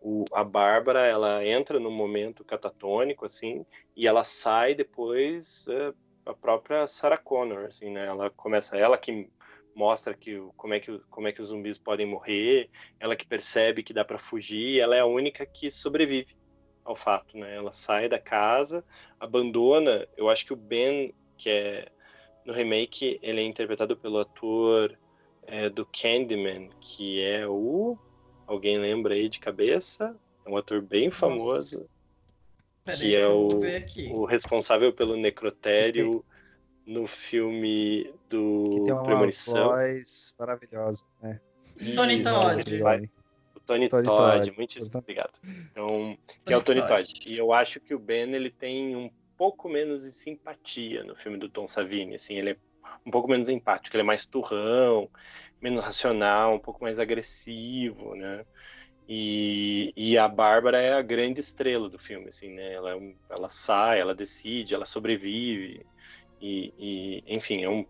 O, 0.00 0.24
a 0.32 0.42
Bárbara, 0.42 1.04
ela 1.04 1.46
entra 1.46 1.78
num 1.78 1.90
momento 1.90 2.42
catatônico, 2.42 3.26
assim, 3.26 3.66
e 3.94 4.06
ela 4.08 4.24
sai 4.24 4.74
depois 4.74 5.66
é, 5.68 5.92
a 6.24 6.32
própria 6.32 6.86
Sarah 6.86 7.18
Connor, 7.18 7.66
assim, 7.66 7.90
né? 7.90 8.06
Ela 8.06 8.30
começa, 8.30 8.78
ela 8.78 8.96
que 8.96 9.28
mostra 9.74 10.14
que 10.14 10.40
como 10.56 10.72
é 10.72 10.80
que 10.80 10.98
como 11.10 11.28
é 11.28 11.32
que 11.32 11.42
os 11.42 11.48
zumbis 11.48 11.76
podem 11.76 12.06
morrer, 12.06 12.70
ela 12.98 13.14
que 13.14 13.26
percebe 13.26 13.82
que 13.82 13.92
dá 13.92 14.04
para 14.04 14.18
fugir, 14.18 14.80
ela 14.80 14.96
é 14.96 15.00
a 15.00 15.06
única 15.06 15.44
que 15.44 15.70
sobrevive 15.70 16.34
ao 16.84 16.94
fato, 16.94 17.36
né? 17.36 17.54
Ela 17.54 17.72
sai 17.72 18.08
da 18.08 18.18
casa, 18.18 18.84
abandona. 19.18 20.06
Eu 20.16 20.28
acho 20.28 20.46
que 20.46 20.52
o 20.52 20.56
Ben, 20.56 21.14
que 21.36 21.48
é 21.50 21.88
no 22.44 22.52
remake, 22.52 23.18
ele 23.22 23.40
é 23.40 23.44
interpretado 23.44 23.96
pelo 23.96 24.18
ator 24.18 24.98
é, 25.46 25.68
do 25.68 25.86
Candyman, 25.86 26.68
que 26.80 27.22
é 27.22 27.46
o 27.46 27.96
alguém 28.46 28.78
lembra 28.78 29.14
aí 29.14 29.28
de 29.28 29.38
cabeça? 29.38 30.16
É 30.44 30.50
um 30.50 30.56
ator 30.56 30.82
bem 30.82 31.10
famoso. 31.10 31.88
que 32.98 33.14
é 33.14 33.28
o, 33.28 33.48
o 34.10 34.24
responsável 34.24 34.92
pelo 34.92 35.16
necrotério 35.16 36.24
no 36.84 37.06
filme 37.06 38.12
do 38.28 38.74
que 38.74 38.84
tem 38.84 38.92
uma 38.92 39.04
Premonição. 39.04 39.68
voz 39.68 40.34
maravilhosa, 40.38 41.06
né? 41.22 41.40
Tony 41.94 42.22
Todd. 42.22 43.12
Tony, 43.72 43.88
Tony 43.88 44.06
Todd, 44.06 44.38
Todd, 44.38 44.56
muitíssimo 44.56 44.98
obrigado. 44.98 45.32
Então, 45.70 46.16
que 46.44 46.52
é 46.52 46.56
o 46.56 46.62
Tony 46.62 46.80
Todd. 46.80 47.06
Todd. 47.06 47.32
E 47.32 47.38
eu 47.38 47.52
acho 47.52 47.80
que 47.80 47.94
o 47.94 47.98
Ben 47.98 48.34
ele 48.34 48.50
tem 48.50 48.94
um 48.96 49.10
pouco 49.36 49.68
menos 49.68 50.04
de 50.04 50.12
simpatia 50.12 51.02
no 51.04 51.14
filme 51.14 51.38
do 51.38 51.48
Tom 51.48 51.66
Savini, 51.66 52.14
assim, 52.14 52.36
ele 52.36 52.50
é 52.50 52.56
um 53.04 53.10
pouco 53.10 53.28
menos 53.28 53.48
empático, 53.48 53.96
ele 53.96 54.02
é 54.02 54.06
mais 54.06 54.26
turrão, 54.26 55.10
menos 55.60 55.82
racional, 55.82 56.54
um 56.54 56.58
pouco 56.58 56.82
mais 56.82 56.98
agressivo, 56.98 58.14
né? 58.14 58.44
E, 59.08 59.92
e 59.96 60.16
a 60.16 60.28
Bárbara 60.28 60.80
é 60.80 60.92
a 60.92 61.02
grande 61.02 61.40
estrela 61.40 61.88
do 61.88 61.98
filme, 61.98 62.28
assim, 62.28 62.54
né? 62.54 62.72
Ela, 62.72 62.96
é 62.96 63.14
ela 63.30 63.48
sai, 63.48 64.00
ela 64.00 64.14
decide, 64.14 64.74
ela 64.74 64.86
sobrevive, 64.86 65.84
e, 66.40 66.72
e 66.78 67.24
enfim, 67.26 67.62
é, 67.62 67.68
um, 67.68 67.86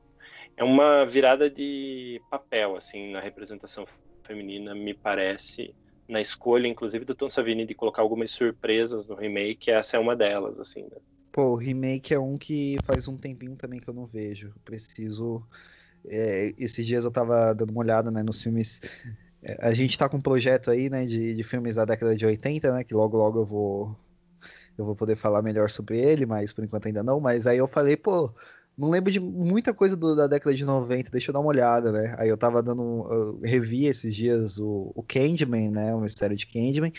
é 0.56 0.64
uma 0.64 1.04
virada 1.04 1.50
de 1.50 2.20
papel, 2.30 2.76
assim, 2.76 3.10
na 3.10 3.20
representação 3.20 3.86
feminina, 4.32 4.74
me 4.74 4.94
parece, 4.94 5.76
na 6.08 6.20
escolha, 6.20 6.66
inclusive, 6.68 7.04
do 7.04 7.14
Tom 7.14 7.30
Savini 7.30 7.66
de 7.66 7.74
colocar 7.74 8.02
algumas 8.02 8.30
surpresas 8.30 9.06
no 9.08 9.14
remake, 9.16 9.70
essa 9.70 9.96
é 9.96 10.00
uma 10.00 10.16
delas, 10.16 10.58
assim, 10.58 10.82
né? 10.84 10.98
Pô, 11.30 11.52
o 11.52 11.54
remake 11.56 12.12
é 12.12 12.18
um 12.18 12.36
que 12.36 12.78
faz 12.80 13.08
um 13.08 13.16
tempinho 13.16 13.56
também 13.56 13.80
que 13.80 13.88
eu 13.88 13.94
não 13.94 14.06
vejo. 14.06 14.54
Preciso. 14.64 15.46
É, 16.06 16.54
esses 16.58 16.86
dias 16.86 17.04
eu 17.04 17.12
tava 17.12 17.54
dando 17.54 17.70
uma 17.70 17.80
olhada 17.80 18.10
né, 18.10 18.22
nos 18.22 18.42
filmes. 18.42 18.80
É, 19.42 19.66
a 19.66 19.72
gente 19.72 19.98
tá 19.98 20.08
com 20.08 20.18
um 20.18 20.22
projeto 20.22 20.70
aí, 20.70 20.90
né, 20.90 21.06
de, 21.06 21.34
de 21.36 21.44
filmes 21.44 21.76
da 21.76 21.84
década 21.84 22.16
de 22.16 22.26
80, 22.26 22.72
né? 22.72 22.84
Que 22.84 22.94
logo 22.94 23.16
logo 23.16 23.40
eu 23.40 23.46
vou. 23.46 23.98
Eu 24.78 24.84
vou 24.86 24.96
poder 24.96 25.16
falar 25.16 25.42
melhor 25.42 25.70
sobre 25.70 25.98
ele, 26.00 26.26
mas 26.26 26.52
por 26.52 26.64
enquanto 26.64 26.86
ainda 26.86 27.02
não. 27.02 27.20
Mas 27.20 27.46
aí 27.46 27.58
eu 27.58 27.68
falei, 27.68 27.96
pô, 27.96 28.34
não 28.76 28.90
lembro 28.90 29.12
de 29.12 29.20
muita 29.20 29.74
coisa 29.74 29.96
do, 29.96 30.16
da 30.16 30.26
década 30.26 30.54
de 30.54 30.64
90, 30.64 31.10
deixa 31.10 31.30
eu 31.30 31.32
dar 31.32 31.40
uma 31.40 31.48
olhada, 31.48 31.92
né? 31.92 32.14
Aí 32.18 32.28
eu 32.28 32.36
tava 32.36 32.62
dando. 32.62 32.82
Eu 33.10 33.40
revi 33.40 33.86
esses 33.86 34.14
dias 34.14 34.58
o, 34.58 34.92
o 34.94 35.02
Candyman, 35.02 35.70
né? 35.70 35.94
O 35.94 36.00
mistério 36.00 36.36
de 36.36 36.46
Candyman. 36.46 36.92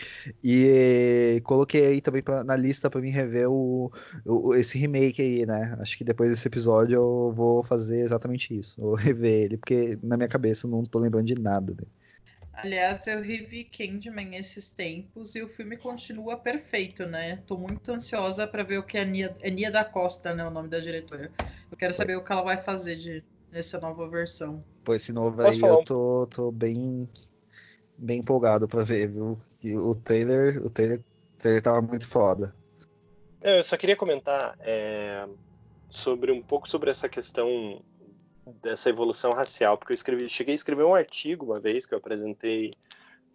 E 0.43 1.41
coloquei 1.43 1.85
aí 1.87 2.01
também 2.01 2.21
pra, 2.21 2.43
na 2.43 2.55
lista 2.55 2.89
para 2.89 3.01
mim 3.01 3.09
rever 3.09 3.49
o, 3.49 3.91
o, 4.25 4.53
esse 4.55 4.77
remake 4.77 5.21
aí, 5.21 5.45
né? 5.45 5.75
Acho 5.79 5.97
que 5.97 6.03
depois 6.03 6.29
desse 6.29 6.47
episódio 6.47 6.95
eu 6.95 7.33
vou 7.35 7.63
fazer 7.63 8.01
exatamente 8.01 8.57
isso. 8.57 8.79
Vou 8.79 8.93
rever 8.95 9.45
ele, 9.45 9.57
porque 9.57 9.97
na 10.03 10.15
minha 10.15 10.29
cabeça 10.29 10.67
eu 10.67 10.71
não 10.71 10.83
tô 10.83 10.99
lembrando 10.99 11.25
de 11.25 11.35
nada. 11.35 11.75
Aliás, 12.53 13.07
eu 13.07 13.19
revi 13.19 13.63
Candyman 13.63 14.35
esses 14.35 14.69
tempos 14.69 15.35
e 15.35 15.41
o 15.41 15.49
filme 15.49 15.75
continua 15.75 16.37
perfeito, 16.37 17.05
né? 17.05 17.37
Tô 17.47 17.57
muito 17.57 17.91
ansiosa 17.91 18.45
para 18.45 18.63
ver 18.63 18.77
o 18.77 18.83
que 18.83 18.97
a 18.97 19.03
Nia, 19.03 19.35
é 19.41 19.49
Nia 19.49 19.71
da 19.71 19.83
Costa, 19.83 20.35
né? 20.35 20.45
O 20.45 20.51
nome 20.51 20.69
da 20.69 20.79
diretora. 20.79 21.31
Eu 21.73 21.77
quero 21.77 21.93
saber 21.93 22.15
o 22.15 22.23
que 22.23 22.31
ela 22.31 22.43
vai 22.43 22.55
fazer 22.55 22.95
de, 22.95 23.23
nessa 23.51 23.79
nova 23.79 24.07
versão. 24.07 24.63
Pô, 24.83 24.93
esse 24.93 25.11
novo 25.11 25.37
Posso 25.37 25.49
aí 25.49 25.59
falar 25.59 25.79
eu 25.79 25.83
tô, 25.83 26.27
tô 26.27 26.51
bem, 26.51 27.09
bem 27.97 28.19
empolgado 28.19 28.67
pra 28.67 28.83
ver, 28.83 29.07
viu? 29.07 29.41
Que 29.57 29.75
o 29.75 29.95
trailer, 29.95 30.63
o 30.63 30.69
trailer, 30.69 30.99
o 30.99 31.39
trailer 31.39 31.63
tava 31.63 31.81
muito 31.81 32.07
foda. 32.07 32.55
É, 33.41 33.57
Eu 33.57 33.63
só 33.63 33.75
queria 33.75 33.95
comentar 33.95 34.55
é, 34.59 35.27
sobre 35.89 36.31
um 36.31 36.43
pouco 36.43 36.69
sobre 36.69 36.91
essa 36.91 37.09
questão 37.09 37.81
dessa 38.61 38.89
evolução 38.89 39.31
racial, 39.31 39.75
porque 39.75 39.93
eu 39.93 39.95
escrevi, 39.95 40.29
cheguei 40.29 40.53
a 40.53 40.55
escrever 40.55 40.83
um 40.83 40.93
artigo 40.93 41.47
uma 41.47 41.59
vez 41.59 41.87
que 41.87 41.95
eu 41.95 41.97
apresentei 41.97 42.69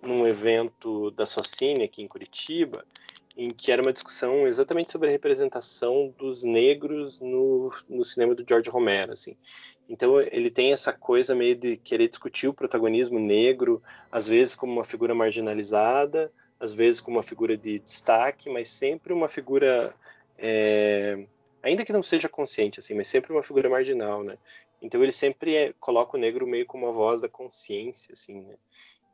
num 0.00 0.24
evento 0.24 1.10
da 1.10 1.26
Socine 1.26 1.82
aqui 1.82 2.02
em 2.02 2.06
Curitiba, 2.06 2.84
em 3.38 3.50
que 3.50 3.70
era 3.70 3.80
uma 3.80 3.92
discussão 3.92 4.48
exatamente 4.48 4.90
sobre 4.90 5.08
a 5.08 5.12
representação 5.12 6.12
dos 6.18 6.42
negros 6.42 7.20
no, 7.20 7.72
no 7.88 8.04
cinema 8.04 8.34
do 8.34 8.44
George 8.46 8.68
Romero, 8.68 9.12
assim. 9.12 9.36
Então 9.88 10.20
ele 10.20 10.50
tem 10.50 10.72
essa 10.72 10.92
coisa 10.92 11.36
meio 11.36 11.54
de 11.54 11.76
querer 11.76 12.08
discutir 12.08 12.48
o 12.48 12.52
protagonismo 12.52 13.20
negro, 13.20 13.80
às 14.10 14.26
vezes 14.26 14.56
como 14.56 14.72
uma 14.72 14.82
figura 14.82 15.14
marginalizada, 15.14 16.32
às 16.58 16.74
vezes 16.74 17.00
como 17.00 17.16
uma 17.16 17.22
figura 17.22 17.56
de 17.56 17.78
destaque, 17.78 18.50
mas 18.50 18.68
sempre 18.68 19.12
uma 19.12 19.28
figura, 19.28 19.94
é, 20.36 21.24
ainda 21.62 21.84
que 21.84 21.92
não 21.92 22.02
seja 22.02 22.28
consciente, 22.28 22.80
assim, 22.80 22.94
mas 22.94 23.06
sempre 23.06 23.32
uma 23.32 23.42
figura 23.42 23.70
marginal, 23.70 24.24
né? 24.24 24.36
Então 24.82 25.00
ele 25.00 25.12
sempre 25.12 25.54
é- 25.54 25.72
coloca 25.78 26.16
o 26.16 26.20
negro 26.20 26.44
meio 26.44 26.66
como 26.66 26.88
a 26.88 26.92
voz 26.92 27.20
da 27.20 27.28
consciência, 27.28 28.12
assim, 28.12 28.40
né? 28.42 28.56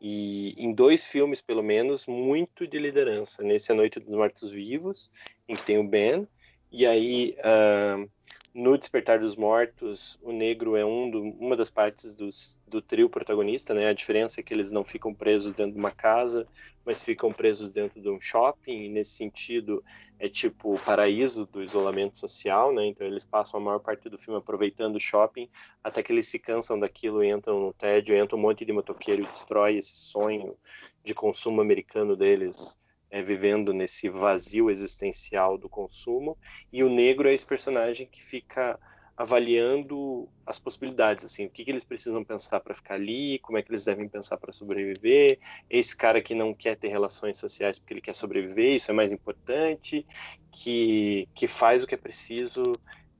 E 0.06 0.54
em 0.58 0.70
dois 0.70 1.06
filmes, 1.06 1.40
pelo 1.40 1.62
menos, 1.62 2.04
muito 2.04 2.66
de 2.66 2.78
liderança. 2.78 3.42
Nesse 3.42 3.72
A 3.72 3.74
Noite 3.74 3.98
dos 3.98 4.14
Mortos 4.14 4.50
Vivos, 4.50 5.10
em 5.48 5.54
que 5.54 5.64
tem 5.64 5.78
o 5.78 5.88
Ben, 5.88 6.28
e 6.70 6.84
aí 6.84 7.34
ah, 7.42 8.04
no 8.52 8.76
Despertar 8.76 9.18
dos 9.18 9.34
Mortos, 9.34 10.18
o 10.22 10.30
negro 10.30 10.76
é 10.76 10.84
um 10.84 11.10
do, 11.10 11.22
uma 11.22 11.56
das 11.56 11.70
partes 11.70 12.14
dos, 12.14 12.60
do 12.68 12.82
trio 12.82 13.08
protagonista, 13.08 13.72
né? 13.72 13.88
A 13.88 13.94
diferença 13.94 14.40
é 14.40 14.42
que 14.42 14.52
eles 14.52 14.70
não 14.70 14.84
ficam 14.84 15.14
presos 15.14 15.54
dentro 15.54 15.72
de 15.72 15.78
uma 15.78 15.90
casa, 15.90 16.46
mas 16.84 17.00
ficam 17.00 17.32
presos 17.32 17.72
dentro 17.72 18.00
de 18.00 18.08
um 18.08 18.20
shopping, 18.20 18.84
e 18.84 18.88
nesse 18.88 19.12
sentido 19.12 19.82
é 20.18 20.28
tipo 20.28 20.74
o 20.74 20.78
paraíso 20.78 21.46
do 21.46 21.62
isolamento 21.62 22.18
social, 22.18 22.72
né? 22.72 22.86
Então 22.86 23.06
eles 23.06 23.24
passam 23.24 23.58
a 23.58 23.62
maior 23.62 23.78
parte 23.78 24.08
do 24.08 24.18
filme 24.18 24.38
aproveitando 24.38 24.96
o 24.96 25.00
shopping, 25.00 25.48
até 25.82 26.02
que 26.02 26.12
eles 26.12 26.28
se 26.28 26.38
cansam 26.38 26.78
daquilo 26.78 27.22
e 27.24 27.30
entram 27.30 27.60
no 27.60 27.72
tédio, 27.72 28.16
entra 28.16 28.36
um 28.36 28.40
monte 28.40 28.64
de 28.64 28.72
motoqueiro 28.72 29.22
e 29.22 29.26
destrói 29.26 29.76
esse 29.76 29.96
sonho 29.96 30.56
de 31.02 31.14
consumo 31.14 31.60
americano 31.60 32.16
deles, 32.16 32.78
é, 33.10 33.22
vivendo 33.22 33.72
nesse 33.72 34.08
vazio 34.08 34.70
existencial 34.70 35.56
do 35.56 35.68
consumo. 35.68 36.36
E 36.72 36.82
o 36.82 36.90
negro 36.90 37.28
é 37.28 37.34
esse 37.34 37.46
personagem 37.46 38.06
que 38.06 38.22
fica 38.22 38.78
avaliando 39.16 40.28
as 40.44 40.58
possibilidades, 40.58 41.24
assim, 41.24 41.46
o 41.46 41.50
que, 41.50 41.64
que 41.64 41.70
eles 41.70 41.84
precisam 41.84 42.24
pensar 42.24 42.60
para 42.60 42.74
ficar 42.74 42.94
ali, 42.94 43.38
como 43.38 43.56
é 43.56 43.62
que 43.62 43.70
eles 43.70 43.84
devem 43.84 44.08
pensar 44.08 44.36
para 44.36 44.52
sobreviver. 44.52 45.38
Esse 45.70 45.96
cara 45.96 46.20
que 46.20 46.34
não 46.34 46.52
quer 46.52 46.74
ter 46.74 46.88
relações 46.88 47.36
sociais 47.36 47.78
porque 47.78 47.94
ele 47.94 48.00
quer 48.00 48.14
sobreviver, 48.14 48.74
isso 48.74 48.90
é 48.90 48.94
mais 48.94 49.12
importante, 49.12 50.04
que, 50.50 51.28
que 51.34 51.46
faz 51.46 51.82
o 51.82 51.86
que 51.86 51.94
é 51.94 51.98
preciso 51.98 52.62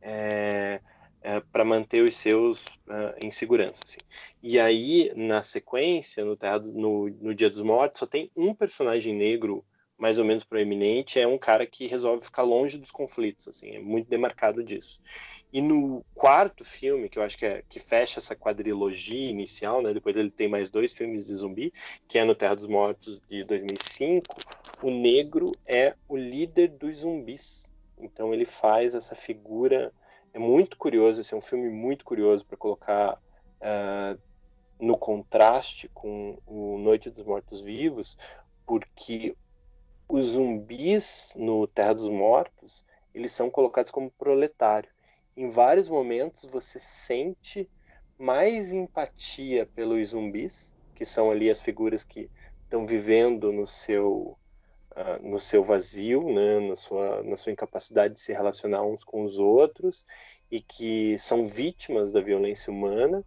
é, 0.03 0.81
é, 1.23 1.41
para 1.41 1.65
manter 1.65 2.03
os 2.03 2.17
seus 2.17 2.67
uh, 2.67 3.15
em 3.23 3.31
segurança. 3.31 3.83
Assim. 3.85 3.99
E 4.43 4.59
aí, 4.59 5.13
na 5.17 5.43
sequência, 5.43 6.25
no, 6.25 6.37
Terra, 6.37 6.59
no, 6.59 7.09
no 7.09 7.35
Dia 7.35 7.49
dos 7.49 7.63
Mortos, 7.63 8.01
só 8.01 8.07
tem 8.07 8.31
um 8.37 8.53
personagem 8.53 9.15
negro 9.15 9.65
mais 9.97 10.19
ou 10.19 10.25
menos 10.25 10.43
proeminente, 10.43 11.21
é 11.21 11.27
um 11.27 11.39
cara 11.39 11.67
que 11.67 11.87
resolve 11.87 12.25
ficar 12.25 12.43
longe 12.43 12.79
dos 12.79 12.91
conflitos, 12.91 13.47
assim, 13.47 13.77
é 13.77 13.79
muito 13.79 14.09
demarcado 14.09 14.63
disso. 14.63 15.01
E 15.53 15.63
no 15.63 16.05
quarto 16.15 16.65
filme, 16.65 17.09
que 17.09 17.19
eu 17.19 17.23
acho 17.23 17.39
que, 17.39 17.47
é, 17.47 17.63
que 17.69 17.79
fecha 17.79 18.19
essa 18.19 18.35
quadrilogia 18.35 19.31
inicial, 19.31 19.81
né, 19.81 19.95
depois 19.95 20.17
ele 20.17 20.31
tem 20.31 20.49
mais 20.49 20.71
dois 20.71 20.93
filmes 20.93 21.27
de 21.27 21.35
zumbi, 21.35 21.73
que 22.09 22.19
é 22.19 22.25
no 22.25 22.35
Terra 22.35 22.57
dos 22.57 22.67
Mortos 22.67 23.21
de 23.21 23.45
2005, 23.45 24.37
o 24.83 24.91
negro 24.91 25.53
é 25.65 25.95
o 26.09 26.17
líder 26.17 26.69
dos 26.69 26.99
zumbis. 26.99 27.73
Então 27.99 28.35
ele 28.35 28.45
faz 28.45 28.95
essa 28.95 29.15
figura, 29.15 29.93
é 30.33 30.39
muito 30.39 30.77
curioso, 30.77 31.21
esse 31.21 31.33
é 31.33 31.37
um 31.37 31.41
filme 31.41 31.71
muito 31.71 32.05
curioso 32.05 32.45
para 32.45 32.57
colocar 32.57 33.15
uh, 33.61 34.21
no 34.79 34.99
contraste 34.99 35.89
com 35.95 36.37
o 36.47 36.79
Noite 36.79 37.11
dos 37.11 37.25
Mortos 37.25 37.61
Vivos, 37.61 38.17
porque 38.67 39.37
os 40.09 40.27
zumbis 40.27 41.33
no 41.37 41.67
Terra 41.67 41.95
dos 41.95 42.09
Mortos, 42.09 42.85
eles 43.15 43.33
são 43.33 43.51
colocados 43.51 43.91
como 43.91 44.11
proletário. 44.11 44.91
Em 45.37 45.49
vários 45.49 45.89
momentos 45.89 46.45
você 46.45 46.79
sente 46.79 47.69
mais 48.19 48.73
empatia 48.73 49.67
pelos 49.67 50.11
zumbis, 50.11 50.75
que 50.95 51.05
são 51.05 51.31
ali 51.31 51.51
as 51.51 51.61
figuras 51.61 52.05
que 52.05 52.31
estão 52.63 52.87
vivendo 52.87 53.53
no 53.53 53.67
seu 53.67 54.39
uh, 54.93 55.29
no 55.29 55.41
seu 55.41 55.63
vazio, 55.63 56.23
né, 56.33 56.61
na 56.61 56.77
sua 56.77 57.23
na 57.23 57.37
sua 57.37 57.53
incapacidade 57.53 58.15
de 58.15 58.21
se 58.21 58.33
relacionar 58.33 58.83
uns 58.83 59.03
com 59.03 59.25
os 59.25 59.39
outros 59.39 60.05
e 60.51 60.61
que 60.61 61.19
são 61.19 61.45
vítimas 61.45 62.13
da 62.13 62.21
violência 62.21 62.73
humana. 62.73 63.25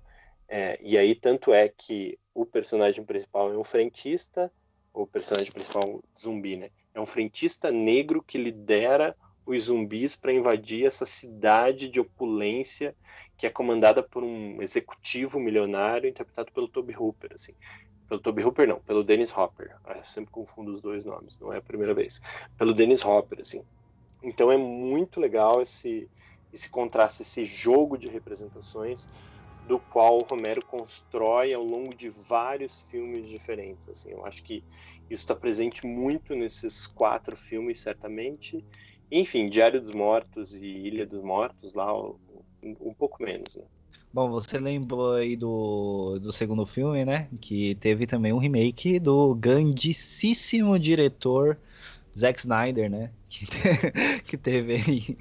É, 0.48 0.80
e 0.82 0.98
aí 0.98 1.14
tanto 1.14 1.54
é 1.54 1.68
que 1.68 2.18
o 2.34 2.46
personagem 2.46 3.04
principal 3.04 3.52
é 3.52 3.58
um 3.58 3.64
frentista 3.64 4.52
o 5.02 5.08
personagem 5.08 5.52
principal 5.52 6.04
zumbi, 6.18 6.58
né? 6.58 6.70
É 6.94 7.00
um 7.00 7.06
frentista 7.06 7.72
negro 7.72 8.24
que 8.24 8.38
lidera 8.38 9.16
os 9.46 9.64
zumbis 9.64 10.16
para 10.16 10.34
invadir 10.34 10.86
essa 10.86 11.06
cidade 11.06 11.88
de 11.88 12.00
opulência 12.00 12.96
que 13.38 13.46
é 13.46 13.50
comandada 13.50 14.02
por 14.02 14.24
um 14.24 14.62
executivo 14.62 15.40
milionário 15.40 16.10
interpretado 16.10 16.52
pelo 16.52 16.68
Toby 16.68 16.96
Hooper, 16.98 17.32
assim. 17.34 17.54
Pelo 18.10 18.20
Toby 18.20 18.44
Hooper 18.44 18.68
não, 18.68 18.80
pelo 18.80 19.04
Dennis 19.04 19.36
Hopper. 19.36 19.76
Eu 19.88 20.04
sempre 20.04 20.32
confundo 20.32 20.72
os 20.72 20.82
dois 20.82 21.06
nomes, 21.06 21.40
não 21.40 21.54
é 21.54 21.58
a 21.58 21.62
primeira 21.62 21.94
vez. 21.94 22.20
Pelo 22.58 22.74
Dennis 22.74 23.06
Hopper, 23.06 23.40
assim. 23.42 23.64
Então 24.24 24.52
é 24.52 24.58
muito 24.58 25.20
legal 25.20 25.62
esse 25.62 26.10
esse 26.52 26.70
contraste, 26.70 27.22
esse 27.22 27.44
jogo 27.46 27.98
de 27.98 28.08
representações 28.08 29.08
do 29.68 29.78
qual 29.78 30.18
o 30.18 30.26
Romero 30.26 30.66
constrói 30.66 31.54
ao 31.54 31.64
longo 31.64 31.96
de 31.96 32.08
vários 32.10 32.90
filmes 32.90 33.28
diferentes. 33.28 33.90
Assim, 33.90 34.12
eu 34.12 34.26
acho 34.26 34.42
que 34.44 34.64
isso 35.10 35.24
está 35.24 35.36
presente 35.36 35.86
muito 35.86 36.34
nesses 36.34 36.88
quatro 36.88 37.36
filmes, 37.36 37.80
certamente. 37.80 38.64
Enfim, 39.12 39.50
Diário 39.50 39.82
dos 39.82 39.94
Mortos 39.94 40.54
e 40.56 40.66
Ilha 40.66 41.06
dos 41.06 41.22
Mortos, 41.22 41.74
lá 41.74 41.94
um, 42.64 42.94
pouco 42.98 43.22
menos. 43.24 43.58
Né? 43.58 43.64
Bom, 44.14 44.30
você 44.30 44.58
lembrou 44.58 45.14
aí 45.14 45.36
do, 45.36 46.18
do 46.20 46.32
segundo 46.32 46.66
filme, 46.66 47.04
né? 47.04 47.30
Que 47.42 47.76
teve 47.76 48.08
também 48.08 48.32
um 48.32 48.40
remake 48.40 49.00
do 49.00 49.36
grandíssimo 49.36 50.80
diretor 50.80 51.60
Zack 52.18 52.40
Snyder, 52.40 52.90
né? 52.90 53.12
Que, 53.30 53.46
que 54.24 54.38
teve 54.38 54.76
aí. 54.76 55.18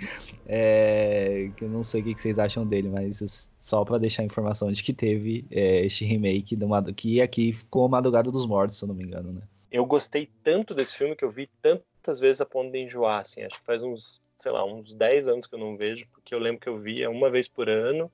É, 0.46 1.50
que 1.56 1.64
eu 1.64 1.68
não 1.68 1.82
sei 1.82 2.00
o 2.00 2.04
que 2.04 2.20
vocês 2.20 2.38
acham 2.38 2.64
dele, 2.64 2.88
mas 2.88 3.50
só 3.58 3.84
para 3.84 3.98
deixar 3.98 4.22
a 4.22 4.26
informação 4.26 4.70
de 4.70 4.82
que 4.82 4.92
teve 4.92 5.44
é, 5.50 5.84
este 5.84 6.04
remake 6.04 6.54
do, 6.54 6.68
que 6.94 7.20
aqui 7.20 7.52
ficou 7.52 7.88
Madrugada 7.88 8.30
dos 8.30 8.46
Mortos, 8.46 8.78
se 8.78 8.84
eu 8.84 8.88
não 8.88 8.94
me 8.94 9.02
engano, 9.02 9.32
né? 9.32 9.42
Eu 9.70 9.84
gostei 9.84 10.30
tanto 10.44 10.72
desse 10.72 10.94
filme 10.94 11.16
que 11.16 11.24
eu 11.24 11.30
vi 11.30 11.50
tantas 11.60 12.20
vezes 12.20 12.40
a 12.40 12.46
ponto 12.46 12.70
de 12.70 12.78
enjoar, 12.78 13.20
assim. 13.20 13.42
Acho 13.42 13.58
que 13.58 13.66
faz 13.66 13.82
uns, 13.82 14.20
sei 14.38 14.52
lá, 14.52 14.64
uns 14.64 14.94
10 14.94 15.26
anos 15.26 15.46
que 15.46 15.54
eu 15.54 15.58
não 15.58 15.76
vejo, 15.76 16.06
porque 16.12 16.34
eu 16.34 16.38
lembro 16.38 16.60
que 16.60 16.68
eu 16.68 16.78
via 16.78 17.10
uma 17.10 17.28
vez 17.28 17.48
por 17.48 17.68
ano. 17.68 18.10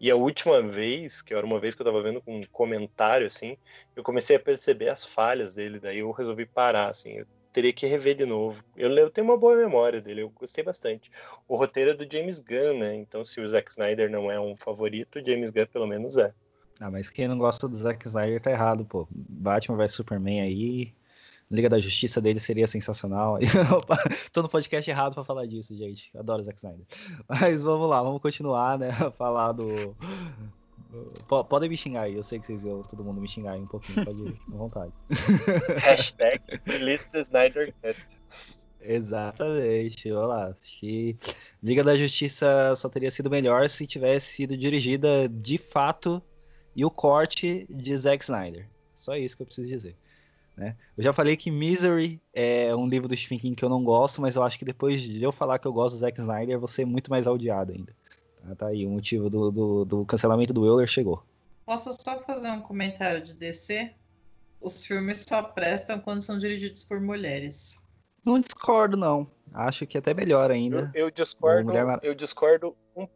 E 0.00 0.10
a 0.10 0.16
última 0.16 0.62
vez, 0.62 1.22
que 1.22 1.34
era 1.34 1.44
uma 1.44 1.58
vez 1.58 1.74
que 1.74 1.82
eu 1.82 1.86
tava 1.86 2.02
vendo 2.02 2.20
com 2.22 2.38
um 2.38 2.44
comentário, 2.52 3.26
assim, 3.26 3.56
eu 3.96 4.02
comecei 4.02 4.36
a 4.36 4.40
perceber 4.40 4.88
as 4.88 5.04
falhas 5.04 5.54
dele, 5.54 5.80
daí 5.80 5.98
eu 5.98 6.10
resolvi 6.10 6.46
parar, 6.46 6.88
assim. 6.88 7.12
Eu 7.18 7.26
teria 7.54 7.72
que 7.72 7.86
rever 7.86 8.16
de 8.16 8.26
novo. 8.26 8.62
Eu, 8.76 8.90
eu, 8.90 9.08
tenho 9.08 9.26
uma 9.26 9.36
boa 9.36 9.56
memória 9.56 10.00
dele, 10.00 10.22
eu 10.22 10.28
gostei 10.28 10.64
bastante. 10.64 11.10
O 11.46 11.56
roteiro 11.56 11.92
é 11.92 11.94
do 11.94 12.06
James 12.10 12.40
Gunn, 12.40 12.80
né? 12.80 12.96
Então, 12.96 13.24
se 13.24 13.40
o 13.40 13.46
Zack 13.46 13.70
Snyder 13.70 14.10
não 14.10 14.30
é 14.30 14.38
um 14.40 14.56
favorito, 14.56 15.20
o 15.20 15.24
James 15.24 15.50
Gunn 15.50 15.66
pelo 15.66 15.86
menos 15.86 16.16
é. 16.16 16.34
Ah, 16.80 16.90
mas 16.90 17.08
quem 17.08 17.28
não 17.28 17.38
gosta 17.38 17.68
do 17.68 17.76
Zack 17.76 18.04
Snyder 18.06 18.42
tá 18.42 18.50
errado, 18.50 18.84
pô. 18.84 19.06
Batman 19.10 19.76
vs 19.76 19.92
Superman 19.92 20.42
aí. 20.42 20.92
Liga 21.48 21.68
da 21.68 21.78
Justiça 21.78 22.20
dele 22.20 22.40
seria 22.40 22.66
sensacional. 22.66 23.38
Opa, 23.70 23.96
tô 24.32 24.42
no 24.42 24.48
podcast 24.48 24.90
errado 24.90 25.14
pra 25.14 25.22
falar 25.22 25.46
disso, 25.46 25.76
gente. 25.76 26.10
Adoro 26.18 26.42
Zack 26.42 26.58
Snyder. 26.58 26.84
Mas 27.28 27.62
vamos 27.62 27.88
lá, 27.88 28.02
vamos 28.02 28.20
continuar, 28.20 28.76
né? 28.76 28.90
Falar 29.16 29.52
do. 29.52 29.94
Podem 31.48 31.68
me 31.68 31.76
xingar 31.76 32.02
aí, 32.02 32.14
eu 32.14 32.22
sei 32.22 32.38
que 32.38 32.46
vocês 32.46 32.64
iam 32.64 32.82
todo 32.82 33.04
mundo 33.04 33.20
me 33.20 33.28
xingar 33.28 33.52
aí 33.52 33.60
um 33.60 33.66
pouquinho, 33.66 34.04
pode 34.04 34.22
ir, 34.22 34.40
à 34.52 34.56
vontade. 34.56 34.92
Hashtag 35.82 36.42
Lista 36.80 37.20
Snyder 37.20 37.74
Cut. 37.82 37.96
Exatamente, 38.80 40.12
olha 40.12 40.26
lá. 40.26 40.46
Acho 40.48 40.78
que 40.78 41.16
Liga 41.62 41.82
da 41.82 41.96
Justiça 41.96 42.74
só 42.76 42.88
teria 42.88 43.10
sido 43.10 43.30
melhor 43.30 43.68
se 43.68 43.86
tivesse 43.86 44.32
sido 44.34 44.56
dirigida 44.56 45.28
de 45.28 45.56
fato 45.56 46.22
e 46.76 46.84
o 46.84 46.90
corte 46.90 47.66
de 47.70 47.96
Zack 47.96 48.22
Snyder. 48.22 48.68
Só 48.94 49.16
isso 49.16 49.36
que 49.36 49.42
eu 49.42 49.46
preciso 49.46 49.68
dizer. 49.68 49.96
Né? 50.56 50.76
Eu 50.96 51.02
já 51.02 51.12
falei 51.12 51.36
que 51.36 51.50
Misery 51.50 52.20
é 52.32 52.74
um 52.76 52.86
livro 52.86 53.08
do 53.08 53.16
Stephen 53.16 53.38
King 53.38 53.56
que 53.56 53.64
eu 53.64 53.68
não 53.68 53.82
gosto, 53.82 54.20
mas 54.20 54.36
eu 54.36 54.42
acho 54.42 54.58
que 54.58 54.64
depois 54.64 55.00
de 55.00 55.22
eu 55.22 55.32
falar 55.32 55.58
que 55.58 55.66
eu 55.66 55.72
gosto 55.72 55.96
do 55.96 56.00
Zack 56.00 56.20
Snyder, 56.20 56.54
eu 56.54 56.60
vou 56.60 56.68
ser 56.68 56.84
muito 56.84 57.10
mais 57.10 57.26
odiado 57.26 57.72
ainda. 57.72 57.94
Tá, 58.48 58.54
tá 58.54 58.66
aí, 58.68 58.84
o 58.86 58.90
motivo 58.90 59.30
do, 59.30 59.50
do, 59.50 59.84
do 59.84 60.04
cancelamento 60.04 60.52
do 60.52 60.66
Euler 60.66 60.86
chegou. 60.86 61.24
Posso 61.64 61.92
só 61.94 62.20
fazer 62.22 62.50
um 62.50 62.60
comentário 62.60 63.22
de 63.22 63.32
DC? 63.32 63.94
Os 64.60 64.84
filmes 64.84 65.24
só 65.26 65.42
prestam 65.42 65.98
quando 65.98 66.20
são 66.20 66.36
dirigidos 66.36 66.84
por 66.84 67.00
mulheres. 67.00 67.82
Não 68.24 68.38
discordo, 68.38 68.96
não. 68.96 69.30
Acho 69.52 69.86
que 69.86 69.96
é 69.96 70.00
até 70.00 70.12
melhor 70.12 70.50
ainda. 70.50 70.90
Eu, 70.94 71.06
eu 71.06 71.10
discordo, 71.10 71.64
Mulher 71.66 71.86
Mar- 71.86 72.00
eu 72.02 72.14
discordo 72.14 72.76
um 72.94 73.06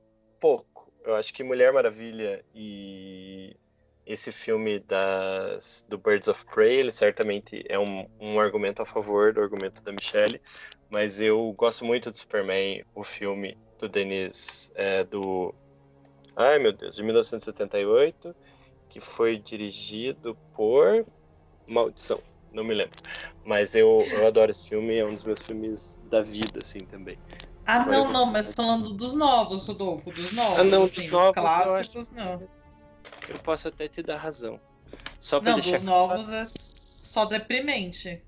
pouco. 0.41 0.93
Eu 1.05 1.15
acho 1.17 1.33
que 1.33 1.43
Mulher 1.43 1.73
Maravilha 1.73 2.45
e 2.55 3.57
esse 4.07 4.33
filme 4.33 4.79
das, 4.81 5.85
do 5.89 5.99
Birds 5.99 6.29
of 6.29 6.45
Prey, 6.47 6.77
ele 6.77 6.91
certamente 6.91 7.65
é 7.69 7.79
um, 7.79 8.07
um 8.21 8.41
argumento 8.41 8.81
a 8.81 8.87
favor 8.87 9.33
do 9.33 9.41
argumento 9.41 9.83
da 9.83 9.93
Michelle, 9.93 10.41
mas 10.91 11.21
eu 11.21 11.53
gosto 11.53 11.85
muito 11.85 12.11
de 12.11 12.19
Superman, 12.19 12.85
o 12.95 13.05
filme 13.05 13.57
do 13.79 13.89
Denis, 13.89 14.73
é, 14.75 15.05
do... 15.05 15.55
Ai, 16.37 16.59
meu 16.59 16.73
Deus, 16.73 16.97
de 16.97 17.03
1978, 17.03 18.35
que 18.89 19.01
foi 19.01 19.39
dirigido 19.39 20.37
por... 20.55 21.07
Maldição, 21.67 22.19
não 22.53 22.65
me 22.65 22.75
lembro. 22.75 22.99
Mas 23.45 23.75
eu, 23.75 24.01
eu 24.11 24.27
adoro 24.27 24.51
esse 24.51 24.69
filme, 24.69 24.97
é 24.97 25.05
um 25.05 25.15
dos 25.15 25.25
meus 25.25 25.41
filmes 25.41 25.99
da 26.05 26.23
vida, 26.23 26.61
assim, 26.63 26.81
também. 26.81 27.19
Ah, 27.67 27.83
Agora 27.83 27.99
não, 27.99 28.13
não, 28.13 28.27
mas 28.27 28.55
falando 28.55 28.95
dos 28.95 29.13
novos, 29.13 29.67
Rodolfo, 29.67 30.11
dos 30.11 30.33
novos. 30.33 30.59
Ah, 30.59 30.65
não, 30.65 30.85
assim, 30.85 30.95
dos 30.97 31.05
os 31.05 31.13
novos, 31.13 31.37
eu 31.37 31.43
clássicos, 31.43 32.11
não. 32.11 32.49
Eu 33.29 33.39
posso 33.41 33.69
até 33.69 33.87
te 33.87 34.03
dar 34.03 34.17
razão. 34.17 34.59
Só 35.21 35.41
pra 35.41 35.51
Não, 35.51 35.61
deixar 35.61 35.73
dos 35.73 35.83
novos 35.83 36.33
é 36.33 36.43
só 36.47 37.27
deprimente. 37.27 38.23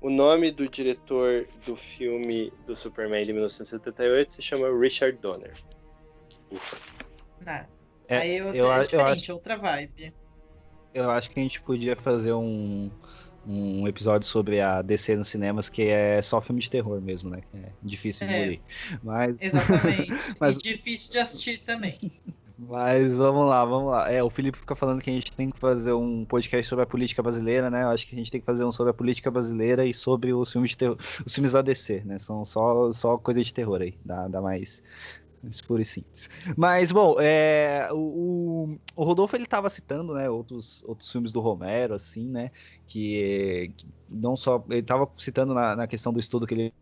O 0.00 0.08
nome 0.10 0.50
do 0.52 0.68
diretor 0.68 1.48
do 1.66 1.74
filme 1.74 2.52
do 2.66 2.76
Superman 2.76 3.24
de 3.24 3.32
1978 3.32 4.34
se 4.34 4.42
chama 4.42 4.68
Richard 4.78 5.18
Donner. 5.18 5.52
Ufa. 6.50 6.76
Né? 7.40 7.66
É, 8.06 8.18
Aí 8.18 8.36
eu, 8.36 8.54
eu 8.54 8.70
é 8.70 8.74
a- 8.74 8.78
eu 8.78 8.82
diferente, 8.84 9.32
outra 9.32 9.56
vibe. 9.56 10.14
Eu 10.94 11.10
acho 11.10 11.30
que 11.30 11.38
a 11.38 11.42
gente 11.42 11.60
podia 11.60 11.94
fazer 11.96 12.32
um, 12.32 12.90
um 13.46 13.86
episódio 13.88 14.26
sobre 14.26 14.60
a 14.60 14.80
DC 14.82 15.16
nos 15.16 15.28
cinemas, 15.28 15.68
que 15.68 15.82
é 15.82 16.22
só 16.22 16.40
filme 16.40 16.60
de 16.60 16.70
terror 16.70 17.00
mesmo, 17.00 17.28
né? 17.30 17.40
Que 17.50 17.56
é 17.58 17.72
difícil 17.82 18.26
de 18.26 18.32
É. 18.34 18.38
engolir. 18.38 18.60
Mas, 19.02 19.42
Exatamente. 19.42 20.12
Mas- 20.40 20.56
E 20.56 20.58
difícil 20.62 21.12
de 21.12 21.18
assistir 21.18 21.58
também. 21.58 21.98
mas 22.60 23.18
vamos 23.18 23.48
lá, 23.48 23.64
vamos 23.64 23.90
lá. 23.92 24.10
É, 24.10 24.20
o 24.22 24.28
Felipe 24.28 24.58
fica 24.58 24.74
falando 24.74 25.00
que 25.00 25.08
a 25.10 25.12
gente 25.12 25.32
tem 25.32 25.48
que 25.48 25.58
fazer 25.60 25.92
um 25.92 26.24
podcast 26.26 26.68
sobre 26.68 26.82
a 26.82 26.86
política 26.86 27.22
brasileira, 27.22 27.70
né? 27.70 27.84
Eu 27.84 27.90
acho 27.90 28.04
que 28.06 28.14
a 28.16 28.18
gente 28.18 28.30
tem 28.32 28.40
que 28.40 28.44
fazer 28.46 28.64
um 28.64 28.72
sobre 28.72 28.90
a 28.90 28.94
política 28.94 29.30
brasileira 29.30 29.86
e 29.86 29.94
sobre 29.94 30.34
os 30.34 30.50
filmes 30.50 30.70
de 30.70 30.76
terror, 30.76 30.96
os 31.24 31.32
filmes 31.34 31.52
da 31.52 31.62
né? 32.04 32.18
São 32.18 32.44
só, 32.44 32.92
só 32.92 33.16
coisa 33.18 33.42
de 33.44 33.52
terror 33.54 33.80
aí, 33.80 33.96
dá, 34.04 34.26
dá 34.28 34.40
mais 34.42 34.82
mais 35.42 35.60
puro 35.60 35.80
e 35.82 35.84
simples. 35.84 36.28
Mas, 36.56 36.90
bom, 36.92 37.20
é, 37.20 37.88
o, 37.92 38.76
o- 38.96 39.04
Rodolfo 39.04 39.36
ele 39.36 39.46
tava 39.46 39.70
citando, 39.70 40.14
né, 40.14 40.28
outros, 40.28 40.82
outros 40.84 41.10
filmes 41.12 41.32
do 41.32 41.40
Romero, 41.40 41.94
assim, 41.94 42.28
né, 42.28 42.50
que, 42.86 43.72
que 43.76 43.88
não 44.08 44.36
só, 44.36 44.64
ele 44.68 44.82
tava 44.82 45.08
citando 45.18 45.54
na, 45.54 45.76
na 45.76 45.86
questão 45.86 46.12
do 46.12 46.18
estudo 46.18 46.46
que 46.46 46.54
ele 46.54 46.74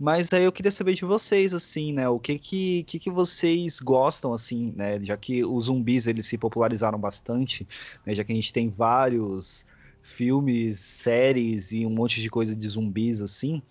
mas 0.00 0.32
aí 0.32 0.44
eu 0.44 0.52
queria 0.52 0.70
saber 0.70 0.94
de 0.94 1.04
vocês, 1.04 1.54
assim, 1.54 1.92
né? 1.92 2.08
O 2.08 2.18
que 2.18 2.38
que, 2.38 2.84
que 2.84 2.98
que 2.98 3.10
vocês 3.10 3.80
gostam, 3.80 4.32
assim, 4.32 4.72
né? 4.74 4.98
Já 5.04 5.14
que 5.14 5.44
os 5.44 5.66
zumbis, 5.66 6.06
eles 6.06 6.26
se 6.26 6.38
popularizaram 6.38 6.98
bastante, 6.98 7.68
né? 8.06 8.14
Já 8.14 8.24
que 8.24 8.32
a 8.32 8.34
gente 8.34 8.50
tem 8.50 8.70
vários 8.70 9.66
filmes, 10.02 10.78
séries 10.80 11.72
e 11.72 11.84
um 11.84 11.90
monte 11.90 12.22
de 12.22 12.30
coisa 12.30 12.56
de 12.56 12.66
zumbis, 12.66 13.20
assim. 13.20 13.62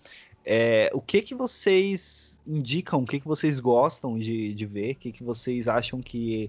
É, 0.44 0.88
o 0.94 1.00
que 1.02 1.20
que 1.20 1.34
vocês 1.34 2.40
indicam, 2.46 3.02
o 3.02 3.06
que 3.06 3.18
que 3.18 3.26
vocês 3.26 3.58
gostam 3.58 4.16
de, 4.16 4.54
de 4.54 4.66
ver, 4.66 4.92
o 4.92 4.96
que 4.96 5.12
que 5.12 5.24
vocês 5.24 5.66
acham 5.66 6.00
que, 6.00 6.48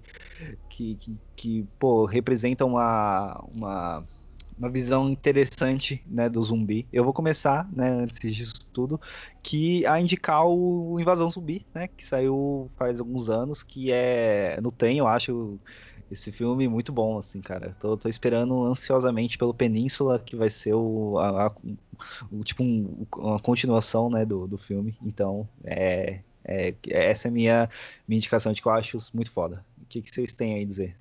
que, 0.69 0.95
que, 0.95 1.19
que, 1.35 1.67
pô, 1.79 2.05
representa 2.05 2.65
uma, 2.65 3.43
uma, 3.51 4.07
uma 4.57 4.69
visão 4.69 5.09
interessante, 5.09 6.03
né, 6.07 6.29
do 6.29 6.41
zumbi. 6.43 6.87
Eu 6.91 7.03
vou 7.03 7.13
começar, 7.13 7.69
né, 7.73 7.89
antes 7.89 8.19
disso 8.35 8.53
tudo, 8.73 8.99
que 9.43 9.85
a 9.85 9.99
indicar 9.99 10.45
o 10.47 10.99
Invasão 10.99 11.29
Zumbi, 11.29 11.67
né, 11.73 11.87
que 11.87 12.05
saiu 12.05 12.71
faz 12.77 12.99
alguns 12.99 13.29
anos, 13.29 13.63
que 13.63 13.91
é 13.91 14.59
no 14.61 14.71
Tem, 14.71 14.97
eu 14.99 15.07
acho 15.07 15.59
esse 16.09 16.31
filme 16.31 16.67
muito 16.67 16.91
bom, 16.91 17.17
assim, 17.17 17.41
cara. 17.41 17.75
Tô, 17.79 17.97
tô 17.97 18.09
esperando 18.09 18.63
ansiosamente 18.65 19.37
pelo 19.37 19.53
Península, 19.53 20.19
que 20.19 20.35
vai 20.35 20.49
ser 20.49 20.73
o, 20.73 21.17
a- 21.19 21.47
a- 21.47 21.55
o 22.31 22.43
tipo 22.43 22.63
um- 22.63 23.05
uma 23.17 23.39
continuação, 23.39 24.09
né, 24.09 24.25
do, 24.25 24.47
do 24.47 24.57
filme. 24.57 24.97
Então, 25.01 25.49
é, 25.63 26.23
é- 26.43 26.75
essa 26.89 27.27
é 27.27 27.29
a 27.29 27.31
minha, 27.33 27.69
minha 28.07 28.17
indicação 28.17 28.53
de 28.53 28.61
que 28.61 28.67
eu 28.67 28.71
acho 28.73 28.97
muito 29.13 29.31
foda. 29.31 29.65
O 29.81 29.85
que, 29.87 30.01
que 30.01 30.09
vocês 30.13 30.33
têm 30.35 30.55
aí 30.55 30.63
a 30.63 30.67
dizer? 30.67 31.00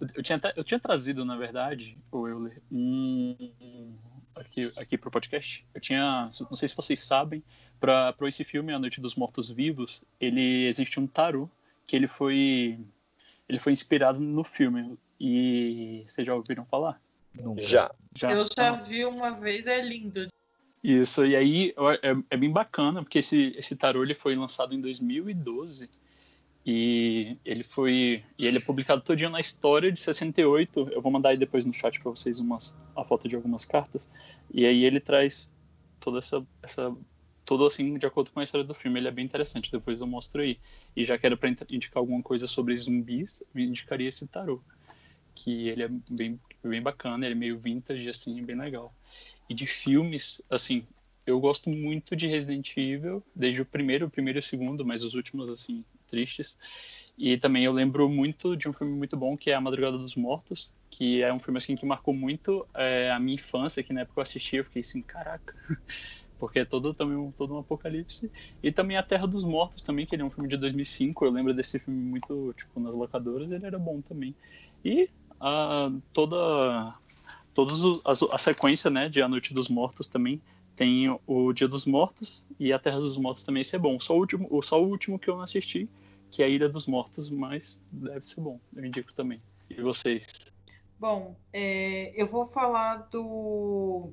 Eu, 0.00 0.22
tinha, 0.22 0.36
até- 0.36 0.52
eu 0.56 0.62
tinha 0.64 0.78
trazido, 0.78 1.24
na 1.24 1.36
verdade, 1.36 1.96
o 2.12 2.26
Euler, 2.28 2.60
um, 2.70 3.36
aqui, 4.34 4.70
aqui 4.76 4.96
pro 4.96 5.10
podcast. 5.10 5.64
Eu 5.74 5.80
tinha, 5.80 6.30
não 6.48 6.56
sei 6.56 6.68
se 6.68 6.76
vocês 6.76 7.00
sabem, 7.00 7.42
para 7.80 8.14
esse 8.22 8.44
filme, 8.44 8.72
A 8.72 8.78
Noite 8.78 9.00
dos 9.00 9.14
Mortos 9.14 9.50
Vivos, 9.50 10.04
ele 10.20 10.66
existe 10.66 10.98
um 11.00 11.06
tarô 11.06 11.48
que 11.86 11.96
ele 11.96 12.06
foi, 12.06 12.78
ele 13.48 13.58
foi 13.58 13.72
inspirado 13.72 14.20
no 14.20 14.44
filme. 14.44 14.96
E 15.20 16.04
vocês 16.06 16.26
já 16.26 16.34
ouviram 16.34 16.64
falar? 16.64 17.00
Já. 17.56 17.90
Já? 18.16 18.32
Eu 18.32 18.44
já 18.56 18.72
vi 18.72 19.04
uma 19.04 19.30
vez, 19.30 19.66
é 19.66 19.80
lindo. 19.80 20.28
Isso, 20.82 21.26
e 21.26 21.34
aí 21.34 21.74
é, 22.02 22.16
é 22.30 22.36
bem 22.36 22.50
bacana, 22.52 23.02
porque 23.02 23.18
esse, 23.18 23.52
esse 23.56 23.74
tarô 23.74 24.02
ele 24.04 24.14
foi 24.14 24.36
lançado 24.36 24.74
em 24.74 24.80
2012 24.80 25.90
e 26.64 27.36
ele 27.44 27.64
foi 27.64 28.22
e 28.38 28.46
ele 28.46 28.58
é 28.58 28.60
publicado 28.60 29.02
todinho 29.02 29.30
na 29.30 29.40
história 29.40 29.90
de 29.90 30.00
68. 30.00 30.90
Eu 30.92 31.00
vou 31.00 31.10
mandar 31.10 31.30
aí 31.30 31.36
depois 31.36 31.64
no 31.64 31.72
chat 31.72 32.00
para 32.00 32.10
vocês 32.10 32.40
umas, 32.40 32.76
a 32.96 33.04
foto 33.04 33.28
de 33.28 33.36
algumas 33.36 33.64
cartas. 33.64 34.10
E 34.52 34.66
aí 34.66 34.84
ele 34.84 35.00
traz 35.00 35.54
toda 36.00 36.18
essa, 36.18 36.46
essa 36.62 36.94
todo 37.44 37.64
assim 37.64 37.96
de 37.96 38.06
acordo 38.06 38.30
com 38.30 38.40
a 38.40 38.44
história 38.44 38.66
do 38.66 38.74
filme. 38.74 39.00
Ele 39.00 39.08
é 39.08 39.12
bem 39.12 39.24
interessante, 39.24 39.72
depois 39.72 40.00
eu 40.00 40.06
mostro 40.06 40.42
aí. 40.42 40.58
E 40.94 41.04
já 41.04 41.16
quero 41.16 41.36
para 41.36 41.48
indicar 41.70 42.00
alguma 42.00 42.22
coisa 42.22 42.46
sobre 42.46 42.76
zumbis, 42.76 43.42
eu 43.54 43.60
indicaria 43.62 44.08
esse 44.08 44.26
tarô, 44.26 44.60
que 45.34 45.68
ele 45.68 45.82
é 45.82 45.88
bem 46.10 46.38
bem 46.62 46.82
bacana, 46.82 47.24
ele 47.24 47.34
é 47.34 47.38
meio 47.38 47.58
vintage 47.58 48.08
assim, 48.08 48.42
bem 48.44 48.56
legal. 48.56 48.92
E 49.48 49.54
de 49.54 49.66
filmes, 49.66 50.42
assim, 50.50 50.86
eu 51.24 51.40
gosto 51.40 51.70
muito 51.70 52.16
de 52.16 52.26
Resident 52.26 52.76
Evil, 52.76 53.22
desde 53.34 53.62
o 53.62 53.66
primeiro, 53.66 54.06
o 54.06 54.10
primeiro 54.10 54.38
e 54.38 54.40
o 54.40 54.42
segundo, 54.42 54.84
mas 54.84 55.02
os 55.02 55.14
últimos, 55.14 55.48
assim, 55.48 55.84
tristes. 56.08 56.56
E 57.16 57.36
também 57.36 57.64
eu 57.64 57.72
lembro 57.72 58.08
muito 58.08 58.56
de 58.56 58.68
um 58.68 58.72
filme 58.72 58.94
muito 58.94 59.16
bom, 59.16 59.36
que 59.36 59.50
é 59.50 59.54
A 59.54 59.60
Madrugada 59.60 59.98
dos 59.98 60.14
Mortos, 60.14 60.72
que 60.88 61.22
é 61.22 61.32
um 61.32 61.40
filme, 61.40 61.58
assim, 61.58 61.74
que 61.74 61.84
marcou 61.84 62.14
muito 62.14 62.66
é, 62.74 63.10
a 63.10 63.18
minha 63.18 63.34
infância, 63.34 63.82
que 63.82 63.92
na 63.92 64.02
época 64.02 64.20
eu 64.20 64.22
assisti, 64.22 64.56
eu 64.56 64.64
fiquei 64.64 64.80
assim, 64.80 65.02
caraca, 65.02 65.52
porque 66.38 66.60
é 66.60 66.64
todo 66.64 66.94
também 66.94 67.16
um, 67.16 67.32
todo 67.32 67.54
um 67.54 67.58
apocalipse. 67.58 68.30
E 68.62 68.70
também 68.70 68.96
A 68.96 69.02
Terra 69.02 69.26
dos 69.26 69.44
Mortos 69.44 69.82
também, 69.82 70.06
que 70.06 70.14
ele 70.14 70.22
é 70.22 70.24
um 70.24 70.30
filme 70.30 70.48
de 70.48 70.56
2005, 70.56 71.24
eu 71.24 71.30
lembro 71.32 71.52
desse 71.52 71.80
filme 71.80 72.00
muito, 72.00 72.54
tipo, 72.56 72.78
nas 72.78 72.94
locadoras, 72.94 73.50
ele 73.50 73.66
era 73.66 73.78
bom 73.78 74.00
também. 74.00 74.34
E 74.84 75.10
a, 75.40 75.90
toda 76.12 76.96
todos 77.52 77.82
os, 77.82 78.00
a, 78.04 78.36
a 78.36 78.38
sequência 78.38 78.90
né 78.90 79.08
de 79.08 79.20
A 79.20 79.28
Noite 79.28 79.52
dos 79.52 79.68
Mortos 79.68 80.06
também 80.06 80.40
tem 80.78 81.20
o 81.26 81.52
Dia 81.52 81.66
dos 81.66 81.84
Mortos 81.84 82.46
e 82.58 82.72
a 82.72 82.78
Terra 82.78 83.00
dos 83.00 83.18
Mortos 83.18 83.42
também 83.42 83.62
esse 83.62 83.74
é 83.74 83.78
bom 83.78 83.98
só 83.98 84.14
o 84.14 84.20
último 84.20 84.62
só 84.62 84.80
o 84.80 84.86
último 84.86 85.18
que 85.18 85.28
eu 85.28 85.36
não 85.36 85.42
assisti 85.42 85.88
que 86.30 86.42
é 86.42 86.46
a 86.46 86.48
Ilha 86.48 86.68
dos 86.68 86.86
Mortos 86.86 87.30
mas 87.30 87.80
deve 87.90 88.26
ser 88.26 88.40
bom 88.40 88.60
eu 88.76 88.84
indico 88.84 89.12
também 89.12 89.42
e 89.68 89.82
vocês 89.82 90.24
Bom, 90.98 91.36
é, 91.52 92.12
eu 92.20 92.26
vou 92.26 92.44
falar 92.44 93.08
do 93.08 94.10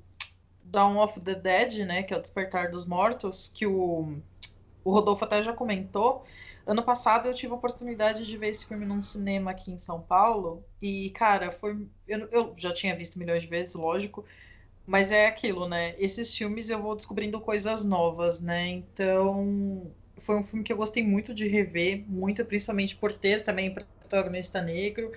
Dawn 0.64 0.98
of 1.00 1.20
the 1.20 1.34
Dead, 1.34 1.80
né? 1.86 2.04
Que 2.04 2.14
é 2.14 2.18
o 2.18 2.22
Despertar 2.22 2.70
dos 2.70 2.86
Mortos, 2.86 3.48
que 3.48 3.66
o, 3.66 4.16
o 4.84 4.92
Rodolfo 4.92 5.26
até 5.26 5.42
já 5.42 5.52
comentou. 5.52 6.24
Ano 6.64 6.84
passado 6.84 7.28
eu 7.28 7.34
tive 7.34 7.54
a 7.54 7.56
oportunidade 7.56 8.24
de 8.24 8.38
ver 8.38 8.50
esse 8.50 8.68
filme 8.68 8.86
num 8.86 9.02
cinema 9.02 9.50
aqui 9.50 9.72
em 9.72 9.80
São 9.80 10.00
Paulo. 10.00 10.64
E, 10.80 11.10
cara, 11.12 11.52
foi. 11.52 11.88
Eu, 12.08 12.28
eu 12.32 12.54
já 12.56 12.72
tinha 12.72 12.96
visto 12.96 13.18
milhões 13.18 13.42
de 13.42 13.50
vezes, 13.50 13.74
lógico. 13.74 14.24
Mas 14.86 15.12
é 15.12 15.26
aquilo, 15.28 15.68
né? 15.68 15.96
Esses 16.00 16.36
filmes 16.38 16.70
eu 16.70 16.82
vou 16.82 16.96
descobrindo 16.96 17.42
coisas 17.42 17.84
novas, 17.84 18.40
né? 18.40 18.68
Então, 18.68 19.96
foi 20.20 20.38
um 20.38 20.44
filme 20.44 20.64
que 20.64 20.72
eu 20.72 20.78
gostei 20.78 21.04
muito 21.04 21.34
de 21.34 21.48
rever, 21.48 22.06
muito 22.08 22.46
principalmente 22.46 22.96
por 22.96 23.12
ter 23.12 23.44
também 23.44 23.74
protagonista 23.74 24.62
negro 24.62 25.12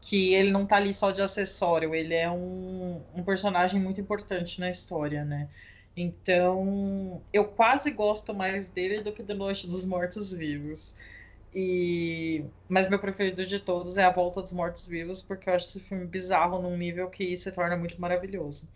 que 0.00 0.34
ele 0.34 0.50
não 0.52 0.66
tá 0.66 0.76
ali 0.76 0.94
só 0.94 1.10
de 1.12 1.22
acessório, 1.22 1.94
ele 1.94 2.14
é 2.14 2.30
um, 2.30 3.04
um 3.14 3.24
personagem 3.24 3.80
muito 3.80 4.00
importante 4.00 4.60
na 4.60 4.70
história, 4.70 5.24
né? 5.24 5.50
Então, 5.96 7.26
eu 7.32 7.46
quase 7.52 7.90
gosto 7.92 8.34
mais 8.34 8.70
dele 8.70 9.02
do 9.02 9.12
que 9.12 9.22
do 9.22 9.34
Noite 9.34 9.66
dos 9.68 9.84
Mortos 9.84 10.32
Vivos. 10.32 10.96
E 11.54 12.44
mas 12.68 12.88
meu 12.88 12.98
preferido 12.98 13.44
de 13.44 13.58
todos 13.58 13.98
é 13.98 14.04
A 14.04 14.10
Volta 14.10 14.40
dos 14.40 14.52
Mortos 14.52 14.86
Vivos, 14.88 15.20
porque 15.20 15.50
eu 15.50 15.54
acho 15.54 15.66
esse 15.66 15.80
filme 15.80 16.06
bizarro 16.06 16.62
num 16.62 16.76
nível 16.76 17.10
que 17.10 17.36
se 17.36 17.52
torna 17.52 17.76
muito 17.76 18.00
maravilhoso. 18.00 18.70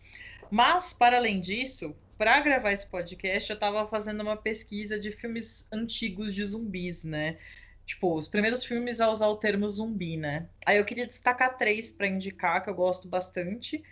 Mas 0.51 0.93
para 0.93 1.17
além 1.17 1.41
disso, 1.41 1.97
para 2.19 2.41
gravar 2.41 2.73
esse 2.73 2.87
podcast, 2.87 3.51
eu 3.51 3.55
estava 3.55 3.87
fazendo 3.87 4.21
uma 4.23 4.37
pesquisa 4.37 4.99
de 4.99 5.11
filmes 5.11 5.69
antigos 5.73 6.35
de 6.35 6.45
zumbis, 6.45 7.05
né? 7.05 7.39
Tipo, 7.85 8.17
os 8.17 8.27
primeiros 8.29 8.65
filmes 8.65 9.01
a 9.01 9.11
usar 9.11 9.29
o 9.29 9.37
termo 9.37 9.69
zumbi, 9.69 10.17
né? 10.17 10.49
Aí 10.67 10.79
eu 10.79 10.85
queria 10.85 11.07
destacar 11.07 11.57
três 11.57 11.93
para 11.93 12.07
indicar 12.09 12.63
que 12.63 12.69
eu 12.69 12.75
gosto 12.75 13.09
bastante. 13.09 13.83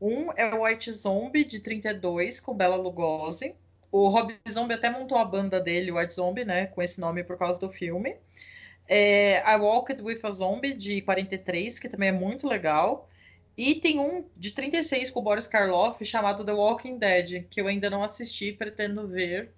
Um 0.00 0.32
é 0.32 0.52
o 0.54 0.64
White 0.64 0.90
Zombie 0.90 1.44
de 1.44 1.60
32 1.60 2.40
com 2.40 2.54
Bela 2.54 2.76
Lugosi. 2.76 3.54
O 3.96 4.08
Rob 4.08 4.38
Zombie 4.46 4.74
até 4.74 4.90
montou 4.90 5.16
a 5.16 5.24
banda 5.24 5.58
dele, 5.58 5.90
o 5.90 5.96
White 5.96 6.12
Zombie, 6.12 6.44
né, 6.44 6.66
com 6.66 6.82
esse 6.82 7.00
nome 7.00 7.24
por 7.24 7.38
causa 7.38 7.58
do 7.58 7.70
filme. 7.70 8.14
É, 8.86 9.42
I 9.50 9.56
Walked 9.56 10.02
with 10.02 10.20
a 10.22 10.30
Zombie 10.30 10.74
de 10.74 11.00
43, 11.00 11.78
que 11.78 11.88
também 11.88 12.10
é 12.10 12.12
muito 12.12 12.46
legal. 12.46 13.08
E 13.56 13.76
tem 13.76 13.98
um 13.98 14.26
de 14.36 14.50
36 14.50 15.10
com 15.10 15.20
o 15.20 15.22
Boris 15.22 15.46
Karloff 15.46 16.04
chamado 16.04 16.44
The 16.44 16.52
Walking 16.52 16.98
Dead, 16.98 17.46
que 17.48 17.58
eu 17.58 17.66
ainda 17.68 17.88
não 17.88 18.02
assisti, 18.02 18.52
pretendo 18.52 19.08
ver, 19.08 19.50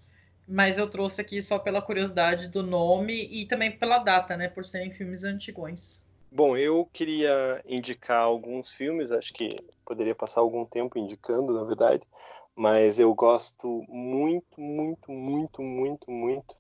mas 0.47 0.79
eu 0.79 0.89
trouxe 0.89 1.21
aqui 1.21 1.43
só 1.43 1.59
pela 1.59 1.83
curiosidade 1.83 2.47
do 2.47 2.63
nome 2.63 3.29
e 3.33 3.45
também 3.45 3.73
pela 3.73 3.99
data, 3.99 4.37
né, 4.37 4.47
por 4.47 4.65
serem 4.65 4.93
filmes 4.93 5.25
antigões. 5.25 6.07
Bom, 6.31 6.57
eu 6.57 6.89
queria 6.93 7.61
indicar 7.67 8.21
alguns 8.21 8.71
filmes, 8.71 9.11
acho 9.11 9.33
que 9.33 9.49
poderia 9.85 10.15
passar 10.15 10.43
algum 10.43 10.65
tempo 10.65 10.97
indicando, 10.97 11.53
na 11.55 11.65
verdade, 11.65 12.07
mas 12.59 12.99
eu 12.99 13.15
gosto 13.15 13.85
muito, 13.89 14.61
muito, 14.61 15.13
muito, 15.13 15.63
muito, 15.63 16.11
muito 16.11 16.57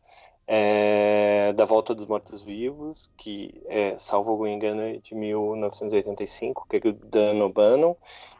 é, 0.46 1.52
da 1.54 1.64
Volta 1.64 1.92
dos 1.92 2.06
Mortos-Vivos, 2.06 3.10
que 3.16 3.60
é, 3.66 3.98
salvo 3.98 4.30
algum 4.30 4.46
engano, 4.46 4.80
é 4.80 4.98
de 4.98 5.12
1985, 5.12 6.68
que 6.70 6.76
é 6.76 6.80
do 6.80 6.92
Dan 6.92 7.44
O'Bannon, 7.44 7.96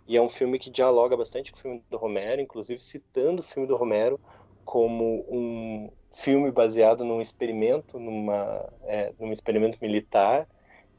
e 0.07 0.17
é 0.17 0.23
um 0.23 0.29
filme 0.29 0.57
que 0.61 0.71
dialoga 0.71 1.17
bastante 1.17 1.51
com 1.51 1.59
o 1.59 1.61
filme 1.61 1.85
do 1.91 1.97
Romero, 1.97 2.41
inclusive 2.41 2.81
citando 2.81 3.41
o 3.41 3.45
filme 3.45 3.67
do 3.67 3.77
Romero 3.77 4.21
como 4.65 5.27
um 5.29 5.91
filme 6.13 6.53
baseado 6.53 7.05
num 7.05 7.21
experimento, 7.21 7.99
numa, 7.99 8.73
é, 8.85 9.13
num 9.19 9.33
experimento 9.33 9.79
militar 9.83 10.47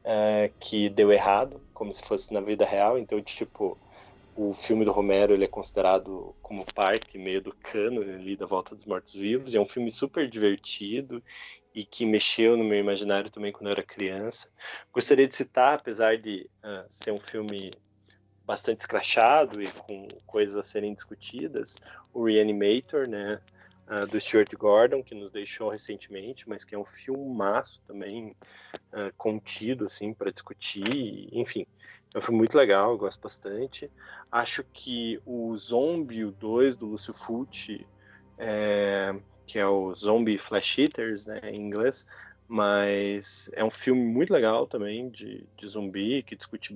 é, 0.04 0.52
que 0.60 0.90
deu 0.90 1.10
errado, 1.10 1.62
como 1.74 1.94
se 1.94 2.04
fosse 2.04 2.34
na 2.34 2.42
vida 2.42 2.66
real, 2.66 2.98
então, 2.98 3.22
tipo, 3.22 3.78
o 4.42 4.54
filme 4.54 4.86
do 4.86 4.92
Romero 4.94 5.34
ele 5.34 5.44
é 5.44 5.48
considerado 5.50 6.34
como 6.42 6.66
parte 6.74 7.18
meio 7.18 7.42
do 7.42 7.54
cano 7.54 8.00
ali 8.00 8.38
da 8.38 8.46
Volta 8.46 8.74
dos 8.74 8.86
Mortos 8.86 9.14
Vivos. 9.14 9.54
É 9.54 9.60
um 9.60 9.66
filme 9.66 9.92
super 9.92 10.30
divertido 10.30 11.22
e 11.76 11.84
que 11.84 12.06
mexeu 12.06 12.56
no 12.56 12.64
meu 12.64 12.80
imaginário 12.80 13.30
também 13.30 13.52
quando 13.52 13.68
eu 13.68 13.74
era 13.74 13.84
criança. 13.84 14.50
Gostaria 14.94 15.28
de 15.28 15.36
citar, 15.36 15.74
apesar 15.74 16.18
de 16.18 16.50
uh, 16.64 16.86
ser 16.88 17.12
um 17.12 17.20
filme 17.20 17.72
bastante 18.46 18.80
escrachado 18.80 19.62
e 19.62 19.68
com 19.68 20.08
coisas 20.26 20.56
a 20.56 20.64
serem 20.64 20.94
discutidas, 20.94 21.76
o 22.14 22.24
Reanimator, 22.24 23.10
né, 23.10 23.42
uh, 23.90 24.08
do 24.08 24.20
Stuart 24.20 24.54
Gordon, 24.56 25.04
que 25.04 25.16
nos 25.16 25.32
deixou 25.32 25.70
recentemente, 25.70 26.48
mas 26.48 26.64
que 26.64 26.76
é 26.76 26.78
um 26.78 26.86
filmaço 26.86 27.82
também 27.88 28.36
uh, 28.94 29.14
contido 29.18 29.86
assim 29.86 30.14
para 30.14 30.32
discutir, 30.32 31.28
enfim, 31.32 31.66
é 32.14 32.18
um 32.18 32.22
filme 32.22 32.38
muito 32.38 32.58
legal, 32.58 32.98
gosto 32.98 33.20
bastante. 33.22 33.92
Acho 34.32 34.64
que 34.74 35.20
o 35.26 35.56
Zombie, 35.58 36.26
o 36.26 36.32
2 36.32 36.76
do 36.76 36.86
Lúcio 36.86 37.14
Fulci, 37.14 37.86
é, 38.38 39.16
que 39.46 39.60
é 39.60 39.68
o 39.68 39.94
Zombie 39.94 40.38
Flash 40.38 40.78
Eaters, 40.78 41.26
né, 41.26 41.40
em 41.44 41.60
inglês, 41.60 42.06
mas 42.48 43.50
é 43.54 43.64
um 43.64 43.70
filme 43.70 44.02
muito 44.02 44.34
legal 44.34 44.66
também 44.66 45.10
de, 45.10 45.46
de 45.56 45.68
zumbi, 45.68 46.24
que 46.24 46.36
discute 46.36 46.76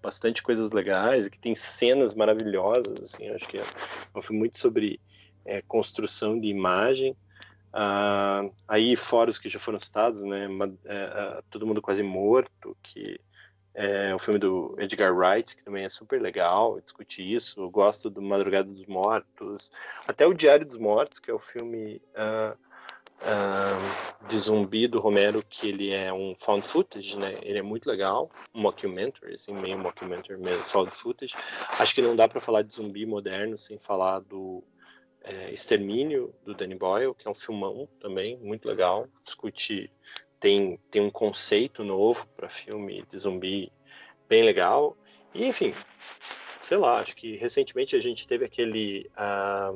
bastante 0.00 0.42
coisas 0.42 0.70
legais, 0.70 1.26
que 1.28 1.38
tem 1.38 1.56
cenas 1.56 2.14
maravilhosas, 2.14 3.00
assim, 3.02 3.28
acho 3.30 3.48
que 3.48 3.58
é 3.58 3.64
um 4.14 4.22
filme 4.22 4.38
muito 4.38 4.58
sobre 4.58 5.00
é, 5.48 5.62
construção 5.62 6.38
de 6.38 6.48
imagem. 6.48 7.16
Ah, 7.72 8.48
aí, 8.66 8.94
fora 8.94 9.30
os 9.30 9.38
que 9.38 9.48
já 9.48 9.58
foram 9.58 9.78
citados, 9.78 10.22
né, 10.22 10.48
é, 10.84 11.42
Todo 11.50 11.66
Mundo 11.66 11.82
Quase 11.82 12.02
Morto, 12.02 12.76
que 12.82 13.18
é 13.74 14.14
o 14.14 14.18
filme 14.18 14.38
do 14.38 14.74
Edgar 14.78 15.14
Wright, 15.14 15.56
que 15.56 15.62
também 15.62 15.84
é 15.84 15.88
super 15.88 16.20
legal 16.20 16.80
discutir 16.80 17.22
isso. 17.22 17.60
Eu 17.60 17.70
gosto 17.70 18.10
do 18.10 18.20
Madrugada 18.20 18.68
dos 18.68 18.84
Mortos. 18.86 19.70
Até 20.06 20.26
o 20.26 20.34
Diário 20.34 20.66
dos 20.66 20.76
Mortos, 20.76 21.20
que 21.20 21.30
é 21.30 21.34
o 21.34 21.38
filme 21.38 22.02
uh, 22.16 22.58
uh, 23.22 24.26
de 24.26 24.36
zumbi 24.36 24.88
do 24.88 24.98
Romero, 24.98 25.44
que 25.48 25.68
ele 25.68 25.92
é 25.92 26.12
um 26.12 26.34
found 26.36 26.66
footage, 26.66 27.16
né? 27.16 27.38
Ele 27.40 27.58
é 27.58 27.62
muito 27.62 27.88
legal. 27.88 28.28
Um 28.52 28.62
mockumentary, 28.62 29.34
assim, 29.34 29.54
meio 29.54 29.78
mockumentary, 29.78 30.40
meio 30.40 30.58
found 30.64 30.90
footage. 30.90 31.36
Acho 31.78 31.94
que 31.94 32.02
não 32.02 32.16
dá 32.16 32.26
para 32.26 32.40
falar 32.40 32.62
de 32.62 32.72
zumbi 32.72 33.06
moderno 33.06 33.56
sem 33.56 33.78
falar 33.78 34.18
do 34.18 34.64
é, 35.28 35.52
Extermínio, 35.52 36.34
do 36.42 36.54
Danny 36.54 36.74
Boyle, 36.74 37.14
que 37.14 37.28
é 37.28 37.30
um 37.30 37.34
filmão 37.34 37.86
também, 38.00 38.38
muito 38.38 38.66
legal. 38.66 39.06
Discute 39.22 39.90
tem, 40.40 40.78
tem 40.90 41.02
um 41.02 41.10
conceito 41.10 41.84
novo 41.84 42.26
para 42.36 42.48
filme 42.48 43.04
de 43.08 43.18
zumbi 43.18 43.70
bem 44.28 44.42
legal. 44.42 44.96
E, 45.34 45.44
enfim, 45.44 45.74
sei 46.60 46.78
lá, 46.78 47.00
acho 47.00 47.14
que 47.14 47.36
recentemente 47.36 47.94
a 47.94 48.00
gente 48.00 48.26
teve 48.26 48.44
aquele 48.44 49.10
a, 49.14 49.72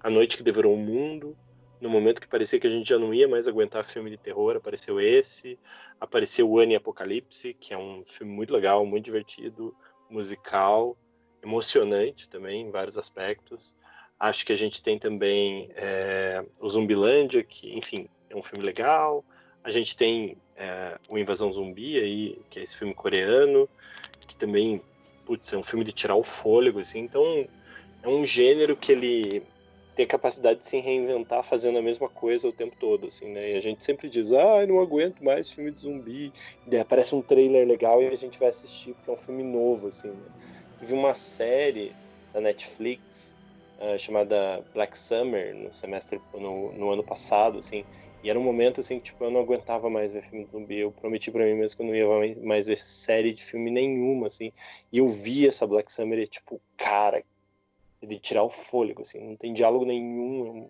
a 0.00 0.10
Noite 0.10 0.36
que 0.36 0.42
Devorou 0.42 0.74
o 0.74 0.78
Mundo, 0.78 1.36
no 1.80 1.88
momento 1.88 2.20
que 2.20 2.26
parecia 2.26 2.58
que 2.58 2.66
a 2.66 2.70
gente 2.70 2.88
já 2.88 2.98
não 2.98 3.14
ia 3.14 3.28
mais 3.28 3.46
aguentar 3.46 3.84
filme 3.84 4.10
de 4.10 4.16
terror, 4.16 4.56
apareceu 4.56 5.00
esse, 5.00 5.56
apareceu 6.00 6.50
o 6.50 6.58
Anne 6.58 6.74
Apocalipse, 6.74 7.54
que 7.54 7.72
é 7.72 7.78
um 7.78 8.04
filme 8.04 8.32
muito 8.32 8.52
legal, 8.52 8.84
muito 8.84 9.04
divertido, 9.04 9.72
musical, 10.10 10.96
emocionante 11.40 12.28
também 12.28 12.62
em 12.62 12.70
vários 12.70 12.98
aspectos. 12.98 13.76
Acho 14.18 14.44
que 14.44 14.52
a 14.52 14.56
gente 14.56 14.82
tem 14.82 14.98
também 14.98 15.70
é, 15.76 16.44
o 16.60 16.68
Zumbilândia, 16.68 17.44
que, 17.44 17.72
enfim, 17.76 18.08
é 18.28 18.34
um 18.34 18.42
filme 18.42 18.64
legal. 18.64 19.24
A 19.62 19.70
gente 19.70 19.96
tem 19.96 20.36
é, 20.56 20.98
o 21.08 21.16
Invasão 21.16 21.52
Zumbi 21.52 21.98
aí, 21.98 22.38
que 22.50 22.58
é 22.58 22.62
esse 22.62 22.76
filme 22.76 22.94
coreano, 22.94 23.68
que 24.26 24.34
também, 24.34 24.82
putz, 25.24 25.52
é 25.52 25.56
um 25.56 25.62
filme 25.62 25.84
de 25.84 25.92
tirar 25.92 26.16
o 26.16 26.24
fôlego, 26.24 26.80
assim. 26.80 26.98
Então, 26.98 27.46
é 28.02 28.08
um 28.08 28.26
gênero 28.26 28.76
que 28.76 28.90
ele 28.90 29.42
tem 29.94 30.04
a 30.04 30.08
capacidade 30.08 30.60
de 30.60 30.64
se 30.64 30.78
reinventar 30.78 31.42
fazendo 31.42 31.78
a 31.78 31.82
mesma 31.82 32.08
coisa 32.08 32.48
o 32.48 32.52
tempo 32.52 32.76
todo, 32.78 33.06
assim, 33.06 33.32
né? 33.32 33.52
E 33.52 33.56
a 33.56 33.60
gente 33.60 33.82
sempre 33.84 34.08
diz, 34.08 34.32
ah, 34.32 34.66
não 34.66 34.80
aguento 34.80 35.22
mais 35.22 35.50
filme 35.50 35.70
de 35.70 35.80
zumbi. 35.80 36.32
E 36.66 36.70
daí 36.70 36.80
aparece 36.80 37.14
um 37.14 37.22
trailer 37.22 37.66
legal 37.66 38.02
e 38.02 38.08
a 38.08 38.16
gente 38.16 38.38
vai 38.38 38.48
assistir, 38.48 38.94
porque 38.94 39.10
é 39.10 39.12
um 39.12 39.16
filme 39.16 39.42
novo, 39.42 39.88
assim, 39.88 40.10
né? 40.10 40.26
Teve 40.80 40.92
uma 40.92 41.14
série 41.14 41.92
da 42.32 42.40
Netflix 42.40 43.34
uh, 43.78 43.98
chamada 43.98 44.64
Black 44.74 44.96
Summer 44.98 45.54
no 45.54 45.72
semestre, 45.72 46.20
no, 46.34 46.72
no 46.72 46.90
ano 46.90 47.02
passado, 47.02 47.58
assim, 47.58 47.84
e 48.22 48.28
era 48.28 48.38
um 48.38 48.42
momento 48.42 48.80
assim, 48.80 48.98
tipo, 48.98 49.22
eu 49.24 49.30
não 49.30 49.40
aguentava 49.40 49.88
mais 49.88 50.12
ver 50.12 50.22
filme 50.22 50.44
de 50.44 50.50
zumbi. 50.50 50.78
Eu 50.78 50.90
prometi 50.90 51.30
para 51.30 51.44
mim 51.44 51.54
mesmo 51.54 51.76
que 51.76 51.82
eu 51.82 51.86
não 51.86 51.94
ia 51.94 52.36
mais 52.42 52.66
ver 52.66 52.78
série 52.78 53.32
de 53.32 53.44
filme 53.44 53.70
nenhuma, 53.70 54.26
assim. 54.26 54.52
E 54.92 54.98
eu 54.98 55.06
vi 55.06 55.46
essa 55.46 55.66
Black 55.66 55.92
Summer 55.92 56.18
e, 56.18 56.26
tipo, 56.26 56.60
cara, 56.76 57.22
de 58.02 58.18
tirar 58.18 58.42
o 58.42 58.50
fôlego, 58.50 59.02
assim. 59.02 59.20
Não 59.20 59.36
tem 59.36 59.52
diálogo 59.52 59.84
nenhum. 59.84 60.68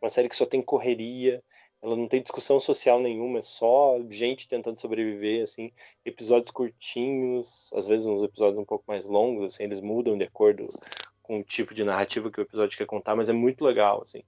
É 0.00 0.04
uma 0.04 0.10
série 0.10 0.28
que 0.28 0.36
só 0.36 0.44
tem 0.44 0.60
correria. 0.60 1.42
Ela 1.82 1.96
não 1.96 2.06
tem 2.06 2.20
discussão 2.20 2.60
social 2.60 3.00
nenhuma. 3.00 3.38
É 3.38 3.42
só 3.42 3.98
gente 4.10 4.46
tentando 4.46 4.78
sobreviver, 4.78 5.42
assim. 5.42 5.72
Episódios 6.04 6.50
curtinhos, 6.50 7.72
às 7.72 7.86
vezes 7.86 8.06
uns 8.06 8.22
episódios 8.22 8.58
um 8.60 8.66
pouco 8.66 8.84
mais 8.86 9.06
longos, 9.06 9.46
assim. 9.46 9.64
Eles 9.64 9.80
mudam 9.80 10.18
de 10.18 10.24
acordo 10.24 10.68
com 11.22 11.40
o 11.40 11.44
tipo 11.44 11.74
de 11.74 11.84
narrativa 11.84 12.30
que 12.30 12.40
o 12.40 12.42
episódio 12.42 12.76
quer 12.76 12.86
contar, 12.86 13.16
mas 13.16 13.28
é 13.28 13.32
muito 13.32 13.64
legal, 13.64 14.02
assim. 14.02 14.22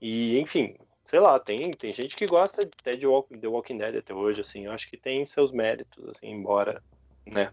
E, 0.00 0.38
enfim, 0.38 0.76
sei 1.04 1.20
lá, 1.20 1.38
tem, 1.38 1.70
tem 1.70 1.92
gente 1.92 2.16
que 2.16 2.26
gosta 2.26 2.62
até 2.62 2.92
de 2.92 3.06
The 3.40 3.48
Walking 3.48 3.78
Dead 3.78 3.96
até 3.96 4.14
hoje, 4.14 4.40
assim, 4.40 4.66
eu 4.66 4.72
acho 4.72 4.88
que 4.88 4.96
tem 4.96 5.24
seus 5.24 5.52
méritos, 5.52 6.08
assim, 6.08 6.30
embora, 6.30 6.82
né, 7.24 7.52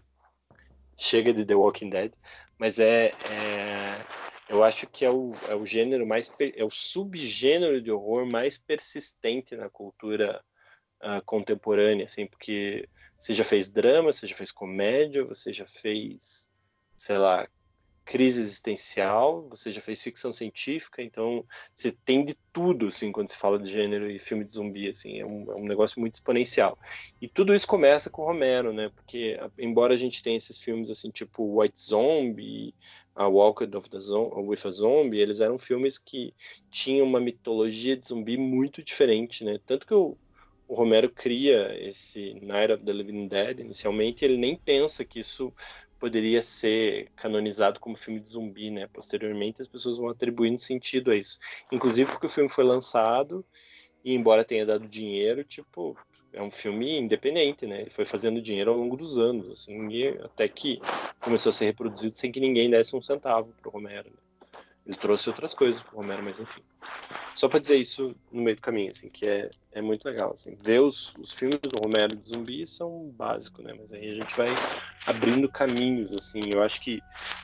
chega 0.96 1.32
de 1.32 1.44
The 1.44 1.54
Walking 1.54 1.90
Dead, 1.90 2.12
mas 2.58 2.78
é, 2.78 3.06
é 3.06 4.04
eu 4.48 4.62
acho 4.62 4.86
que 4.86 5.04
é 5.04 5.10
o, 5.10 5.32
é 5.48 5.54
o 5.54 5.64
gênero 5.64 6.06
mais, 6.06 6.32
é 6.38 6.64
o 6.64 6.70
subgênero 6.70 7.80
de 7.80 7.90
horror 7.90 8.26
mais 8.26 8.58
persistente 8.58 9.56
na 9.56 9.70
cultura 9.70 10.44
uh, 11.02 11.24
contemporânea, 11.24 12.04
assim, 12.04 12.26
porque 12.26 12.88
você 13.18 13.32
já 13.32 13.44
fez 13.44 13.70
drama, 13.70 14.12
você 14.12 14.26
já 14.26 14.34
fez 14.34 14.52
comédia, 14.52 15.24
você 15.24 15.52
já 15.52 15.64
fez, 15.64 16.50
sei 16.96 17.16
lá, 17.16 17.48
crise 18.04 18.40
existencial, 18.40 19.48
você 19.48 19.70
já 19.70 19.80
fez 19.80 20.02
ficção 20.02 20.32
científica, 20.32 21.02
então 21.02 21.44
você 21.74 21.90
tem 21.90 22.22
de 22.22 22.34
tudo, 22.52 22.88
assim, 22.88 23.10
quando 23.10 23.28
se 23.28 23.36
fala 23.36 23.58
de 23.58 23.70
gênero 23.70 24.10
e 24.10 24.18
filme 24.18 24.44
de 24.44 24.52
zumbi, 24.52 24.88
assim, 24.88 25.18
é 25.18 25.26
um, 25.26 25.50
é 25.50 25.54
um 25.56 25.64
negócio 25.64 25.98
muito 25.98 26.14
exponencial. 26.14 26.78
E 27.20 27.26
tudo 27.26 27.54
isso 27.54 27.66
começa 27.66 28.10
com 28.10 28.24
Romero, 28.24 28.72
né, 28.72 28.90
porque 28.94 29.38
embora 29.58 29.94
a 29.94 29.96
gente 29.96 30.22
tenha 30.22 30.36
esses 30.36 30.58
filmes, 30.58 30.90
assim, 30.90 31.10
tipo 31.10 31.60
White 31.60 31.78
Zombie, 31.78 32.74
a 33.14 33.26
Walked 33.26 33.74
of 33.76 33.88
the 33.88 33.98
Zombie, 33.98 34.48
with 34.48 34.60
a 34.66 34.70
Zombie, 34.70 35.20
eles 35.20 35.40
eram 35.40 35.56
filmes 35.56 35.98
que 35.98 36.34
tinham 36.70 37.06
uma 37.06 37.20
mitologia 37.20 37.96
de 37.96 38.06
zumbi 38.06 38.36
muito 38.36 38.82
diferente, 38.82 39.44
né, 39.44 39.58
tanto 39.64 39.86
que 39.86 39.94
o, 39.94 40.16
o 40.68 40.74
Romero 40.74 41.10
cria 41.10 41.76
esse 41.80 42.34
Night 42.40 42.72
of 42.72 42.84
the 42.84 42.92
Living 42.92 43.28
Dead, 43.28 43.60
inicialmente 43.60 44.24
ele 44.24 44.36
nem 44.36 44.56
pensa 44.56 45.04
que 45.04 45.20
isso 45.20 45.52
poderia 45.98 46.42
ser 46.42 47.08
canonizado 47.16 47.80
como 47.80 47.96
filme 47.96 48.20
de 48.20 48.28
zumbi, 48.28 48.70
né? 48.70 48.88
Posteriormente 48.92 49.62
as 49.62 49.68
pessoas 49.68 49.98
vão 49.98 50.08
atribuindo 50.08 50.58
sentido 50.58 51.10
a 51.10 51.16
isso. 51.16 51.38
Inclusive 51.72 52.10
porque 52.10 52.26
o 52.26 52.30
filme 52.30 52.48
foi 52.48 52.64
lançado 52.64 53.44
e 54.04 54.14
embora 54.14 54.44
tenha 54.44 54.66
dado 54.66 54.86
dinheiro, 54.86 55.42
tipo, 55.44 55.96
é 56.32 56.42
um 56.42 56.50
filme 56.50 56.98
independente, 56.98 57.66
né? 57.66 57.82
Ele 57.82 57.90
foi 57.90 58.04
fazendo 58.04 58.42
dinheiro 58.42 58.70
ao 58.70 58.76
longo 58.76 58.96
dos 58.96 59.16
anos, 59.16 59.48
assim, 59.48 59.88
até 60.22 60.48
que 60.48 60.80
começou 61.20 61.50
a 61.50 61.52
ser 61.52 61.66
reproduzido 61.66 62.16
sem 62.16 62.30
que 62.30 62.40
ninguém 62.40 62.68
desse 62.68 62.94
um 62.94 63.00
centavo 63.00 63.52
pro 63.62 63.70
Romero. 63.70 64.10
Né? 64.10 64.50
Ele 64.86 64.96
trouxe 64.96 65.28
outras 65.28 65.54
coisas 65.54 65.80
pro 65.80 65.96
Romero, 65.96 66.22
mas 66.22 66.38
enfim. 66.38 66.62
Só 67.34 67.48
para 67.48 67.58
dizer 67.58 67.76
isso 67.76 68.14
no 68.30 68.42
meio 68.42 68.56
do 68.56 68.62
caminho, 68.62 68.90
assim, 68.90 69.08
que 69.08 69.26
é, 69.26 69.50
é 69.72 69.82
muito 69.82 70.04
legal, 70.04 70.32
assim. 70.32 70.54
Ver 70.54 70.80
os, 70.80 71.12
os 71.18 71.32
filmes 71.32 71.58
do 71.58 71.80
Romero 71.80 72.14
de 72.14 72.28
zumbi 72.28 72.64
são 72.64 73.10
básicos, 73.16 73.64
né? 73.64 73.74
Mas 73.76 73.92
aí 73.92 74.08
a 74.08 74.14
gente 74.14 74.36
vai 74.36 74.48
abrindo 75.04 75.50
caminhos, 75.50 76.12
assim. 76.12 76.40
Eu 76.52 76.62
acho 76.62 76.80
que 76.80 77.00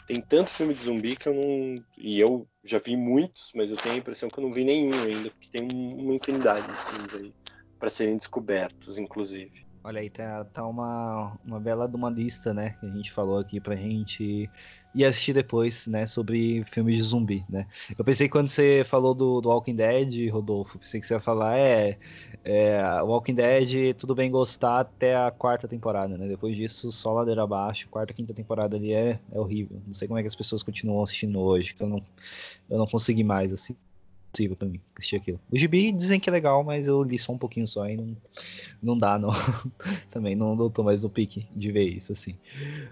tem 0.07 0.21
tanto 0.21 0.51
filme 0.51 0.75
de 0.75 0.85
zumbi 0.85 1.17
que 1.17 1.29
eu 1.29 1.35
não... 1.35 1.75
E 1.99 2.21
eu 2.21 2.47
já 2.63 2.79
vi 2.79 2.97
muitos, 2.97 3.51
mas 3.55 3.71
eu 3.71 3.77
tenho 3.77 3.97
a 3.97 3.99
impressão 3.99 4.29
que 4.29 4.39
eu 4.39 4.45
não 4.45 4.53
vi 4.53 4.65
nenhum 4.65 4.93
ainda, 5.03 5.31
porque 5.31 5.49
tem 5.51 5.69
uma 5.73 6.15
infinidade 6.15 6.67
de 6.67 6.77
filmes 6.77 7.15
aí 7.15 7.35
para 7.79 7.91
serem 7.91 8.17
descobertos, 8.17 8.97
inclusive. 8.97 9.51
Olha 9.83 10.01
aí, 10.01 10.11
tá, 10.11 10.45
tá 10.45 10.67
uma, 10.67 11.39
uma 11.43 11.59
bela 11.59 11.89
de 11.89 11.97
uma 11.97 12.11
lista, 12.11 12.53
né? 12.53 12.77
Que 12.79 12.87
a 12.87 12.91
gente 12.91 13.11
falou 13.11 13.39
aqui 13.39 13.59
pra 13.59 13.75
gente 13.75 14.51
ir 14.95 15.05
assistir 15.07 15.33
depois, 15.33 15.87
né? 15.87 16.07
Sobre 16.07 16.63
filmes 16.67 16.97
de 16.97 17.03
zumbi, 17.03 17.47
né? 17.49 17.67
Eu 17.97 18.05
pensei 18.05 18.29
que 18.29 18.33
quando 18.33 18.49
você 18.49 18.83
falou 18.85 19.15
do, 19.15 19.41
do 19.41 19.49
Walking 19.49 19.75
Dead, 19.77 20.31
Rodolfo, 20.31 20.79
pensei 20.79 21.01
que 21.01 21.07
você 21.07 21.15
ia 21.15 21.21
falar, 21.21 21.57
é, 21.59 21.99
é 22.45 23.03
Walking 23.03 23.35
Dead, 23.35 23.95
tudo 23.97 24.15
bem 24.15 24.31
gostar 24.31 24.81
até 24.81 25.17
a 25.17 25.31
quarta 25.31 25.67
temporada, 25.67 26.19
né? 26.19 26.29
Depois 26.29 26.55
disso, 26.57 26.93
só 26.93 27.15
ladeira 27.15 27.43
abaixo, 27.43 27.89
quarta, 27.89 28.13
quinta 28.13 28.35
temporada 28.35 28.77
ali 28.77 28.93
é, 28.93 29.19
é 29.33 29.41
horrível. 29.41 29.81
Não 29.87 29.95
sei 29.95 30.07
como 30.07 30.19
é 30.19 30.23
que 30.23 30.29
as 30.29 30.37
pessoas 30.37 30.63
continuam 30.63 31.03
assistindo 31.03 31.41
hoje, 31.41 31.75
que 31.75 31.83
eu 31.83 31.89
não, 31.89 32.03
eu 32.69 32.77
não 32.79 32.87
consegui 32.87 33.25
mais, 33.25 33.51
assim 33.51 33.75
possível 34.31 34.57
pra 34.57 34.69
mim 34.69 34.81
assistir 34.97 35.17
aquilo. 35.17 35.41
O 35.51 35.57
gibi 35.57 35.93
dizem 35.93 36.21
que 36.21 36.29
é 36.29 36.33
legal, 36.33 36.63
mas 36.65 36.87
eu 36.87 37.03
li 37.03 37.19
só 37.19 37.33
um 37.33 37.39
pouquinho 37.39 37.67
só 37.67 37.89
e 37.89 37.97
não, 37.97 38.17
não 38.83 38.99
dá, 38.99 39.19
não. 39.19 39.31
Também 40.11 40.35
não, 40.35 40.55
não 40.57 40.71
tô 40.71 40.83
mais 40.83 41.03
no 41.03 41.11
pique 41.11 41.47
de 41.55 41.73
ver 41.73 41.85
isso, 41.85 42.13
assim. 42.13 42.37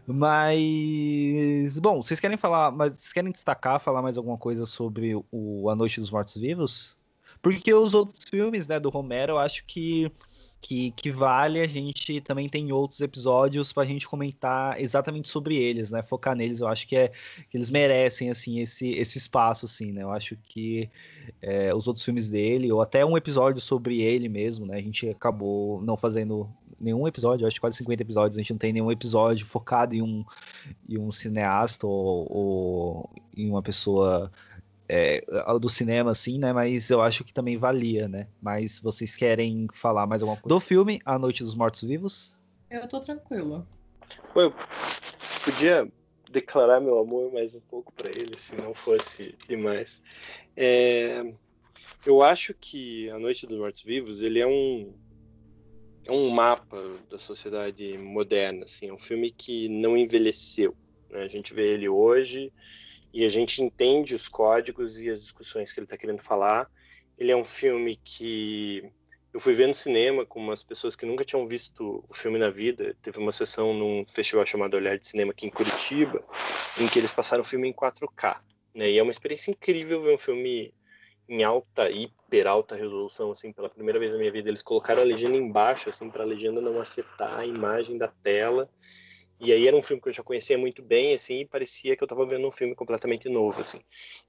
Mas. 0.07 1.79
Bom, 1.79 2.03
vocês 2.03 2.21
querem 2.21 2.37
falar. 2.37 2.73
Mas 2.73 2.95
vocês 2.95 3.13
querem 3.13 3.33
destacar, 3.33 3.81
falar 3.81 4.03
mais 4.03 4.19
alguma 4.19 4.37
coisa 4.37 4.67
sobre 4.67 5.15
o 5.31 5.71
A 5.71 5.77
Noite 5.77 6.01
dos 6.01 6.11
Mortos 6.11 6.37
Vivos? 6.37 6.97
Porque 7.41 7.73
os 7.73 7.95
outros 7.95 8.25
filmes, 8.29 8.67
né, 8.67 8.81
do 8.81 8.91
Romero, 8.91 9.35
eu 9.35 9.39
acho 9.39 9.65
que 9.65 10.11
que, 10.61 10.91
que 10.93 11.11
vale 11.11 11.61
a 11.61 11.67
gente 11.67 12.21
também 12.21 12.49
tem 12.49 12.73
outros 12.73 13.01
episódios 13.01 13.73
para 13.73 13.85
a 13.85 13.87
gente 13.87 14.09
comentar 14.09 14.81
exatamente 14.81 15.29
sobre 15.29 15.57
eles, 15.57 15.91
né? 15.91 16.03
Focar 16.03 16.35
neles, 16.35 16.61
eu 16.61 16.69
acho 16.69 16.87
que 16.87 16.97
é 16.97 17.09
que 17.49 17.57
eles 17.57 17.71
merecem 17.71 18.31
assim 18.31 18.59
esse, 18.59 18.93
esse 18.93 19.19
espaço, 19.19 19.67
assim, 19.67 19.93
né? 19.93 20.03
Eu 20.03 20.11
acho 20.11 20.37
que 20.37 20.91
é, 21.41 21.73
os 21.75 21.87
outros 21.87 22.05
filmes 22.05 22.29
dele, 22.29 22.73
ou 22.73 22.83
até 22.83 23.05
um 23.05 23.17
episódio 23.17 23.61
sobre 23.61 24.01
ele 24.01 24.29
mesmo, 24.29 24.67
né? 24.67 24.79
A 24.79 24.83
gente 24.83 25.09
acabou 25.09 25.81
não 25.83 25.97
fazendo 25.97 26.49
nenhum 26.81 27.07
episódio, 27.07 27.47
acho 27.47 27.57
que 27.57 27.61
quase 27.61 27.77
50 27.77 28.03
episódios, 28.03 28.39
a 28.39 28.41
gente 28.41 28.53
não 28.53 28.59
tem 28.59 28.73
nenhum 28.73 28.91
episódio 28.91 29.47
focado 29.47 29.95
em 29.95 30.03
um, 30.03 30.25
em 30.89 30.99
um 30.99 31.11
cineasta 31.11 31.87
ou, 31.87 32.27
ou 32.31 33.11
em 33.37 33.49
uma 33.51 33.63
pessoa 33.63 34.31
é, 34.89 35.23
do 35.61 35.69
cinema, 35.69 36.13
assim, 36.13 36.39
né? 36.39 36.53
Mas 36.53 36.89
eu 36.91 37.01
acho 37.01 37.23
que 37.23 37.33
também 37.33 37.59
valia, 37.59 38.09
né? 38.09 38.27
Mas 38.41 38.81
vocês 38.81 39.15
querem 39.15 39.67
falar 39.73 40.07
mais 40.07 40.23
alguma 40.23 40.41
coisa 40.41 40.55
do 40.55 40.61
filme 40.61 41.01
A 41.05 41.19
Noite 41.19 41.43
dos 41.43 41.55
Mortos 41.55 41.83
Vivos? 41.83 42.39
Eu 42.71 42.89
tô 42.89 43.01
tranquilo. 43.01 43.67
Eu 44.35 44.55
podia 45.45 45.91
declarar 46.31 46.81
meu 46.81 46.99
amor 46.99 47.33
mais 47.33 47.55
um 47.55 47.61
pouco 47.61 47.93
para 47.93 48.11
ele, 48.11 48.39
se 48.39 48.57
não 48.57 48.73
fosse 48.73 49.35
demais. 49.47 50.03
É, 50.57 51.35
eu 52.07 52.23
acho 52.23 52.55
que 52.55 53.11
A 53.11 53.19
Noite 53.19 53.47
dos 53.47 53.59
Mortos 53.59 53.83
Vivos 53.83 54.23
ele 54.23 54.41
é 54.41 54.47
um 54.47 54.95
é 56.07 56.13
um 56.13 56.31
mapa 56.31 56.83
da 57.11 57.19
sociedade 57.19 57.99
moderna, 57.99 58.65
assim, 58.65 58.89
é 58.89 58.93
um 58.93 58.99
filme 58.99 59.31
que 59.31 59.69
não 59.69 59.95
envelheceu. 59.95 60.75
Né? 61.11 61.21
A 61.23 61.29
gente 61.29 61.53
vê 61.53 61.75
ele 61.75 61.87
hoje 61.87 62.51
e 63.13 63.25
a 63.25 63.29
gente 63.29 63.63
entende 63.63 64.15
os 64.15 64.29
códigos 64.29 65.01
e 65.01 65.09
as 65.09 65.21
discussões 65.21 65.73
que 65.73 65.81
ele 65.81 65.87
está 65.87 65.97
querendo 65.97 66.23
falar. 66.23 66.71
Ele 67.17 67.33
é 67.33 67.37
um 67.37 67.45
filme 67.45 67.97
que 67.97 68.83
eu 69.33 69.41
fui 69.41 69.53
ver 69.53 69.67
no 69.67 69.75
cinema 69.75 70.25
com 70.25 70.41
umas 70.41 70.63
pessoas 70.63 70.97
que 70.97 71.07
nunca 71.07 71.25
tinham 71.25 71.47
visto 71.47 72.05
o 72.09 72.15
filme 72.15 72.39
na 72.39 72.51
vida. 72.51 72.97
Teve 73.03 73.19
uma 73.19 73.33
sessão 73.33 73.75
num 73.75 74.05
festival 74.09 74.47
chamado 74.47 74.75
Olhar 74.75 74.99
de 74.99 75.07
Cinema 75.07 75.33
aqui 75.33 75.47
em 75.47 75.51
Curitiba, 75.51 76.25
em 76.81 76.87
que 76.87 76.99
eles 76.99 77.13
passaram 77.13 77.43
o 77.43 77.47
filme 77.47 77.69
em 77.69 77.73
4K. 77.73 78.41
Né? 78.75 78.91
E 78.91 78.99
é 78.99 79.03
uma 79.03 79.11
experiência 79.11 79.51
incrível 79.51 80.01
ver 80.01 80.15
um 80.15 80.19
filme 80.19 80.73
em 81.29 81.45
alta, 81.45 81.91
hiper 81.91 82.47
alta 82.47 82.75
resolução, 82.75 83.31
assim, 83.31 83.53
pela 83.53 83.69
primeira 83.69 83.99
vez 83.99 84.13
na 84.13 84.19
minha 84.19 84.33
vida. 84.33 84.49
Eles 84.49 84.63
colocaram 84.63 85.03
a 85.03 85.05
legenda 85.05 85.37
embaixo, 85.37 85.89
assim, 85.91 86.09
para 86.11 86.23
a 86.23 86.27
legenda 86.27 86.61
não 86.61 86.81
afetar 86.81 87.39
a 87.39 87.47
imagem 87.47 87.99
da 87.99 88.09
tela. 88.09 88.69
E 89.41 89.53
aí 89.53 89.69
era 89.69 89.77
um 89.77 89.83
filme 89.83 90.03
que 90.03 90.09
eu 90.09 90.13
já 90.13 90.23
conhecia 90.23 90.59
muito 90.59 90.83
bem, 90.83 91.15
assim, 91.15 91.41
e 91.41 91.47
parecia 91.47 91.97
que 91.97 92.03
eu 92.03 92.07
estava 92.07 92.27
vendo 92.27 92.47
um 92.47 92.51
filme 92.51 92.75
completamente 92.75 93.29
novo, 93.29 93.61
assim. 93.61 93.81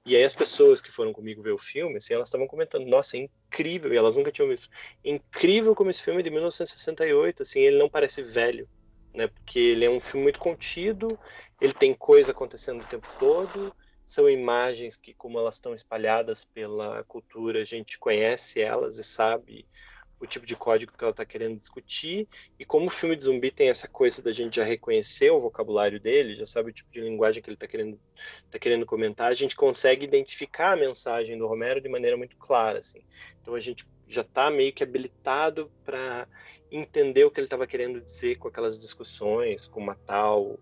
E 0.06 0.14
aí 0.16 0.22
as 0.22 0.32
pessoas 0.34 0.80
que 0.80 0.90
foram 0.92 1.12
comigo 1.12 1.42
ver 1.42 1.52
o 1.52 1.58
filme, 1.58 1.96
assim, 1.96 2.14
elas 2.14 2.28
estavam 2.28 2.46
comentando, 2.46 2.86
nossa, 2.86 3.16
é 3.16 3.20
incrível, 3.20 3.92
e 3.92 3.96
elas 3.96 4.14
nunca 4.14 4.30
tinham 4.30 4.48
visto. 4.48 4.68
Incrível 5.04 5.74
como 5.74 5.90
esse 5.90 6.02
filme 6.02 6.20
é 6.20 6.22
de 6.22 6.30
1968, 6.30 7.42
assim, 7.42 7.60
ele 7.60 7.76
não 7.78 7.88
parece 7.88 8.22
velho, 8.22 8.68
né? 9.14 9.26
Porque 9.28 9.58
ele 9.58 9.84
é 9.84 9.90
um 9.90 10.00
filme 10.00 10.22
muito 10.24 10.38
contido, 10.38 11.18
ele 11.60 11.72
tem 11.72 11.92
coisa 11.94 12.30
acontecendo 12.32 12.82
o 12.82 12.86
tempo 12.86 13.08
todo, 13.18 13.74
são 14.06 14.28
imagens 14.28 14.96
que, 14.96 15.14
como 15.14 15.38
elas 15.38 15.56
estão 15.56 15.74
espalhadas 15.74 16.44
pela 16.44 17.04
cultura, 17.04 17.62
a 17.62 17.64
gente 17.64 17.98
conhece 17.98 18.60
elas 18.60 18.96
e 18.98 19.04
sabe 19.04 19.66
o 20.20 20.26
tipo 20.26 20.44
de 20.44 20.54
código 20.54 20.92
que 20.96 21.02
ela 21.02 21.10
está 21.10 21.24
querendo 21.24 21.58
discutir, 21.58 22.28
e 22.58 22.64
como 22.64 22.86
o 22.86 22.90
filme 22.90 23.16
de 23.16 23.24
zumbi 23.24 23.50
tem 23.50 23.70
essa 23.70 23.88
coisa 23.88 24.22
da 24.22 24.32
gente 24.32 24.56
já 24.56 24.64
reconhecer 24.64 25.30
o 25.30 25.40
vocabulário 25.40 25.98
dele, 25.98 26.34
já 26.34 26.44
sabe 26.44 26.70
o 26.70 26.72
tipo 26.72 26.90
de 26.90 27.00
linguagem 27.00 27.42
que 27.42 27.48
ele 27.48 27.56
está 27.56 27.66
querendo, 27.66 27.98
tá 28.50 28.58
querendo 28.58 28.84
comentar, 28.84 29.30
a 29.30 29.34
gente 29.34 29.56
consegue 29.56 30.04
identificar 30.04 30.72
a 30.72 30.76
mensagem 30.76 31.38
do 31.38 31.46
Romero 31.46 31.80
de 31.80 31.88
maneira 31.88 32.16
muito 32.16 32.36
clara. 32.36 32.80
Assim. 32.80 33.00
Então 33.40 33.54
a 33.54 33.60
gente 33.60 33.86
já 34.06 34.22
está 34.22 34.50
meio 34.50 34.72
que 34.72 34.82
habilitado 34.82 35.70
para 35.84 36.28
entender 36.70 37.24
o 37.24 37.30
que 37.30 37.40
ele 37.40 37.46
estava 37.46 37.66
querendo 37.66 38.00
dizer 38.00 38.36
com 38.36 38.48
aquelas 38.48 38.78
discussões, 38.78 39.66
com 39.66 39.86
tal 39.94 40.58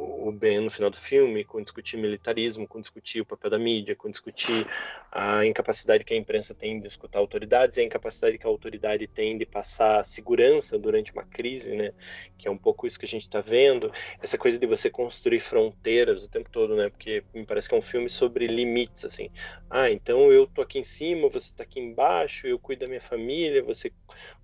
o 0.00 0.32
Ben 0.32 0.60
no 0.60 0.70
final 0.70 0.90
do 0.90 0.96
filme, 0.96 1.44
com 1.44 1.60
discutir 1.62 1.96
militarismo, 1.96 2.66
com 2.66 2.80
discutir 2.80 3.20
o 3.20 3.26
papel 3.26 3.50
da 3.50 3.58
mídia, 3.58 3.96
com 3.96 4.10
discutir 4.10 4.66
a 5.10 5.44
incapacidade 5.44 6.04
que 6.04 6.14
a 6.14 6.16
imprensa 6.16 6.54
tem 6.54 6.80
de 6.80 6.86
escutar 6.86 7.18
autoridades 7.18 7.76
e 7.76 7.80
a 7.80 7.84
incapacidade 7.84 8.38
que 8.38 8.46
a 8.46 8.50
autoridade 8.50 9.06
tem 9.06 9.36
de 9.36 9.44
passar 9.44 10.04
segurança 10.04 10.78
durante 10.78 11.12
uma 11.12 11.24
crise, 11.24 11.74
né? 11.74 11.92
Que 12.38 12.48
é 12.48 12.50
um 12.50 12.58
pouco 12.58 12.86
isso 12.86 12.98
que 12.98 13.04
a 13.04 13.08
gente 13.08 13.22
está 13.22 13.40
vendo. 13.40 13.92
Essa 14.22 14.38
coisa 14.38 14.58
de 14.58 14.66
você 14.66 14.88
construir 14.88 15.40
fronteiras 15.40 16.24
o 16.24 16.28
tempo 16.28 16.48
todo, 16.50 16.76
né? 16.76 16.88
Porque 16.88 17.24
me 17.34 17.44
parece 17.44 17.68
que 17.68 17.74
é 17.74 17.78
um 17.78 17.82
filme 17.82 18.08
sobre 18.08 18.46
limites, 18.46 19.04
assim. 19.04 19.30
Ah, 19.68 19.90
então 19.90 20.32
eu 20.32 20.46
tô 20.46 20.62
aqui 20.62 20.78
em 20.78 20.84
cima, 20.84 21.28
você 21.28 21.48
está 21.48 21.62
aqui 21.64 21.80
embaixo, 21.80 22.46
eu 22.46 22.58
cuido 22.58 22.84
da 22.84 22.88
minha 22.88 23.00
família, 23.00 23.62
você 23.62 23.92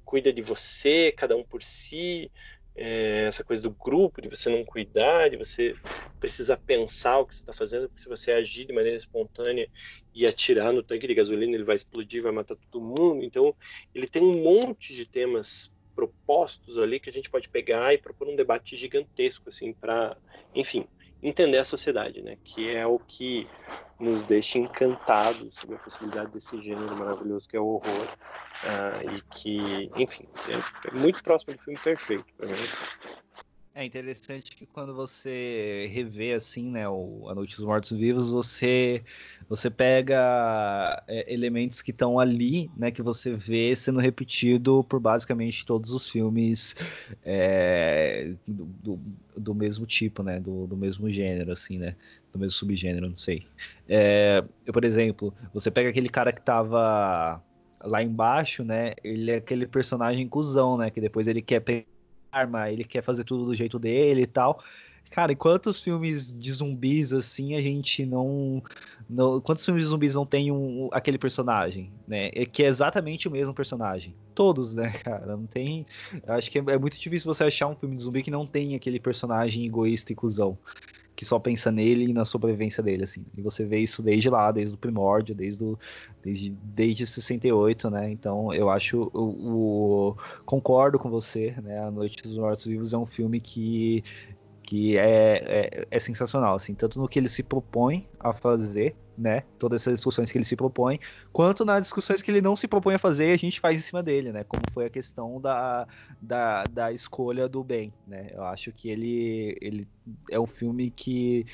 cuida 0.05 0.33
de 0.33 0.41
você, 0.41 1.13
cada 1.13 1.37
um 1.37 1.43
por 1.43 1.63
si 1.63 2.31
é, 2.77 3.25
essa 3.27 3.43
coisa 3.43 3.63
do 3.63 3.71
grupo, 3.71 4.21
de 4.21 4.29
você 4.29 4.51
não 4.51 4.65
cuidar, 4.65 5.31
de 5.31 5.37
você 5.37 5.75
precisar 6.21 6.59
pensar 6.59 7.19
o 7.19 7.27
que 7.27 7.35
você 7.35 7.41
está 7.41 7.53
fazendo, 7.53 7.89
porque 7.89 8.03
se 8.03 8.09
você 8.09 8.33
agir 8.33 8.67
de 8.67 8.73
maneira 8.73 8.99
espontânea 8.99 9.69
e 10.15 10.27
atirar 10.27 10.73
no 10.73 10.83
tanque 10.83 11.07
de 11.07 11.15
gasolina, 11.15 11.55
ele 11.55 11.65
vai 11.65 11.77
explodir, 11.77 12.23
vai 12.23 12.33
matar 12.33 12.57
todo 12.71 12.85
mundo. 12.85 13.25
Então, 13.25 13.55
ele 13.95 14.07
tem 14.07 14.23
um 14.23 14.43
monte 14.43 14.95
de 14.95 15.07
temas 15.07 15.73
propostos 15.95 16.77
ali 16.77 17.01
que 17.01 17.09
a 17.09 17.13
gente 17.13 17.31
pode 17.31 17.49
pegar 17.49 17.95
e 17.95 17.99
propor 17.99 18.29
um 18.29 18.37
debate 18.37 18.77
gigantesco, 18.77 19.49
assim, 19.49 19.73
para, 19.73 20.15
enfim, 20.55 20.87
entender 21.29 21.59
a 21.59 21.65
sociedade, 21.65 22.23
né? 22.23 22.37
Que 22.45 22.71
é 22.75 22.87
o 22.87 22.99
que 22.99 23.49
nos 23.99 24.23
deixa 24.23 24.59
encantados 24.59 25.55
sobre 25.55 25.77
a 25.77 25.79
possibilidade 25.79 26.31
desse 26.31 26.61
gênero 26.61 26.97
maravilhoso 26.97 27.49
que 27.49 27.57
é 27.57 27.61
o 27.61 27.67
horror 27.67 28.07
uh, 28.65 29.11
e 29.11 29.21
que, 29.31 29.91
enfim, 29.97 30.29
é, 30.49 30.95
muito 30.95 31.23
próximo 31.23 31.55
do 31.55 31.63
filme 31.63 31.79
perfeito 31.81 32.27
para 32.37 32.47
mim. 32.47 32.55
É 33.79 33.85
interessante 33.85 34.57
que 34.57 34.65
quando 34.65 34.95
você 34.95 35.87
revê 35.93 36.33
assim, 36.33 36.71
né, 36.71 36.89
o 36.89 37.29
A 37.29 37.35
Noite 37.35 37.57
dos 37.57 37.67
Mortos 37.67 37.91
Vivos, 37.91 38.31
você 38.31 39.05
você 39.51 39.69
pega 39.69 41.05
é, 41.07 41.31
elementos 41.31 41.83
que 41.83 41.91
estão 41.91 42.19
ali, 42.19 42.71
né, 42.75 42.91
que 42.91 43.03
você 43.03 43.37
vê 43.37 43.77
sendo 43.77 43.99
repetido 43.99 44.83
por 44.85 44.99
basicamente 44.99 45.67
todos 45.67 45.91
os 45.91 46.09
filmes 46.09 46.75
é, 47.23 48.33
do, 48.49 48.65
do, 48.65 49.01
do, 49.37 49.55
mesmo 49.55 49.85
tipo, 49.85 50.23
né, 50.23 50.41
do, 50.41 50.67
do 50.67 50.75
mesmo 50.75 51.11
gênero, 51.11 51.53
assim, 51.53 51.77
né, 51.77 51.95
do 52.33 52.39
mesmo 52.39 52.53
subgênero, 52.53 53.07
não 53.07 53.15
sei. 53.15 53.47
É, 53.87 54.43
eu, 54.65 54.73
por 54.73 54.87
exemplo, 54.87 55.35
você 55.53 55.71
pega 55.71 55.91
aquele 55.91 56.09
cara 56.09 56.33
que 56.33 56.41
tava 56.41 57.43
lá 57.85 58.03
embaixo, 58.03 58.65
né, 58.65 58.95
ele 59.05 59.33
é 59.33 59.37
aquele 59.37 59.67
personagem 59.67 60.27
cuzão, 60.27 60.79
né, 60.79 60.91
que 60.91 60.99
depois 60.99 61.29
ele 61.29 61.43
quer 61.43 61.61
pegar 61.61 61.96
arma, 62.37 62.71
ele 62.71 62.85
quer 62.85 63.03
fazer 63.03 63.25
tudo 63.25 63.45
do 63.45 63.55
jeito 63.55 63.79
dele 63.79 64.23
e 64.23 64.27
tal. 64.27 64.61
Cara, 65.11 65.33
e 65.33 65.37
quantos 65.37 65.81
filmes 65.81 66.37
de 66.37 66.53
zumbis 66.53 67.13
assim 67.13 67.55
a 67.55 67.63
gente 67.63 68.05
não. 68.05 68.63
não 69.09 69.41
quantos 69.41 69.65
filmes 69.65 69.85
de 69.85 69.91
zumbis 69.91 70.15
não 70.15 70.27
tem 70.27 70.51
um, 70.51 70.89
aquele 70.93 71.17
personagem, 71.17 71.93
né? 72.07 72.31
Que 72.31 72.65
é 72.65 72.67
exatamente 72.67 73.29
o 73.29 73.31
mesmo 73.31 73.55
personagem. 73.55 74.15
Todos, 74.35 74.75
né, 74.75 74.91
cara? 75.05 75.25
Não 75.27 75.47
tem. 75.47 75.87
Acho 76.27 76.51
que 76.51 76.59
é, 76.59 76.63
é 76.69 76.79
muito 76.79 76.99
difícil 76.99 77.33
você 77.33 77.45
achar 77.45 77.69
um 77.69 77.77
filme 77.77 77.95
de 77.97 78.03
zumbi 78.03 78.23
que 78.23 78.31
não 78.31 78.47
tem 78.47 78.75
aquele 78.75 78.99
personagem 78.99 79.65
egoísta 79.65 80.13
e 80.13 80.17
cuzão 80.17 80.59
que 81.17 81.25
só 81.25 81.39
pensa 81.39 81.73
nele 81.73 82.11
e 82.11 82.13
na 82.13 82.27
sobrevivência 82.27 82.83
dele, 82.83 83.05
assim. 83.05 83.25
E 83.37 83.41
você 83.41 83.65
vê 83.65 83.79
isso 83.79 84.03
desde 84.03 84.29
lá, 84.29 84.53
desde 84.53 84.75
o 84.75 84.79
primórdio, 84.79 85.35
desde, 85.35 85.65
o, 85.65 85.79
desde, 86.23 86.51
desde 86.51 87.07
68, 87.07 87.89
né? 87.89 88.11
Então 88.11 88.53
eu 88.53 88.69
acho, 88.69 89.11
o, 89.15 90.11
o, 90.11 90.17
concordo 90.45 90.99
com 90.99 91.09
você, 91.09 91.55
né? 91.63 91.81
A 91.81 91.91
Noite 91.91 92.23
dos 92.23 92.37
Mortos 92.37 92.67
Vivos 92.67 92.93
é 92.93 92.99
um 92.99 93.07
filme 93.07 93.41
que 93.41 94.05
que 94.67 94.99
é, 94.99 95.05
é, 95.85 95.87
é, 95.89 95.99
sensacional, 96.01 96.57
assim, 96.57 96.75
tanto 96.75 97.01
no 97.01 97.09
que 97.09 97.21
ele 97.21 97.29
se 97.29 97.43
propõe 97.45 98.09
a 98.19 98.33
fazer, 98.33 98.97
né, 99.17 99.45
todas 99.59 99.81
essas 99.83 99.95
discussões 99.95 100.31
que 100.31 100.37
ele 100.37 100.45
se 100.45 100.57
propõe, 100.57 100.99
quanto 101.33 101.65
nas 101.65 101.83
discussões 101.83 102.21
que 102.21 102.31
ele 102.33 102.43
não 102.43 102.57
se 102.57 102.67
propõe 102.67 102.97
a 102.97 102.99
fazer 102.99 103.33
a 103.33 103.37
gente 103.37 103.61
faz 103.61 103.79
em 103.79 103.81
cima 103.81 104.03
dele, 104.03 104.33
né, 104.33 104.43
como 104.43 104.67
foi 104.67 104.87
a 104.87 104.91
questão 104.91 105.41
da, 105.41 105.87
da, 106.21 106.67
da 106.67 106.93
escolha 106.93 107.49
do 107.49 107.63
bem, 107.63 107.95
né, 108.07 108.29
eu 108.33 108.43
acho 108.43 108.73
que 108.73 108.91
ele, 108.91 109.57
ele 109.61 109.89
é 110.31 110.39
um 110.39 110.49
filme 110.49 110.91
que, 110.91 111.47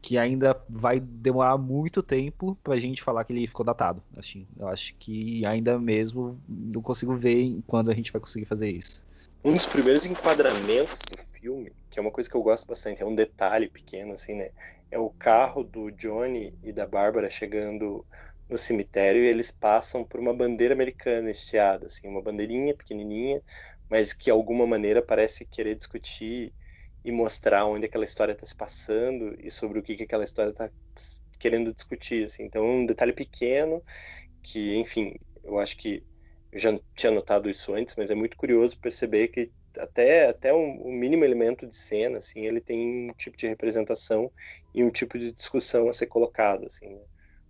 que 0.00 0.16
ainda 0.16 0.58
vai 0.68 0.98
demorar 0.98 1.58
muito 1.58 2.02
tempo 2.02 2.58
pra 2.64 2.78
gente 2.78 3.02
falar 3.02 3.24
que 3.24 3.32
ele 3.34 3.46
ficou 3.46 3.64
datado, 3.64 4.02
assim, 4.16 4.48
eu 4.58 4.66
acho 4.68 4.94
que 4.98 5.44
ainda 5.44 5.78
mesmo 5.78 6.40
não 6.48 6.80
consigo 6.80 7.14
ver 7.14 7.62
quando 7.66 7.90
a 7.90 7.94
gente 7.94 8.10
vai 8.10 8.20
conseguir 8.20 8.46
fazer 8.46 8.70
isso. 8.70 9.04
Um 9.46 9.52
dos 9.52 9.66
primeiros 9.66 10.06
enquadramentos 10.06 10.98
do 11.10 11.18
filme, 11.18 11.70
que 11.90 11.98
é 11.98 12.02
uma 12.02 12.10
coisa 12.10 12.30
que 12.30 12.34
eu 12.34 12.42
gosto 12.42 12.66
bastante, 12.66 13.02
é 13.02 13.06
um 13.06 13.14
detalhe 13.14 13.68
pequeno, 13.68 14.14
assim, 14.14 14.34
né? 14.34 14.50
É 14.90 14.98
o 14.98 15.10
carro 15.10 15.62
do 15.62 15.90
Johnny 15.90 16.58
e 16.62 16.72
da 16.72 16.86
Bárbara 16.86 17.28
chegando 17.28 18.06
no 18.48 18.56
cemitério 18.56 19.22
e 19.22 19.26
eles 19.26 19.50
passam 19.50 20.02
por 20.02 20.18
uma 20.18 20.32
bandeira 20.32 20.72
americana 20.72 21.30
estiada, 21.30 21.84
assim, 21.86 22.08
uma 22.08 22.22
bandeirinha 22.22 22.74
pequenininha, 22.74 23.42
mas 23.90 24.14
que 24.14 24.24
de 24.24 24.30
alguma 24.30 24.66
maneira 24.66 25.02
parece 25.02 25.44
querer 25.44 25.74
discutir 25.74 26.54
e 27.04 27.12
mostrar 27.12 27.66
onde 27.66 27.84
aquela 27.84 28.04
história 28.06 28.32
está 28.32 28.46
se 28.46 28.54
passando 28.54 29.36
e 29.38 29.50
sobre 29.50 29.78
o 29.78 29.82
que, 29.82 29.94
que 29.94 30.04
aquela 30.04 30.24
história 30.24 30.52
está 30.52 30.70
querendo 31.38 31.70
discutir, 31.74 32.24
assim. 32.24 32.44
Então, 32.44 32.64
um 32.64 32.86
detalhe 32.86 33.12
pequeno 33.12 33.82
que, 34.42 34.74
enfim, 34.76 35.14
eu 35.42 35.58
acho 35.58 35.76
que 35.76 36.02
já 36.54 36.78
tinha 36.94 37.12
notado 37.12 37.50
isso 37.50 37.74
antes, 37.74 37.94
mas 37.96 38.10
é 38.10 38.14
muito 38.14 38.36
curioso 38.36 38.78
perceber 38.78 39.28
que 39.28 39.50
até 39.78 40.28
até 40.28 40.54
um, 40.54 40.88
um, 40.88 40.92
mínimo 40.92 41.24
elemento 41.24 41.66
de 41.66 41.76
cena, 41.76 42.18
assim, 42.18 42.46
ele 42.46 42.60
tem 42.60 43.10
um 43.10 43.12
tipo 43.14 43.36
de 43.36 43.46
representação 43.46 44.30
e 44.72 44.84
um 44.84 44.90
tipo 44.90 45.18
de 45.18 45.32
discussão 45.32 45.88
a 45.88 45.92
ser 45.92 46.06
colocado, 46.06 46.66
assim, 46.66 46.88
né? 46.88 47.00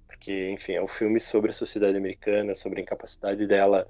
porque, 0.07 0.51
enfim, 0.51 0.73
é 0.73 0.83
um 0.83 0.87
filme 0.87 1.21
sobre 1.21 1.51
a 1.51 1.55
sociedade 1.55 1.99
americana, 1.99 2.55
sobre 2.55 2.81
a 2.81 2.83
incapacidade 2.83 3.47
dela 3.47 3.87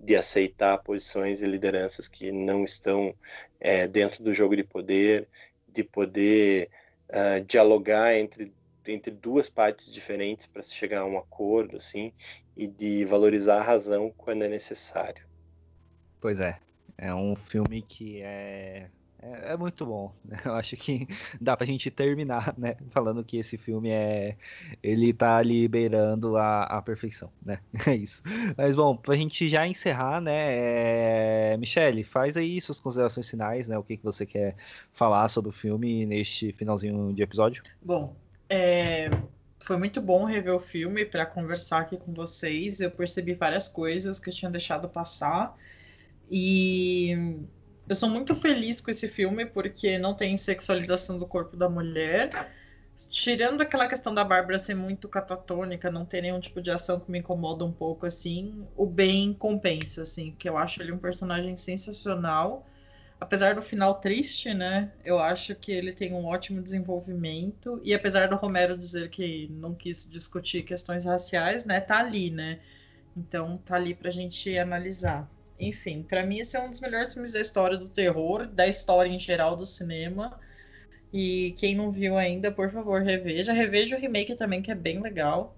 de 0.00 0.16
aceitar 0.16 0.78
posições 0.78 1.42
e 1.42 1.46
lideranças 1.46 2.08
que 2.08 2.32
não 2.32 2.64
estão 2.64 3.14
é, 3.60 3.86
dentro 3.86 4.24
do 4.24 4.32
jogo 4.32 4.56
de 4.56 4.64
poder, 4.64 5.28
de 5.68 5.84
poder 5.84 6.70
uh, 7.10 7.44
dialogar 7.44 8.14
entre 8.14 8.52
entre 8.86 9.10
duas 9.10 9.48
partes 9.48 9.90
diferentes 9.90 10.46
para 10.46 10.62
se 10.62 10.74
chegar 10.74 11.00
a 11.00 11.06
um 11.06 11.16
acordo, 11.16 11.76
assim, 11.76 12.12
e 12.56 12.66
de 12.66 13.04
valorizar 13.04 13.58
a 13.58 13.62
razão 13.62 14.12
quando 14.16 14.42
é 14.42 14.48
necessário. 14.48 15.24
Pois 16.20 16.40
é, 16.40 16.58
é 16.96 17.14
um 17.14 17.36
filme 17.36 17.82
que 17.82 18.20
é 18.22 18.88
é, 19.24 19.52
é, 19.52 19.56
muito 19.56 19.86
bom. 19.86 20.12
Né? 20.22 20.38
Eu 20.44 20.52
acho 20.54 20.76
que 20.76 21.08
dá 21.40 21.56
pra 21.56 21.66
gente 21.66 21.90
terminar, 21.90 22.54
né? 22.58 22.76
Falando 22.90 23.24
que 23.24 23.38
esse 23.38 23.56
filme 23.56 23.88
é. 23.90 24.36
Ele 24.82 25.12
tá 25.12 25.40
liberando 25.40 26.36
a, 26.36 26.64
a 26.64 26.82
perfeição, 26.82 27.30
né? 27.44 27.58
É 27.86 27.94
isso. 27.94 28.22
Mas 28.56 28.76
bom, 28.76 28.96
pra 28.96 29.16
gente 29.16 29.48
já 29.48 29.66
encerrar, 29.66 30.20
né? 30.20 31.52
É... 31.52 31.56
Michele, 31.56 32.02
faz 32.02 32.36
aí 32.36 32.60
suas 32.60 32.78
considerações 32.78 33.28
finais, 33.28 33.68
né? 33.68 33.78
O 33.78 33.82
que, 33.82 33.96
que 33.96 34.04
você 34.04 34.26
quer 34.26 34.54
falar 34.92 35.28
sobre 35.28 35.48
o 35.48 35.52
filme 35.52 36.04
neste 36.04 36.52
finalzinho 36.52 37.12
de 37.12 37.22
episódio? 37.22 37.62
Bom, 37.82 38.14
é, 38.48 39.10
foi 39.64 39.76
muito 39.78 40.00
bom 40.00 40.24
rever 40.24 40.54
o 40.54 40.58
filme 40.58 41.04
para 41.04 41.24
conversar 41.24 41.80
aqui 41.80 41.96
com 41.96 42.12
vocês. 42.12 42.80
Eu 42.80 42.90
percebi 42.90 43.32
várias 43.32 43.68
coisas 43.68 44.20
que 44.20 44.28
eu 44.28 44.34
tinha 44.34 44.50
deixado 44.50 44.88
passar. 44.88 45.56
E 46.30 47.38
eu 47.88 47.94
sou 47.94 48.08
muito 48.08 48.34
feliz 48.36 48.80
com 48.80 48.90
esse 48.90 49.08
filme 49.08 49.46
porque 49.46 49.98
não 49.98 50.14
tem 50.14 50.36
sexualização 50.36 51.18
do 51.18 51.26
corpo 51.26 51.56
da 51.56 51.68
mulher. 51.68 52.30
Tirando 53.10 53.60
aquela 53.60 53.88
questão 53.88 54.14
da 54.14 54.22
Bárbara 54.22 54.58
ser 54.58 54.74
muito 54.74 55.08
catatônica, 55.08 55.90
não 55.90 56.04
ter 56.04 56.20
nenhum 56.20 56.40
tipo 56.40 56.60
de 56.60 56.70
ação 56.70 57.00
que 57.00 57.10
me 57.10 57.18
incomoda 57.18 57.64
um 57.64 57.72
pouco 57.72 58.06
assim, 58.06 58.66
o 58.76 58.86
bem 58.86 59.32
compensa, 59.32 60.02
assim, 60.02 60.30
que 60.38 60.48
eu 60.48 60.56
acho 60.56 60.80
ele 60.80 60.92
um 60.92 60.98
personagem 60.98 61.56
sensacional 61.56 62.66
apesar 63.20 63.54
do 63.54 63.62
final 63.62 63.94
triste, 64.00 64.52
né? 64.54 64.92
Eu 65.04 65.18
acho 65.18 65.54
que 65.54 65.72
ele 65.72 65.92
tem 65.92 66.12
um 66.12 66.26
ótimo 66.26 66.62
desenvolvimento. 66.62 67.80
E 67.84 67.94
apesar 67.94 68.28
do 68.28 68.36
Romero 68.36 68.76
dizer 68.76 69.10
que 69.10 69.48
não 69.50 69.74
quis 69.74 70.08
discutir 70.10 70.62
questões 70.62 71.04
raciais, 71.04 71.64
né? 71.64 71.80
Tá 71.80 71.98
ali, 71.98 72.30
né? 72.30 72.60
Então 73.16 73.58
tá 73.58 73.76
ali 73.76 73.94
pra 73.94 74.10
gente 74.10 74.56
analisar. 74.58 75.28
Enfim, 75.58 76.02
para 76.02 76.26
mim 76.26 76.38
esse 76.38 76.56
é 76.56 76.60
um 76.60 76.70
dos 76.70 76.80
melhores 76.80 77.12
filmes 77.12 77.32
da 77.32 77.40
história 77.40 77.76
do 77.78 77.88
terror, 77.88 78.46
da 78.46 78.66
história 78.66 79.08
em 79.10 79.18
geral 79.18 79.56
do 79.56 79.66
cinema. 79.66 80.38
E 81.12 81.54
quem 81.58 81.76
não 81.76 81.90
viu 81.92 82.16
ainda, 82.18 82.50
por 82.52 82.70
favor, 82.70 83.02
reveja. 83.02 83.52
Reveja 83.52 83.96
o 83.96 84.00
remake 84.00 84.34
também, 84.34 84.62
que 84.62 84.70
é 84.70 84.74
bem 84.74 85.00
legal. 85.00 85.56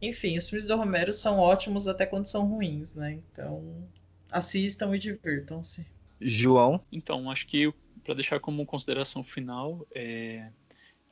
Enfim, 0.00 0.38
os 0.38 0.48
filmes 0.48 0.66
do 0.68 0.76
Romero 0.76 1.12
são 1.12 1.38
ótimos 1.38 1.88
até 1.88 2.06
quando 2.06 2.26
são 2.26 2.46
ruins, 2.46 2.94
né? 2.96 3.12
Então, 3.32 3.88
assistam 4.30 4.94
e 4.94 4.98
divirtam-se. 4.98 5.86
João? 6.24 6.84
Então, 6.90 7.30
acho 7.30 7.46
que 7.46 7.72
para 8.04 8.14
deixar 8.14 8.40
como 8.40 8.66
consideração 8.66 9.22
final, 9.22 9.86
é, 9.94 10.50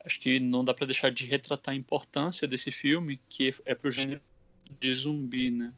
acho 0.05 0.19
que 0.19 0.39
não 0.39 0.63
dá 0.63 0.73
para 0.73 0.85
deixar 0.85 1.09
de 1.09 1.25
retratar 1.25 1.73
a 1.73 1.77
importância 1.77 2.47
desse 2.47 2.71
filme, 2.71 3.19
que 3.29 3.53
é 3.65 3.73
para 3.73 3.87
o 3.87 3.91
gênero 3.91 4.21
de 4.79 4.93
zumbi, 4.93 5.51
né? 5.51 5.73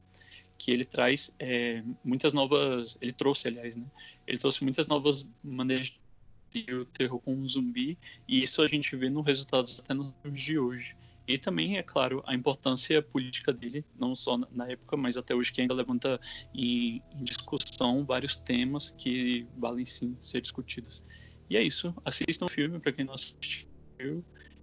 Que 0.57 0.71
ele 0.71 0.85
traz 0.85 1.33
é, 1.39 1.83
muitas 2.03 2.33
novas. 2.33 2.97
Ele 3.01 3.11
trouxe, 3.11 3.47
aliás, 3.47 3.75
né? 3.75 3.85
Ele 4.25 4.37
trouxe 4.37 4.63
muitas 4.63 4.87
novas 4.87 5.29
maneiras 5.43 5.89
de 5.89 6.73
o 6.73 6.85
terror 6.85 7.19
com 7.19 7.33
um 7.33 7.49
zumbi, 7.49 7.97
e 8.27 8.43
isso 8.43 8.61
a 8.61 8.67
gente 8.67 8.95
vê 8.95 9.09
nos 9.09 9.25
resultados 9.25 9.79
até 9.79 9.93
nos 9.93 10.13
filmes 10.21 10.41
de 10.41 10.59
hoje. 10.59 10.95
E 11.27 11.37
também, 11.37 11.77
é 11.77 11.83
claro, 11.83 12.21
a 12.25 12.35
importância 12.35 13.01
política 13.01 13.53
dele, 13.53 13.85
não 13.95 14.15
só 14.15 14.37
na 14.51 14.69
época, 14.69 14.97
mas 14.97 15.17
até 15.17 15.33
hoje, 15.33 15.53
que 15.53 15.61
ainda 15.61 15.73
levanta 15.73 16.19
em, 16.53 17.01
em 17.11 17.23
discussão 17.23 18.05
vários 18.05 18.35
temas 18.35 18.89
que 18.89 19.47
valem 19.55 19.85
sim 19.85 20.17
ser 20.21 20.41
discutidos. 20.41 21.03
E 21.49 21.55
é 21.55 21.63
isso. 21.63 21.93
Assistam 22.03 22.45
o 22.45 22.49
filme, 22.49 22.79
para 22.79 22.91
quem 22.91 23.05
não 23.05 23.13
assistiu. 23.13 23.67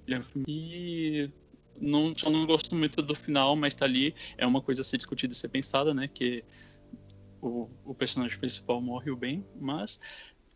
Ele 0.07 0.17
é 0.17 0.21
e 0.47 1.31
não, 1.81 2.17
só 2.17 2.29
não 2.29 2.47
gosto 2.47 2.75
muito 2.75 3.01
do 3.01 3.15
final, 3.15 3.57
mas 3.57 3.75
tá 3.75 3.87
ali. 3.87 4.15
É 4.37 4.47
uma 4.47 4.61
coisa 4.61 4.83
a 4.83 4.85
ser 4.85 4.99
discutida 4.99 5.33
e 5.33 5.37
ser 5.37 5.49
pensada, 5.49 5.95
né? 5.95 6.09
Que 6.09 6.45
o, 7.41 7.71
o 7.85 7.95
personagem 7.95 8.39
principal 8.39 8.83
morre 8.83 9.11
o 9.11 9.17
bem, 9.17 9.47
mas 9.55 9.99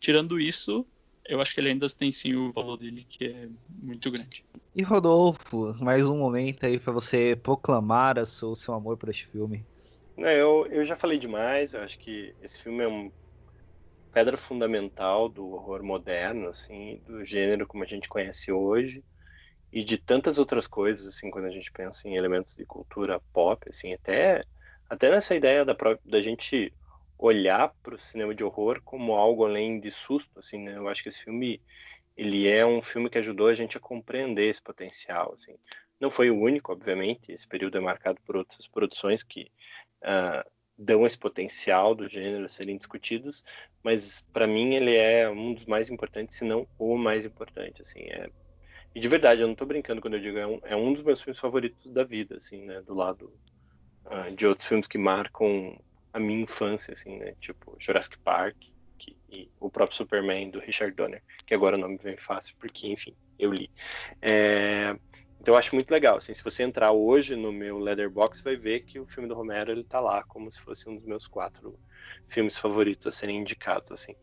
tirando 0.01 0.39
isso, 0.39 0.87
eu 1.27 1.41
acho 1.41 1.55
que 1.55 1.61
ele 1.61 1.71
ainda 1.71 1.87
tem 1.89 2.13
sim 2.13 2.35
o 2.35 2.53
valor 2.53 2.77
dele, 2.77 3.07
que 3.09 3.27
é 3.27 3.49
muito 3.69 4.11
grande. 4.11 4.45
E 4.75 4.83
Rodolfo, 4.83 5.75
mais 5.83 6.09
um 6.09 6.19
momento 6.19 6.67
aí 6.67 6.79
para 6.79 6.93
você 6.93 7.39
proclamar 7.43 8.19
o 8.19 8.27
seu, 8.27 8.55
seu 8.55 8.75
amor 8.75 8.97
por 8.97 9.09
este 9.09 9.27
filme. 9.27 9.65
Não, 10.17 10.29
eu, 10.29 10.67
eu 10.67 10.85
já 10.85 10.95
falei 10.95 11.19
demais, 11.19 11.75
eu 11.75 11.83
acho 11.83 11.99
que 11.99 12.35
esse 12.41 12.63
filme 12.63 12.83
é 12.83 12.87
uma 12.87 13.11
pedra 14.13 14.37
fundamental 14.37 15.29
do 15.29 15.47
horror 15.51 15.83
moderno, 15.83 16.49
assim, 16.49 17.01
do 17.05 17.25
gênero 17.25 17.67
como 17.67 17.83
a 17.83 17.87
gente 17.87 18.09
conhece 18.09 18.53
hoje, 18.53 19.05
e 19.73 19.83
de 19.83 19.99
tantas 19.99 20.39
outras 20.39 20.69
coisas, 20.69 21.07
assim, 21.07 21.31
quando 21.31 21.47
a 21.47 21.51
gente 21.51 21.71
pensa 21.73 22.09
em 22.09 22.15
elementos 22.17 22.55
de 22.55 22.65
cultura 22.65 23.21
pop, 23.33 23.69
assim, 23.69 23.93
até, 23.93 24.45
até 24.89 25.11
nessa 25.11 25.35
ideia 25.35 25.65
da, 25.65 25.77
da 26.05 26.21
gente 26.21 26.73
olhar 27.27 27.75
para 27.83 27.95
o 27.95 27.99
cinema 27.99 28.35
de 28.35 28.45
horror 28.45 28.81
como 28.85 29.15
algo 29.15 29.45
além 29.45 29.81
de 29.81 29.91
susto, 29.91 30.39
assim, 30.39 30.59
né? 30.59 30.77
Eu 30.77 30.89
acho 30.89 31.03
que 31.03 31.09
esse 31.09 31.23
filme 31.23 31.61
ele 32.17 32.47
é 32.47 32.65
um 32.65 32.81
filme 32.83 33.11
que 33.11 33.19
ajudou 33.19 33.49
a 33.49 33.55
gente 33.55 33.77
a 33.77 33.81
compreender 33.81 34.49
esse 34.49 34.63
potencial, 34.63 35.33
assim. 35.35 35.55
Não 36.01 36.11
foi 36.11 36.31
o 36.31 36.39
único, 36.39 36.73
obviamente. 36.73 37.33
Esse 37.33 37.47
período 37.47 37.79
é 37.79 37.81
marcado 37.81 38.21
por 38.25 38.37
outras 38.37 38.67
produções 38.67 39.23
que 39.23 39.51
uh, 40.03 40.49
dão 40.77 41.07
esse 41.07 41.19
potencial 41.19 41.95
do 41.95 42.09
gênero 42.09 42.45
a 42.45 42.49
serem 42.49 42.77
discutidos, 42.77 43.45
mas 43.83 44.27
para 44.33 44.47
mim 44.47 44.75
ele 44.75 44.95
é 44.95 45.29
um 45.29 45.55
dos 45.55 45.65
mais 45.65 45.89
importantes, 45.89 46.37
se 46.37 46.45
não 46.45 46.67
o 46.79 46.97
mais 46.97 47.25
importante, 47.25 47.83
assim. 47.83 48.01
É... 48.03 48.29
E 48.95 49.01
de 49.01 49.09
verdade, 49.09 49.41
eu 49.41 49.47
não 49.47 49.55
estou 49.55 49.67
brincando 49.67 50.01
quando 50.01 50.15
eu 50.15 50.21
digo 50.21 50.39
é 50.39 50.47
um, 50.47 50.61
é 50.63 50.77
um 50.77 50.93
dos 50.93 51.03
meus 51.03 51.21
filmes 51.21 51.41
favoritos 51.41 51.93
da 51.93 52.05
vida, 52.05 52.37
assim, 52.37 52.65
né? 52.65 52.81
Do 52.83 52.95
lado 52.95 53.33
uh, 54.07 54.35
de 54.35 54.47
outros 54.47 54.69
filmes 54.69 54.87
que 54.87 54.99
marcam 54.99 55.77
a 56.15 56.21
minha 56.21 56.41
infância, 56.41 56.95
assim, 56.95 57.19
né? 57.19 57.35
Tipo 57.41 57.77
Jurassic 57.79 58.17
Park 58.19 58.57
e 59.29 59.51
o 59.59 59.69
próprio 59.69 59.97
Superman 59.97 60.49
do 60.49 60.61
Richard 60.61 60.95
Donner, 60.95 61.23
que 61.45 61.53
agora 61.53 61.77
o 61.77 61.79
nome 61.79 61.99
vem 62.01 62.17
fácil 62.17 62.55
porque, 62.59 62.87
enfim, 62.87 63.15
eu 63.37 63.53
li. 63.53 63.69
É... 64.23 64.97
Então 65.41 65.53
eu 65.53 65.59
acho 65.59 65.75
muito 65.75 65.91
legal, 65.91 66.17
assim, 66.17 66.33
se 66.33 66.43
você 66.43 66.63
entrar 66.63 66.93
hoje 66.93 67.37
no 67.37 67.53
meu 67.53 67.79
Letterbox, 67.79 68.41
vai 68.41 68.57
ver 68.57 68.81
que 68.81 68.99
o 68.99 69.07
filme 69.07 69.29
do 69.29 69.35
Romero 69.35 69.73
ele 69.73 69.85
tá 69.85 70.01
lá 70.01 70.23
como 70.23 70.51
se 70.51 70.61
fosse 70.61 70.89
um 70.89 70.95
dos 70.95 71.05
meus 71.05 71.27
quatro 71.27 71.79
filmes 72.27 72.57
favoritos 72.57 73.07
a 73.09 73.13
serem 73.13 73.39
indicados, 73.39 73.93
assim. 73.93 74.15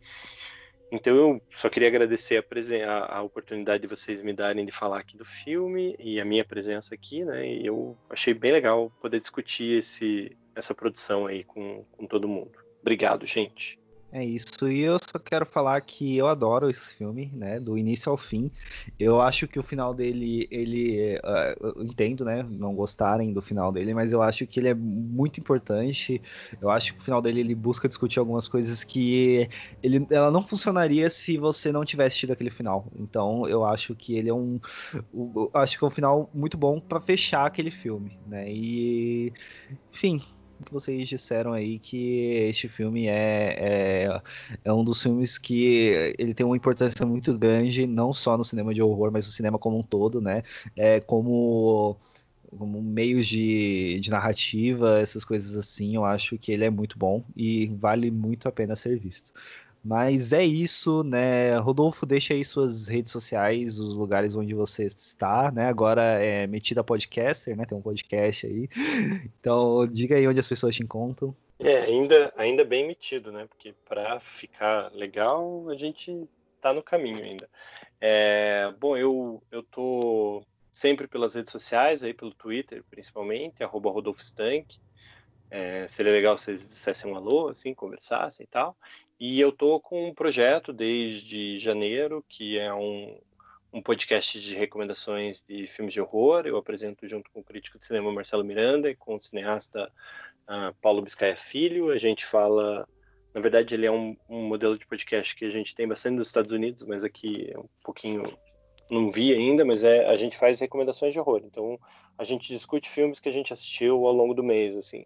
Então 0.92 1.16
eu 1.16 1.42
só 1.54 1.70
queria 1.70 1.88
agradecer 1.88 2.44
a, 2.86 3.18
a, 3.18 3.22
oportunidade 3.22 3.82
de 3.82 3.88
vocês 3.88 4.22
me 4.22 4.34
darem 4.34 4.66
de 4.66 4.74
falar 4.74 5.00
aqui 5.00 5.16
do 5.16 5.24
filme 5.24 5.96
e 5.98 6.20
a 6.20 6.26
minha 6.26 6.44
presença 6.44 6.94
aqui, 6.94 7.24
né? 7.24 7.48
E 7.48 7.66
eu 7.66 7.98
achei 8.10 8.34
bem 8.34 8.52
legal 8.52 8.92
poder 9.02 9.22
discutir 9.22 9.80
esse, 9.80 10.38
essa 10.54 10.76
produção 10.76 11.28
aí 11.28 11.46
com, 11.46 11.86
com 11.94 12.06
todo 12.06 12.28
mundo. 12.28 12.52
Obrigado, 12.82 13.26
gente. 13.26 13.80
É 14.14 14.26
isso, 14.26 14.68
e 14.68 14.82
eu 14.82 14.98
só 15.00 15.18
quero 15.18 15.46
falar 15.46 15.80
que 15.80 16.18
eu 16.18 16.28
adoro 16.28 16.70
esse 16.70 16.96
filme, 16.98 17.32
né, 17.34 17.62
do 17.62 17.78
início 17.78 18.12
ao 18.12 18.18
fim. 18.18 18.52
Eu 19.00 19.22
acho 19.22 19.48
que 19.48 19.58
o 19.58 19.64
final 19.64 19.94
dele, 19.94 20.50
ele, 20.52 21.18
uh, 21.20 21.82
entendo, 21.82 22.26
né, 22.26 22.44
não 22.44 22.76
gostarem 22.76 23.32
do 23.32 23.42
final 23.42 23.72
dele, 23.72 23.94
mas 23.94 24.12
eu 24.12 24.22
acho 24.22 24.46
que 24.46 24.60
ele 24.60 24.68
é 24.68 24.74
muito 24.74 25.40
importante. 25.40 26.22
Eu 26.60 26.70
acho 26.70 26.94
que 26.94 27.00
o 27.00 27.04
final 27.04 27.22
dele 27.22 27.40
ele 27.40 27.56
busca 27.56 27.88
discutir 27.88 28.20
algumas 28.20 28.50
coisas 28.50 28.84
que 28.84 29.48
ele, 29.82 30.06
ela 30.12 30.30
não 30.30 30.42
funcionaria 30.42 31.10
se 31.10 31.38
você 31.38 31.72
não 31.72 31.86
tivesse 31.86 32.18
tido 32.18 32.34
aquele 32.34 32.50
final. 32.50 32.92
Então, 32.94 33.48
eu 33.48 33.64
acho 33.64 33.96
que 33.96 34.16
ele 34.18 34.30
é 34.30 34.34
um, 34.34 34.60
acho 35.54 35.78
que 35.78 35.84
é 35.86 35.88
um 35.88 35.90
final 35.92 36.30
muito 36.34 36.58
bom 36.58 36.82
para 36.82 37.00
fechar 37.00 37.46
aquele 37.46 37.72
filme, 37.72 38.20
né? 38.26 38.52
E, 38.52 39.34
enfim, 39.94 40.18
que 40.64 40.72
vocês 40.74 41.08
disseram 41.08 41.54
aí 41.54 41.80
que 41.80 42.34
este 42.50 42.68
filme 42.68 43.08
é, 43.08 44.06
é, 44.08 44.22
é, 44.64 44.74
um 44.74 44.84
dos 44.84 45.02
filmes 45.02 45.38
que 45.38 46.14
ele 46.18 46.34
tem 46.34 46.46
uma 46.46 46.56
importância 46.58 47.06
muito 47.06 47.38
grande, 47.38 47.86
não 47.88 48.14
só 48.14 48.38
no 48.38 48.44
cinema 48.44 48.74
de 48.74 48.82
horror, 48.82 49.12
mas 49.12 49.26
no 49.26 49.32
cinema 49.32 49.60
como 49.60 49.80
um 49.80 49.84
todo, 49.84 50.22
né? 50.22 50.44
É, 50.76 51.00
como 51.00 51.98
como 52.58 52.82
meios 52.82 53.28
de, 53.28 54.00
de 54.02 54.10
narrativa, 54.10 55.00
essas 55.00 55.24
coisas 55.24 55.56
assim, 55.58 55.96
eu 55.96 56.04
acho 56.04 56.38
que 56.38 56.52
ele 56.52 56.66
é 56.66 56.70
muito 56.70 56.98
bom 57.00 57.24
e 57.36 57.68
vale 57.68 58.12
muito 58.12 58.48
a 58.48 58.52
pena 58.52 58.76
ser 58.76 59.00
visto. 59.00 59.32
Mas 59.84 60.32
é 60.32 60.46
isso, 60.46 61.04
né? 61.04 61.58
Rodolfo, 61.58 62.06
deixa 62.06 62.36
aí 62.36 62.44
suas 62.44 62.88
redes 62.88 63.12
sociais, 63.12 63.80
os 63.80 63.96
lugares 63.96 64.36
onde 64.36 64.54
você 64.54 64.86
está, 64.86 65.52
né? 65.52 65.68
Agora 65.68 66.02
é 66.02 66.46
metida 66.46 66.84
podcaster, 66.84 67.58
né? 67.58 67.66
Tem 67.66 67.78
um 67.78 67.82
podcast 67.82 68.46
aí. 68.46 68.70
Então, 69.42 69.88
diga 69.88 70.16
aí 70.16 70.28
onde 70.28 70.40
as 70.40 70.48
pessoas 70.48 70.76
te 70.76 70.84
encontram. 70.84 71.36
É, 71.58 71.82
ainda, 71.82 72.32
ainda 72.38 72.64
bem 72.64 72.86
metido, 72.86 73.32
né? 73.32 73.48
Porque 73.48 73.74
para 73.88 74.20
ficar 74.20 74.92
legal, 74.94 75.68
a 75.70 75.76
gente 75.76 76.28
tá 76.62 76.72
no 76.72 76.84
caminho 76.84 77.24
ainda. 77.24 77.50
É, 78.00 78.72
bom, 78.80 78.96
eu, 78.96 79.42
eu 79.52 79.64
tô 79.64 80.44
sempre 80.72 81.08
pelas 81.08 81.36
redes 81.36 81.52
sociais, 81.52 82.04
aí 82.04 82.14
pelo 82.14 82.34
Twitter, 82.34 82.84
principalmente, 82.90 83.64
arroba 83.64 83.90
Rodolfo 83.90 84.22
Stank. 84.22 84.80
É, 85.50 85.88
seria 85.88 86.12
legal 86.12 86.38
se 86.38 86.46
vocês 86.46 86.68
dissessem 86.68 87.12
um 87.12 87.16
alô, 87.16 87.50
assim, 87.50 87.74
conversassem 87.74 88.44
e 88.44 88.48
tal. 88.48 88.78
E 89.24 89.40
eu 89.40 89.52
tô 89.52 89.80
com 89.80 90.08
um 90.08 90.16
projeto 90.16 90.74
desde 90.74 91.60
janeiro, 91.60 92.26
que 92.28 92.58
é 92.58 92.74
um, 92.74 93.16
um 93.72 93.80
podcast 93.80 94.42
de 94.42 94.56
recomendações 94.56 95.44
de 95.48 95.68
filmes 95.68 95.94
de 95.94 96.02
horror. 96.02 96.48
Eu 96.48 96.58
apresento 96.58 97.08
junto 97.08 97.30
com 97.30 97.42
o 97.42 97.44
crítico 97.44 97.78
de 97.78 97.86
cinema 97.86 98.12
Marcelo 98.12 98.44
Miranda 98.44 98.90
e 98.90 98.96
com 98.96 99.14
o 99.14 99.22
cineasta 99.22 99.92
uh, 100.50 100.76
Paulo 100.82 101.04
Biscaia 101.04 101.38
Filho. 101.38 101.92
A 101.92 102.00
gente 102.00 102.26
fala, 102.26 102.88
na 103.32 103.40
verdade, 103.40 103.76
ele 103.76 103.86
é 103.86 103.92
um, 103.92 104.18
um, 104.28 104.42
modelo 104.42 104.76
de 104.76 104.88
podcast 104.88 105.36
que 105.36 105.46
a 105.46 105.52
gente 105.52 105.76
tem 105.76 105.88
bastante 105.88 106.16
nos 106.16 106.30
Estados 106.30 106.52
Unidos, 106.52 106.84
mas 106.84 107.04
aqui 107.04 107.52
é 107.54 107.60
um 107.60 107.70
pouquinho 107.84 108.24
não 108.90 109.12
vi 109.12 109.32
ainda, 109.32 109.64
mas 109.64 109.84
é 109.84 110.04
a 110.08 110.16
gente 110.16 110.36
faz 110.36 110.60
recomendações 110.60 111.14
de 111.14 111.20
horror. 111.20 111.44
Então 111.46 111.80
a 112.18 112.24
gente 112.24 112.48
discute 112.48 112.90
filmes 112.90 113.20
que 113.20 113.30
a 113.30 113.32
gente 113.32 113.54
assistiu 113.54 114.04
ao 114.04 114.14
longo 114.14 114.34
do 114.34 114.44
mês, 114.44 114.76
assim. 114.76 115.06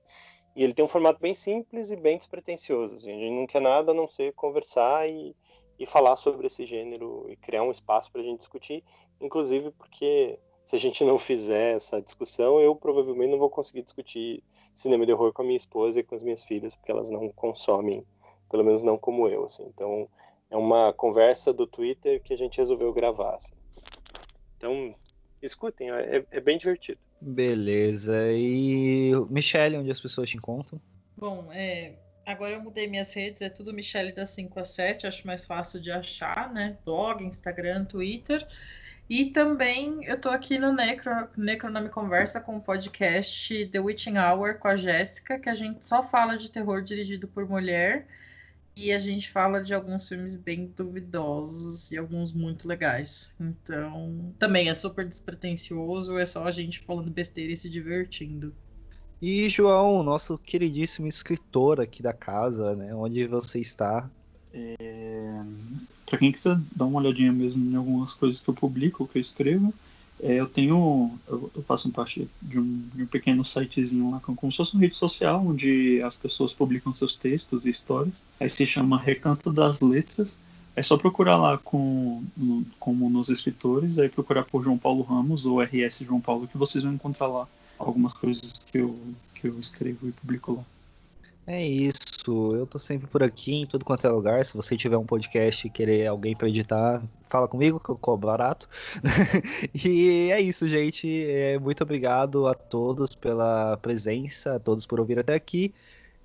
E 0.55 0.63
ele 0.63 0.73
tem 0.73 0.85
um 0.85 0.87
formato 0.87 1.19
bem 1.19 1.33
simples 1.33 1.91
e 1.91 1.95
bem 1.95 2.17
despretensioso. 2.17 2.95
Assim. 2.95 3.11
A 3.11 3.19
gente 3.19 3.35
não 3.35 3.45
quer 3.45 3.61
nada 3.61 3.91
a 3.91 3.93
não 3.93 4.07
ser 4.07 4.33
conversar 4.33 5.09
e, 5.09 5.35
e 5.77 5.85
falar 5.85 6.15
sobre 6.15 6.47
esse 6.47 6.65
gênero 6.65 7.25
e 7.29 7.35
criar 7.35 7.63
um 7.63 7.71
espaço 7.71 8.11
para 8.11 8.21
a 8.21 8.23
gente 8.23 8.39
discutir, 8.39 8.83
inclusive 9.19 9.71
porque 9.71 10.39
se 10.63 10.75
a 10.75 10.79
gente 10.79 11.03
não 11.03 11.19
fizer 11.19 11.75
essa 11.75 12.01
discussão, 12.01 12.59
eu 12.59 12.75
provavelmente 12.75 13.29
não 13.29 13.37
vou 13.37 13.49
conseguir 13.49 13.83
discutir 13.83 14.43
cinema 14.73 15.05
de 15.05 15.13
horror 15.13 15.31
com 15.31 15.43
a 15.43 15.45
minha 15.45 15.57
esposa 15.57 15.99
e 15.99 16.03
com 16.03 16.15
as 16.15 16.23
minhas 16.23 16.43
filhas, 16.43 16.75
porque 16.75 16.91
elas 16.91 17.09
não 17.09 17.29
consomem, 17.29 18.03
pelo 18.49 18.63
menos 18.63 18.81
não 18.81 18.97
como 18.97 19.27
eu. 19.27 19.45
Assim. 19.45 19.63
Então, 19.67 20.09
é 20.49 20.57
uma 20.57 20.91
conversa 20.91 21.53
do 21.53 21.67
Twitter 21.67 22.21
que 22.23 22.33
a 22.33 22.37
gente 22.37 22.57
resolveu 22.57 22.91
gravar. 22.91 23.35
Assim. 23.35 23.53
Então, 24.57 24.91
escutem, 25.39 25.91
é, 25.91 26.25
é 26.31 26.39
bem 26.39 26.57
divertido. 26.57 26.99
Beleza. 27.21 28.31
E 28.31 29.11
Michelle, 29.29 29.77
onde 29.77 29.91
as 29.91 29.99
pessoas 29.99 30.29
te 30.29 30.37
encontram? 30.37 30.79
Bom, 31.17 31.49
é, 31.51 31.93
agora 32.25 32.55
eu 32.55 32.61
mudei 32.61 32.87
minhas 32.87 33.13
redes, 33.13 33.41
é 33.41 33.49
tudo 33.49 33.73
Michelle 33.73 34.11
da 34.11 34.25
5 34.25 34.59
a 34.59 34.65
7, 34.65 35.07
acho 35.07 35.25
mais 35.25 35.45
fácil 35.45 35.81
de 35.81 35.91
achar, 35.91 36.51
né? 36.53 36.77
Blog, 36.85 37.23
Instagram, 37.23 37.85
Twitter. 37.85 38.45
E 39.09 39.25
também 39.27 40.03
eu 40.05 40.19
tô 40.19 40.29
aqui 40.29 40.57
no 40.57 40.73
Necro, 40.73 41.29
Necronome 41.37 41.89
Conversa 41.89 42.41
com 42.41 42.57
o 42.57 42.61
podcast 42.61 43.67
The 43.67 43.79
Witching 43.79 44.17
Hour 44.17 44.57
com 44.57 44.67
a 44.67 44.75
Jéssica, 44.75 45.37
que 45.37 45.47
a 45.47 45.53
gente 45.53 45.87
só 45.87 46.01
fala 46.01 46.35
de 46.37 46.51
terror 46.51 46.83
dirigido 46.83 47.27
por 47.27 47.47
mulher. 47.47 48.07
E 48.77 48.91
a 48.91 48.99
gente 48.99 49.31
fala 49.31 49.63
de 49.63 49.73
alguns 49.73 50.09
filmes 50.09 50.35
bem 50.35 50.71
duvidosos 50.75 51.91
e 51.91 51.97
alguns 51.97 52.33
muito 52.33 52.67
legais. 52.67 53.33
Então, 53.39 54.33
também 54.37 54.67
é 54.67 54.75
super 54.75 55.07
despretensioso, 55.07 56.17
é 56.17 56.25
só 56.25 56.45
a 56.45 56.51
gente 56.51 56.79
falando 56.79 57.09
besteira 57.09 57.53
e 57.53 57.57
se 57.57 57.69
divertindo. 57.69 58.53
E 59.21 59.47
João, 59.47 60.03
nosso 60.03 60.37
queridíssimo 60.37 61.07
escritor 61.07 61.79
aqui 61.79 62.03
da 62.03 62.11
casa, 62.11 62.75
né? 62.75 62.93
Onde 62.93 63.25
você 63.25 63.59
está? 63.59 64.09
É... 64.53 65.41
Para 66.05 66.19
quem 66.19 66.31
quiser 66.31 66.57
dar 66.75 66.85
uma 66.85 66.99
olhadinha 66.99 67.31
mesmo 67.31 67.65
em 67.65 67.75
algumas 67.75 68.13
coisas 68.13 68.41
que 68.41 68.49
eu 68.49 68.53
publico, 68.53 69.07
que 69.07 69.17
eu 69.17 69.21
escrevo, 69.21 69.73
é, 70.21 70.35
eu 70.35 70.47
tenho, 70.47 71.11
eu, 71.27 71.51
eu 71.55 71.63
faço 71.63 71.91
parte 71.91 72.27
de 72.41 72.59
um, 72.59 72.83
de 72.93 73.03
um, 73.03 73.07
pequeno 73.07 73.43
sitezinho 73.43 74.11
lá, 74.11 74.19
como 74.19 74.51
se 74.51 74.57
fosse 74.57 74.73
uma 74.73 74.81
rede 74.81 74.95
social, 74.95 75.45
onde 75.45 76.01
as 76.01 76.15
pessoas 76.15 76.53
publicam 76.53 76.93
seus 76.93 77.13
textos 77.13 77.65
e 77.65 77.69
histórias. 77.69 78.15
Aí 78.39 78.49
se 78.49 78.65
chama 78.65 78.97
Recanto 78.97 79.51
das 79.51 79.81
Letras. 79.81 80.35
É 80.75 80.83
só 80.83 80.97
procurar 80.97 81.37
lá 81.37 81.57
com, 81.57 82.23
no, 82.35 82.65
como 82.79 83.09
nos 83.09 83.29
escritores, 83.29 83.97
aí 83.97 84.09
procurar 84.09 84.43
por 84.43 84.61
João 84.61 84.77
Paulo 84.77 85.03
Ramos 85.03 85.45
ou 85.45 85.61
RS 85.61 85.99
João 85.99 86.19
Paulo, 86.19 86.47
que 86.47 86.57
vocês 86.57 86.83
vão 86.83 86.93
encontrar 86.93 87.27
lá 87.27 87.47
algumas 87.79 88.13
coisas 88.13 88.53
que 88.53 88.79
eu, 88.79 88.97
que 89.35 89.47
eu 89.47 89.57
escrevo 89.59 90.09
e 90.09 90.11
publico 90.11 90.53
lá. 90.53 90.63
É 91.47 91.65
isso, 91.65 92.04
eu 92.31 92.65
tô 92.65 92.79
sempre 92.79 93.07
por 93.07 93.21
aqui 93.21 93.53
em 93.55 93.65
tudo 93.65 93.85
quanto 93.85 94.05
é 94.05 94.09
lugar. 94.09 94.45
Se 94.45 94.55
você 94.55 94.77
tiver 94.77 94.97
um 94.97 95.05
podcast 95.05 95.65
e 95.65 95.69
querer 95.69 96.07
alguém 96.07 96.35
para 96.35 96.47
editar, 96.47 97.01
fala 97.29 97.47
comigo 97.47 97.79
que 97.79 97.89
eu 97.89 97.97
cobro 97.97 98.27
barato. 98.27 98.69
e 99.73 100.29
é 100.31 100.39
isso, 100.39 100.67
gente. 100.67 101.25
É, 101.29 101.57
muito 101.59 101.83
obrigado 101.83 102.47
a 102.47 102.53
todos 102.53 103.15
pela 103.15 103.77
presença, 103.77 104.55
a 104.55 104.59
todos 104.59 104.85
por 104.85 104.99
ouvir 104.99 105.19
até 105.19 105.33
aqui. 105.33 105.73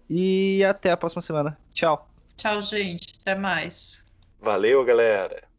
E 0.09 0.65
até 0.65 0.91
a 0.91 0.97
próxima 0.97 1.23
semana. 1.23 1.59
Tchau. 1.73 2.09
Tchau, 2.37 2.61
gente. 2.63 3.07
Até 3.21 3.35
mais. 3.35 4.05
Valeu, 4.41 4.85
galera. 4.85 5.50